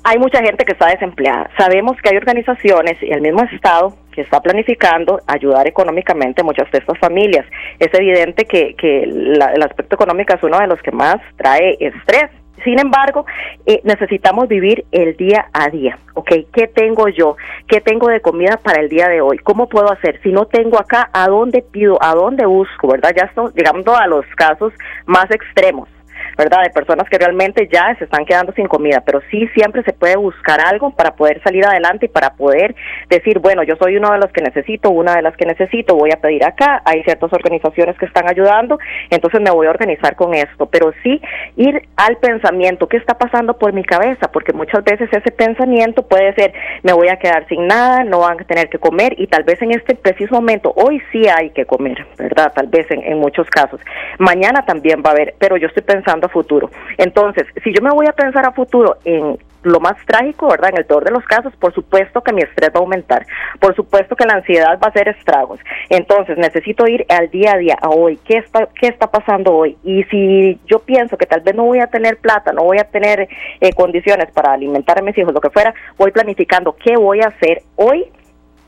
[0.08, 1.50] hay mucha gente que está desempleada.
[1.58, 6.78] Sabemos que hay organizaciones y el mismo Estado que está planificando ayudar económicamente muchas de
[6.78, 7.44] estas familias.
[7.78, 12.30] Es evidente que, que el aspecto económico es uno de los que más trae estrés.
[12.64, 13.26] Sin embargo,
[13.66, 16.30] eh, necesitamos vivir el día a día, ¿ok?
[16.52, 17.36] ¿Qué tengo yo?
[17.68, 19.36] ¿Qué tengo de comida para el día de hoy?
[19.38, 20.20] ¿Cómo puedo hacer?
[20.22, 21.98] Si no tengo acá, ¿a dónde pido?
[22.02, 22.88] ¿A dónde busco?
[22.88, 23.12] ¿Verdad?
[23.14, 24.72] Ya estamos llegando a los casos
[25.04, 25.88] más extremos.
[26.38, 26.62] ¿Verdad?
[26.62, 30.16] De personas que realmente ya se están quedando sin comida, pero sí siempre se puede
[30.16, 32.76] buscar algo para poder salir adelante y para poder
[33.08, 36.12] decir, bueno, yo soy uno de los que necesito, una de las que necesito, voy
[36.12, 38.78] a pedir acá, hay ciertas organizaciones que están ayudando,
[39.10, 41.20] entonces me voy a organizar con esto, pero sí
[41.56, 44.30] ir al pensamiento, ¿qué está pasando por mi cabeza?
[44.30, 46.52] Porque muchas veces ese pensamiento puede ser,
[46.84, 49.60] me voy a quedar sin nada, no van a tener que comer y tal vez
[49.60, 52.52] en este preciso momento, hoy sí hay que comer, ¿verdad?
[52.54, 53.80] Tal vez en, en muchos casos.
[54.18, 56.70] Mañana también va a haber, pero yo estoy pensando futuro.
[56.96, 60.70] Entonces, si yo me voy a pensar a futuro en lo más trágico, ¿verdad?
[60.70, 63.26] En el peor de los casos, por supuesto que mi estrés va a aumentar,
[63.60, 65.60] por supuesto que la ansiedad va a hacer estragos.
[65.88, 69.76] Entonces, necesito ir al día a día, a hoy, ¿qué está, qué está pasando hoy?
[69.82, 72.84] Y si yo pienso que tal vez no voy a tener plata, no voy a
[72.84, 73.28] tener
[73.60, 77.28] eh, condiciones para alimentar a mis hijos, lo que fuera, voy planificando qué voy a
[77.28, 78.06] hacer hoy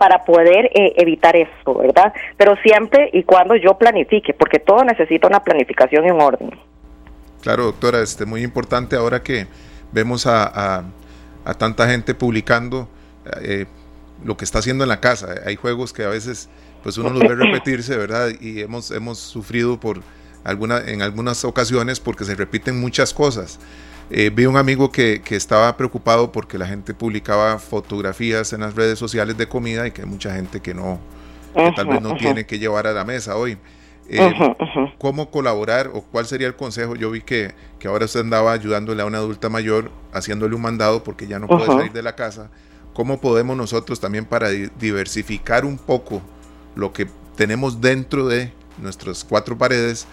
[0.00, 2.12] para poder eh, evitar esto, ¿verdad?
[2.38, 6.50] Pero siempre y cuando yo planifique, porque todo necesita una planificación un orden.
[7.40, 9.46] Claro, doctora, este, muy importante ahora que
[9.92, 10.84] vemos a,
[11.58, 12.88] tanta gente publicando
[13.42, 13.66] eh,
[14.24, 15.34] lo que está haciendo en la casa.
[15.46, 16.48] Hay juegos que a veces
[16.82, 18.30] pues uno los ve repetirse, ¿verdad?
[18.40, 20.02] Y hemos, hemos sufrido por
[20.44, 23.58] alguna, en algunas ocasiones porque se repiten muchas cosas.
[24.10, 28.74] Eh, vi un amigo que, que, estaba preocupado porque la gente publicaba fotografías en las
[28.74, 30.98] redes sociales de comida y que hay mucha gente que no,
[31.54, 33.56] que tal vez no tiene que llevar a la mesa hoy.
[34.12, 34.56] Eh,
[34.98, 36.96] ¿Cómo colaborar o cuál sería el consejo?
[36.96, 41.04] Yo vi que, que, ahora usted andaba ayudándole a una adulta mayor, haciéndole un mandado
[41.04, 42.50] porque ya no puede salir de la casa.
[42.92, 46.22] ¿Cómo podemos nosotros también para diversificar un poco
[46.74, 47.06] lo que
[47.36, 50.08] tenemos dentro de nuestras cuatro paredes,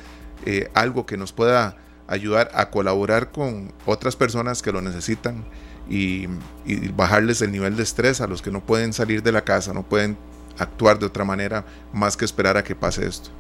[0.46, 5.44] eh, algo que nos pueda ayudar a colaborar con otras personas que lo necesitan
[5.90, 6.28] y,
[6.66, 9.74] y bajarles el nivel de estrés a los que no pueden salir de la casa,
[9.74, 10.18] no pueden
[10.60, 13.32] actuar de otra manera más que esperar a que pase esto?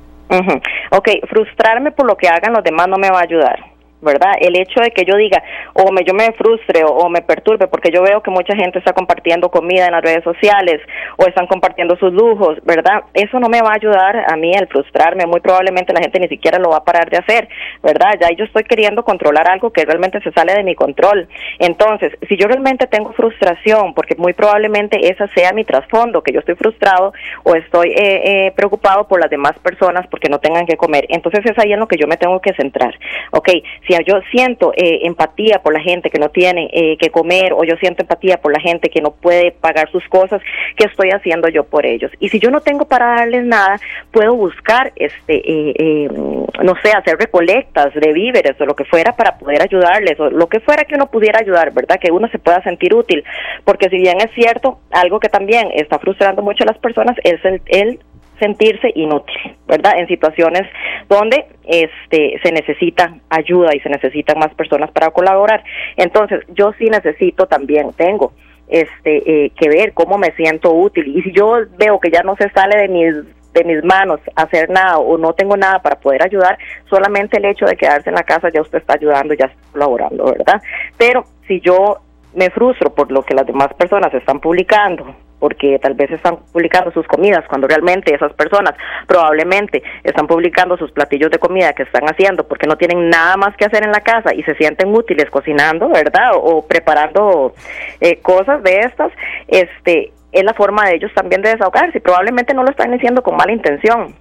[0.92, 3.77] Ok, frustrarme por lo que hagan los demás no me va a ayudar.
[4.02, 4.34] ¿Verdad?
[4.40, 5.42] El hecho de que yo diga,
[5.74, 8.94] o me, yo me frustre o, me perturbe, porque yo veo que mucha gente está
[8.94, 10.82] compartiendo comida en las redes sociales
[11.18, 13.04] o están compartiendo sus lujos, ¿verdad?
[13.14, 16.28] Eso no me va a ayudar a mí al frustrarme, muy probablemente la gente ni
[16.28, 17.48] siquiera lo va a parar de hacer,
[17.82, 18.16] ¿verdad?
[18.20, 21.28] Ya yo estoy queriendo controlar algo que realmente se sale de mi control.
[21.60, 26.40] Entonces, si yo realmente tengo frustración, porque muy probablemente esa sea mi trasfondo, que yo
[26.40, 27.14] estoy frustrado
[27.44, 31.46] o estoy eh, eh, preocupado por las demás personas porque no tengan que comer, entonces
[31.46, 32.94] es ahí en lo que yo me tengo que centrar.
[33.32, 33.50] Ok,
[33.88, 37.64] si yo siento eh, empatía por la gente que no tiene eh, que comer o
[37.64, 40.42] yo siento empatía por la gente que no puede pagar sus cosas,
[40.76, 42.12] ¿qué estoy haciendo yo por ellos?
[42.20, 43.80] Y si yo no tengo para darles nada,
[44.12, 49.38] puedo buscar, este, eh, no sé, hacer recolectas de víveres o lo que fuera para
[49.38, 52.00] poder ayudarles o lo que fuera que uno pudiera ayudar, ¿verdad?
[52.00, 53.24] Que uno se pueda sentir útil,
[53.64, 57.44] porque si bien es cierto, algo que también está frustrando mucho a las personas es
[57.46, 58.00] el, el
[58.40, 59.98] sentirse inútil, ¿verdad?
[59.98, 60.64] En situaciones
[61.10, 65.64] donde este se necesita ayuda y se necesitan más personas para colaborar.
[65.96, 68.34] Entonces, yo sí necesito también, tengo
[68.68, 72.36] este eh, que ver cómo me siento útil y si yo veo que ya no
[72.36, 73.14] se sale de mis
[73.54, 76.58] de mis manos hacer nada o no tengo nada para poder ayudar,
[76.90, 80.26] solamente el hecho de quedarse en la casa ya usted está ayudando, ya está colaborando,
[80.26, 80.62] ¿verdad?
[80.98, 81.98] Pero si yo
[82.36, 86.92] me frustro por lo que las demás personas están publicando porque tal vez están publicando
[86.92, 88.74] sus comidas cuando realmente esas personas
[89.08, 93.56] probablemente están publicando sus platillos de comida que están haciendo porque no tienen nada más
[93.56, 96.32] que hacer en la casa y se sienten útiles cocinando, ¿verdad?
[96.36, 97.54] O, preparando
[98.02, 99.12] eh, cosas de estas,
[99.48, 103.24] este es la forma de ellos también de desahogarse y probablemente no lo están diciendo
[103.24, 104.14] con mala intención,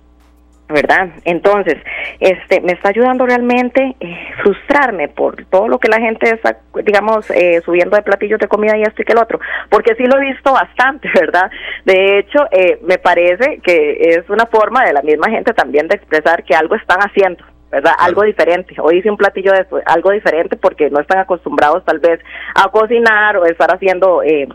[0.69, 1.11] ¿verdad?
[1.25, 1.77] Entonces,
[2.19, 7.31] este, me está ayudando realmente eh, frustrarme por todo lo que la gente está, digamos,
[7.31, 9.39] eh, subiendo de platillos de comida y esto y que el otro,
[9.71, 11.51] porque sí lo he visto bastante, ¿verdad?
[11.85, 15.97] De hecho, eh, me parece que es una forma de la misma gente también de
[15.97, 17.93] expresar que algo están haciendo, ¿verdad?
[17.99, 18.75] Algo diferente.
[18.81, 22.21] Hoy hice un platillo de algo diferente porque no están acostumbrados tal vez
[22.55, 24.49] a cocinar o estar haciendo eh,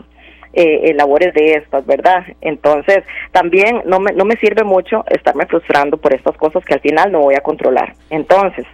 [0.54, 2.24] eh, eh, labores de estas, ¿verdad?
[2.40, 6.80] Entonces, también no me, no me sirve mucho estarme frustrando por estas cosas que al
[6.80, 7.94] final no voy a controlar.
[8.10, 8.66] Entonces,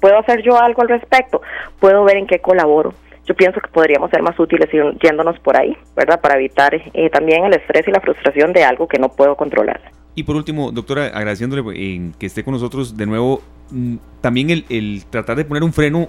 [0.00, 1.42] ¿puedo hacer yo algo al respecto?
[1.80, 2.94] ¿Puedo ver en qué colaboro?
[3.26, 4.68] Yo pienso que podríamos ser más útiles
[5.02, 6.20] yéndonos por ahí, ¿verdad?
[6.20, 9.80] Para evitar eh, también el estrés y la frustración de algo que no puedo controlar.
[10.14, 14.64] Y por último, doctora, agradeciéndole eh, que esté con nosotros de nuevo, mm, también el,
[14.68, 16.06] el tratar de poner un freno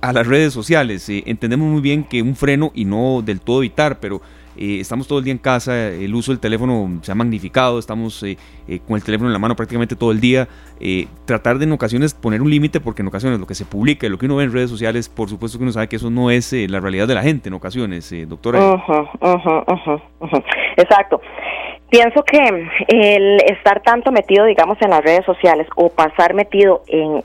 [0.00, 1.08] a las redes sociales.
[1.08, 4.20] entendemos muy bien que un freno y no del todo evitar, pero
[4.56, 8.22] eh, estamos todo el día en casa, el uso del teléfono se ha magnificado, estamos
[8.22, 8.36] eh,
[8.68, 10.48] eh, con el teléfono en la mano prácticamente todo el día.
[11.24, 14.18] tratar de en ocasiones poner un límite, porque en ocasiones lo que se publica, lo
[14.18, 16.52] que uno ve en redes sociales, por supuesto que uno sabe que eso no es
[16.52, 18.58] la realidad de la gente en ocasiones, doctora.
[20.76, 21.20] Exacto.
[21.90, 22.38] Pienso que
[22.88, 27.22] el estar tanto metido, digamos, en las redes sociales o pasar metido en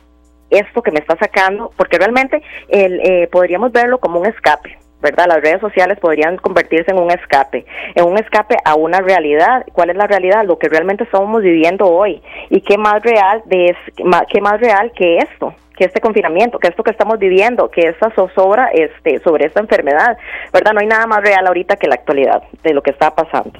[0.50, 5.28] esto que me está sacando, porque realmente el, podríamos verlo como un escape ¿verdad?
[5.28, 7.66] Las redes sociales podrían convertirse en un escape,
[7.96, 9.66] en un escape a una realidad.
[9.74, 10.46] ¿Cuál es la realidad?
[10.46, 12.22] Lo que realmente estamos viviendo hoy.
[12.50, 15.54] ¿Y qué más real de qué más real que esto?
[15.80, 20.18] Que este confinamiento, que esto que estamos viviendo, que esta zozobra este, sobre esta enfermedad,
[20.52, 20.74] ¿verdad?
[20.74, 23.58] No hay nada más real ahorita que la actualidad de lo que está pasando.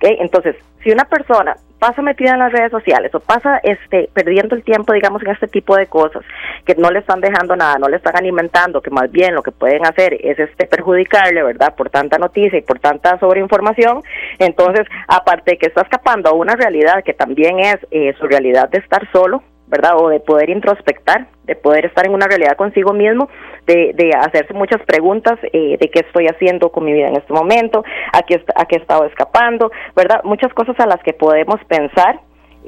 [0.00, 4.64] Entonces, si una persona pasa metida en las redes sociales o pasa este perdiendo el
[4.64, 6.22] tiempo digamos en este tipo de cosas
[6.64, 9.52] que no le están dejando nada, no le están alimentando, que más bien lo que
[9.52, 11.74] pueden hacer es este perjudicarle, ¿verdad?
[11.76, 14.02] Por tanta noticia y por tanta sobreinformación,
[14.38, 18.70] entonces aparte de que está escapando a una realidad que también es eh, su realidad
[18.70, 19.96] de estar solo, ¿verdad?
[19.96, 23.28] O de poder introspectar, de poder estar en una realidad consigo mismo,
[23.66, 27.32] de, de hacerse muchas preguntas eh, de qué estoy haciendo con mi vida en este
[27.32, 30.22] momento, a qué, a qué he estado escapando, ¿verdad?
[30.24, 32.20] Muchas cosas a las que podemos pensar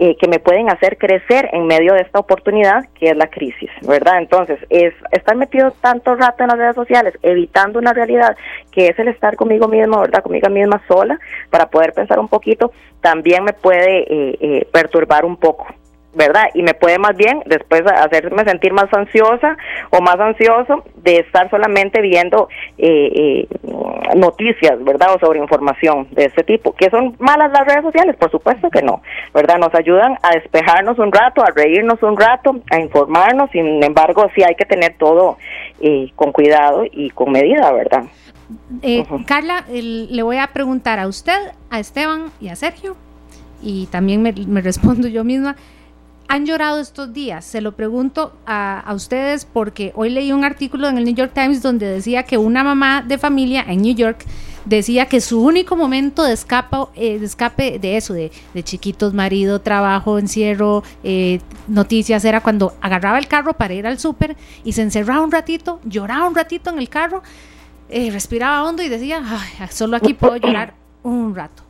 [0.02, 3.68] eh, que me pueden hacer crecer en medio de esta oportunidad que es la crisis,
[3.86, 4.18] ¿verdad?
[4.18, 8.34] Entonces, es estar metido tanto rato en las redes sociales, evitando una realidad
[8.72, 10.22] que es el estar conmigo mismo, ¿verdad?
[10.22, 11.18] Conmigo misma sola,
[11.50, 12.72] para poder pensar un poquito,
[13.02, 15.66] también me puede eh, perturbar un poco,
[16.12, 16.44] ¿verdad?
[16.54, 19.56] Y me puede más bien después hacerme sentir más ansiosa
[19.90, 23.48] o más ansioso de estar solamente viendo eh, eh,
[24.16, 25.14] noticias, ¿verdad?
[25.14, 26.74] O sobre información de este tipo.
[26.74, 28.16] ¿Que son malas las redes sociales?
[28.16, 29.58] Por supuesto que no, ¿verdad?
[29.58, 34.42] Nos ayudan a despejarnos un rato, a reírnos un rato, a informarnos, sin embargo, sí
[34.42, 35.38] hay que tener todo
[35.80, 38.04] eh, con cuidado y con medida, ¿verdad?
[39.26, 41.38] Carla, le voy a preguntar a usted,
[41.70, 42.96] a Esteban y a Sergio,
[43.62, 45.54] y también me respondo yo misma
[46.30, 47.44] han llorado estos días?
[47.44, 51.60] Se lo pregunto a, ustedes porque hoy leí un artículo en el New York Times
[51.60, 54.24] donde decía que una mamá de familia en New York
[54.64, 56.38] decía que su único momento de,
[56.94, 58.30] eh, de escape de eso, de,
[58.62, 64.36] chiquitos, marido, trabajo, encierro, eh, noticias, era cuando agarraba el carro para ir al súper
[64.62, 67.24] y se encerraba un ratito, lloraba un ratito en el carro,
[67.88, 69.20] eh, respiraba hondo y decía,
[69.68, 71.64] solo aquí puedo llorar un rato.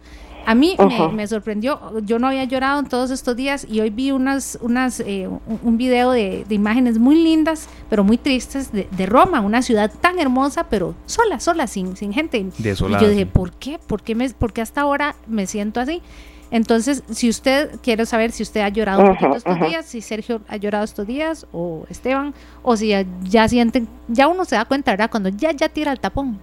[0.46, 0.76] A mí
[1.12, 5.00] me, sorprendió, yo no había llorado en todos estos días y hoy vi unas, unas,
[5.00, 5.28] eh,
[5.62, 10.64] un video de, imágenes muy lindas, pero muy tristes de, Roma, una ciudad tan hermosa,
[10.68, 12.38] pero sola, sola, sin, sin gente.
[12.38, 13.78] y yo dije, ¿por qué?
[13.86, 16.02] ¿Por qué, me, ¿por qué hasta ahora me siento así?
[16.50, 20.40] Entonces, si usted quiere saber si usted ha llorado un poquito estos días, si Sergio
[20.48, 24.64] ha llorado estos días o Esteban, o si ya, ya sienten, ya uno se da
[24.64, 25.10] cuenta, ¿verdad?
[25.10, 26.40] Cuando ya ya tira el tapón.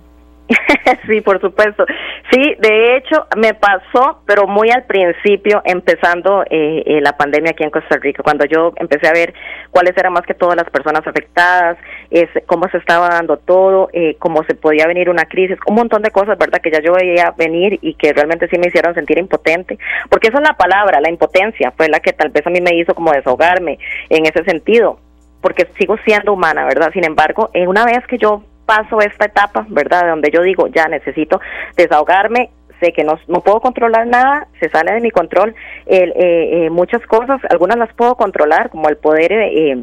[1.08, 1.86] sí, por supuesto.
[2.32, 7.64] Sí, de hecho me pasó, pero muy al principio, empezando eh, eh, la pandemia aquí
[7.64, 9.34] en Costa Rica, cuando yo empecé a ver
[9.72, 11.78] cuáles eran más que todas las personas afectadas,
[12.10, 16.02] es, cómo se estaba dando todo, eh, cómo se podía venir una crisis, un montón
[16.02, 16.62] de cosas, ¿verdad?
[16.62, 19.78] Que ya yo veía venir y que realmente sí me hicieron sentir impotente,
[20.10, 22.76] porque esa es la palabra, la impotencia, fue la que tal vez a mí me
[22.76, 23.80] hizo como desahogarme
[24.10, 25.00] en ese sentido
[25.42, 26.92] porque sigo siendo humana, ¿verdad?
[26.92, 30.10] Sin embargo, una vez que yo paso esta etapa, ¿verdad?
[30.10, 31.42] Donde yo digo, ya necesito
[31.76, 36.66] desahogarme, sé que no, no puedo controlar nada, se sale de mi control el, eh,
[36.66, 39.78] eh, muchas cosas, algunas las puedo controlar, como el poder eh,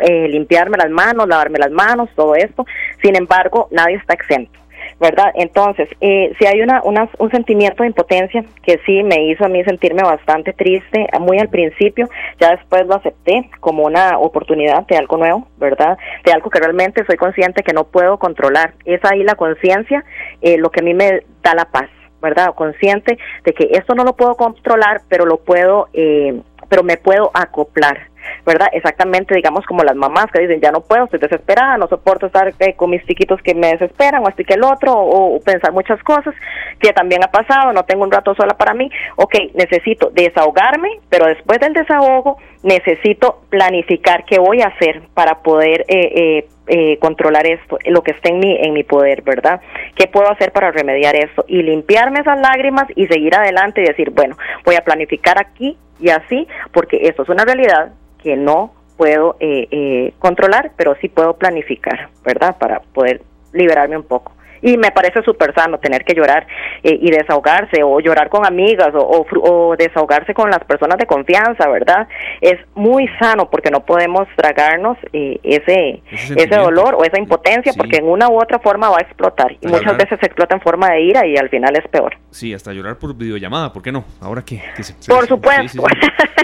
[0.00, 2.64] eh, limpiarme las manos, lavarme las manos, todo esto,
[3.02, 4.61] sin embargo, nadie está exento.
[5.02, 5.32] ¿Verdad?
[5.34, 9.62] Entonces, eh, si hay una, un sentimiento de impotencia que sí me hizo a mí
[9.64, 12.08] sentirme bastante triste, muy al principio,
[12.40, 15.98] ya después lo acepté como una oportunidad de algo nuevo, ¿verdad?
[16.24, 18.74] De algo que realmente soy consciente que no puedo controlar.
[18.84, 20.04] Es ahí la conciencia
[20.40, 21.90] eh, lo que a mí me da la paz,
[22.22, 22.54] ¿verdad?
[22.54, 27.32] Consciente de que esto no lo puedo controlar, pero lo puedo, eh, pero me puedo
[27.34, 28.11] acoplar
[28.44, 28.68] ¿verdad?
[28.72, 32.52] Exactamente, digamos, como las mamás que dicen, ya no puedo, estoy desesperada, no soporto estar
[32.58, 36.02] eh, con mis chiquitos que me desesperan, o estoy que el otro, o, pensar muchas
[36.02, 36.34] cosas,
[36.78, 41.26] que también ha pasado, no tengo un rato sola para mí, ok, necesito desahogarme, pero
[41.26, 47.76] después del desahogo necesito planificar qué voy a hacer para poder eh, eh, controlar esto,
[47.86, 49.60] lo que esté en mi, en mi poder, ¿verdad?
[49.96, 51.44] ¿Qué puedo hacer para remediar esto?
[51.48, 56.10] Y limpiarme esas lágrimas y seguir adelante y decir, bueno, voy a planificar aquí y
[56.10, 57.92] así, porque esto es una realidad,
[58.22, 62.56] que no puedo eh, eh, controlar, pero sí puedo planificar, ¿verdad?
[62.58, 63.22] Para poder
[63.52, 64.32] liberarme un poco
[64.62, 66.46] y me parece súper sano tener que llorar
[66.82, 71.68] eh, y desahogarse o llorar con amigas o, o, desahogarse con las personas de confianza,
[71.68, 72.06] ¿verdad?
[72.40, 76.02] Es muy sano porque no podemos tragarnos eh, ese,
[76.36, 79.66] ese, dolor o esa impotencia porque en una u otra forma va a explotar y
[79.66, 82.16] muchas veces se explota en forma de ira y al final es peor.
[82.30, 84.04] Sí, hasta llorar por videollamada, ¿por qué no?
[84.20, 84.62] Ahora que,
[85.08, 85.82] Por supuesto.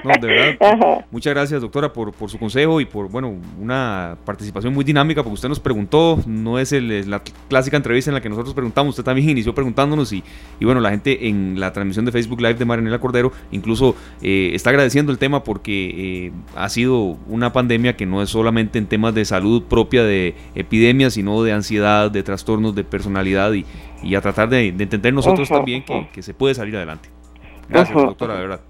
[0.05, 1.05] no, de verdad.
[1.11, 5.35] Muchas gracias, doctora, por, por su consejo y por, bueno, una participación muy dinámica porque
[5.35, 9.05] usted nos preguntó, no es el, la clásica entrevista en la que nosotros preguntamos, usted
[9.05, 10.23] también inició preguntándonos y,
[10.59, 14.51] y bueno, la gente en la transmisión de Facebook Live de Marinela Cordero incluso eh,
[14.55, 18.87] está agradeciendo el tema porque eh, ha sido una pandemia que no es solamente en
[18.87, 23.65] temas de salud propia de epidemia, sino de ansiedad, de trastornos de personalidad y,
[24.03, 27.09] y a tratar de, entender nosotros también que, se puede salir adelante.
[27.69, 28.61] Gracias, doctora, de verdad.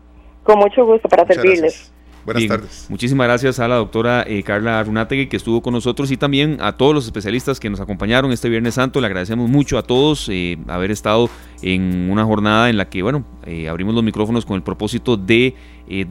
[0.42, 1.92] Con mucho gusto para servirles.
[2.28, 2.86] Buenas tardes.
[2.90, 6.76] Muchísimas gracias a la doctora eh, Carla Arunategui que estuvo con nosotros y también a
[6.76, 9.00] todos los especialistas que nos acompañaron este Viernes Santo.
[9.00, 11.30] Le agradecemos mucho a todos eh, haber estado
[11.62, 15.54] en una jornada en la que, bueno, eh, abrimos los micrófonos con el propósito de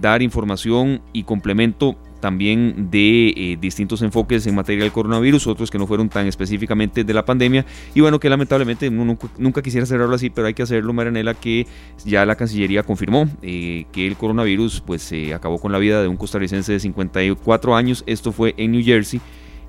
[0.01, 5.77] dar información y complemento también de eh, distintos enfoques en materia del coronavirus, otros que
[5.77, 10.29] no fueron tan específicamente de la pandemia, y bueno, que lamentablemente nunca, quisiera cerrarlo así,
[10.29, 11.67] pero hay que hacerlo, Maranela, que
[12.05, 16.07] ya la Cancillería confirmó eh, que el coronavirus pues se acabó con la vida de
[16.07, 19.21] un costarricense de 54 años, esto fue en New Jersey,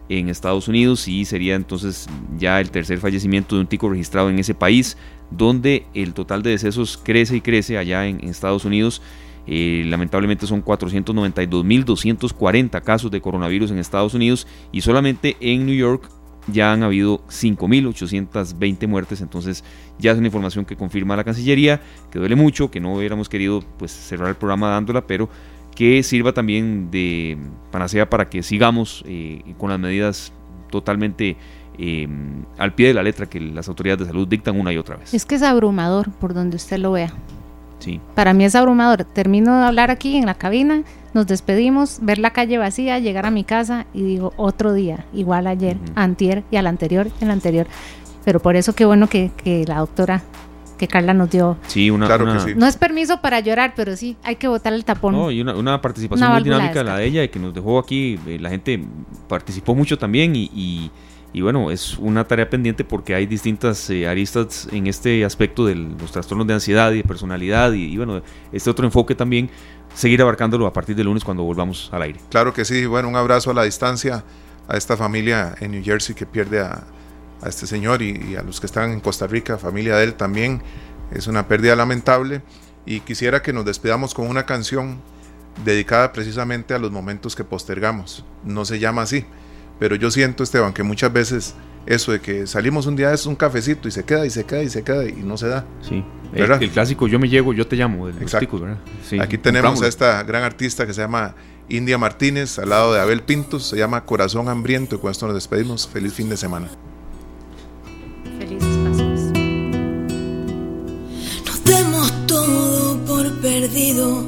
[0.08, 2.08] en Estados Unidos, y sería entonces
[2.38, 4.96] ya el tercer fallecimiento de un tico registrado en ese país,
[5.30, 9.02] donde el total de decesos crece y crece allá en Estados Unidos,
[9.50, 16.10] eh, lamentablemente son 492.240 casos de coronavirus en Estados Unidos y solamente en New York
[16.52, 19.64] ya han habido 5.820 muertes, entonces
[19.98, 21.80] ya es una información que confirma la Cancillería,
[22.10, 25.30] que duele mucho, que no hubiéramos querido pues, cerrar el programa dándola, pero
[25.74, 27.38] que sirva también de
[27.70, 30.34] panacea para que sigamos eh, con las medidas
[30.70, 31.38] totalmente
[31.78, 32.06] eh,
[32.58, 35.14] al pie de la letra que las autoridades de salud dictan una y otra vez.
[35.14, 37.14] Es que es abrumador por donde usted lo vea.
[38.14, 39.04] Para mí es abrumador.
[39.04, 40.82] Termino de hablar aquí en la cabina,
[41.14, 45.46] nos despedimos, ver la calle vacía, llegar a mi casa y digo otro día, igual
[45.46, 47.66] ayer, antier y al anterior, el anterior.
[48.24, 49.30] Pero por eso qué bueno que,
[49.66, 50.22] la doctora
[50.76, 51.56] que Carla nos dio.
[51.66, 52.06] Sí, una,
[52.56, 55.14] No es permiso para llorar, pero sí, hay que botar el tapón.
[55.14, 58.18] No, y una, participación muy dinámica la de ella y que nos dejó aquí.
[58.26, 58.84] Eh, la gente
[59.28, 60.90] participó mucho también y y
[61.34, 66.10] bueno, es una tarea pendiente porque hay distintas eh, aristas en este aspecto de los
[66.10, 68.22] trastornos de ansiedad y de personalidad y, bueno,
[68.52, 69.50] este otro enfoque también,
[69.94, 72.20] seguir abarcándolo a partir del lunes cuando volvamos al aire.
[72.30, 74.24] Claro que sí, bueno, un abrazo a la distancia
[74.66, 76.84] a esta familia en New Jersey que pierde a,
[77.46, 80.62] este señor y, a los que están en Costa Rica, familia de él también.
[81.12, 82.42] Es una pérdida lamentable
[82.84, 85.00] y quisiera que nos despedamos con una canción
[85.64, 88.24] dedicada precisamente a los momentos que postergamos.
[88.44, 89.24] No se llama así
[89.78, 91.54] pero yo siento, Esteban, que muchas veces
[91.86, 94.62] eso de que salimos un día es un cafecito y se queda y se queda
[94.62, 95.64] y se queda y no se da.
[95.80, 98.08] Sí, el, clásico yo me llego, yo te llamo.
[98.08, 98.60] Exacto.
[99.20, 101.34] Aquí tenemos a esta gran artista que se llama
[101.68, 105.34] India Martínez al lado de Abel Pintos, se llama Corazón Hambriento y con esto nos
[105.34, 105.88] despedimos.
[105.88, 106.68] Feliz fin de semana.
[108.38, 109.32] Felices pasos.
[111.46, 114.26] Nos demos todo por perdido.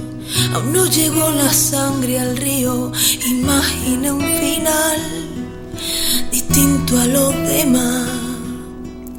[0.55, 2.93] Aún no llegó la sangre al río.
[3.27, 5.40] Imagina un final
[6.31, 8.09] distinto a los demás.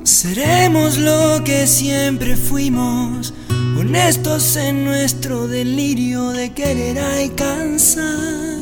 [0.03, 3.33] Seremos lo que siempre fuimos,
[3.77, 8.61] honestos en nuestro delirio de querer alcanzar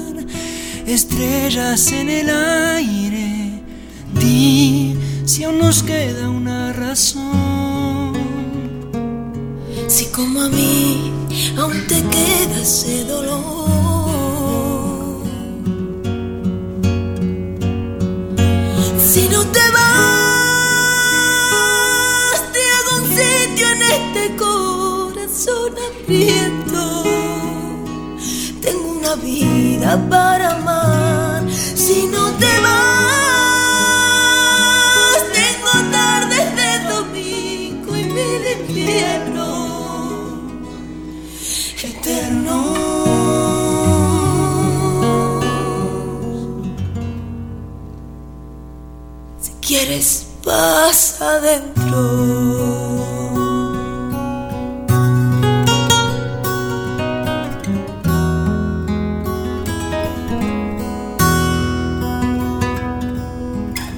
[0.86, 3.62] estrellas en el aire.
[4.20, 4.96] Di
[5.26, 8.14] si aún nos queda una razón.
[9.88, 11.12] Si como a mí
[11.58, 13.69] aún te queda ese dolor
[19.40, 19.90] No te vas,
[22.52, 26.84] te hago un sitio en este corazón hambriento.
[28.62, 31.42] Tengo una vida para amar.
[31.74, 32.99] Si no te vas,
[49.80, 52.02] quieres paz adentro.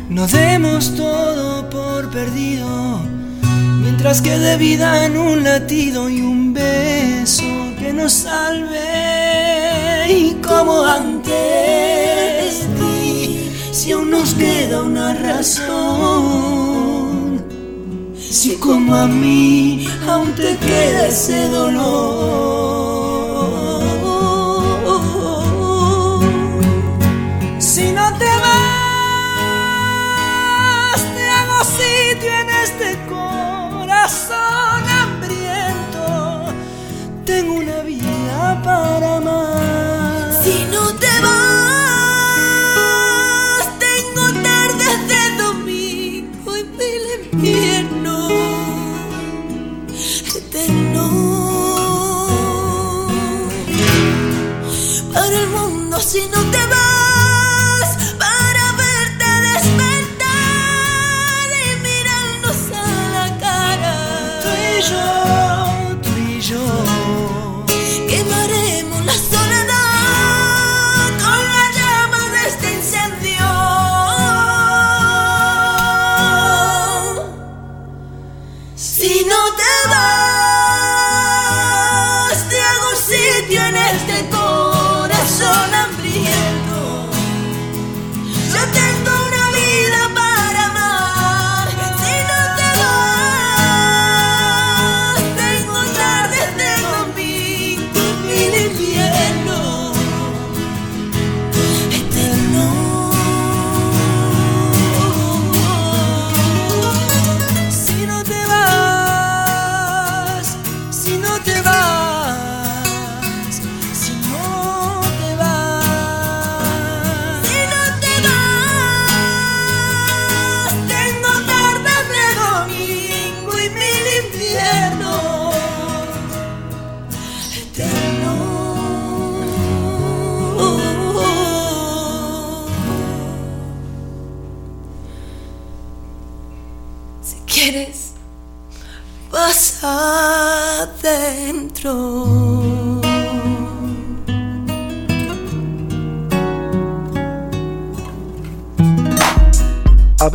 [0.10, 3.02] No demos todo por perdido,
[3.82, 7.44] mientras quede vida en un latido y un beso
[7.80, 8.84] que nos salve.
[10.10, 11.91] Y como antes
[14.34, 15.66] queda una razón,
[18.18, 22.81] si como a mí aún te queda ese dolor.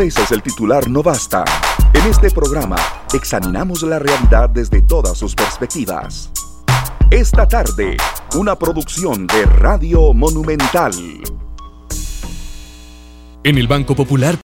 [0.06, 1.44] El titular no basta.
[1.92, 2.76] En este programa
[3.12, 6.30] examinamos la realidad desde todas sus perspectivas.
[7.10, 7.96] Esta tarde,
[8.36, 10.92] una producción de Radio Monumental.
[13.42, 14.34] En el Banco Popular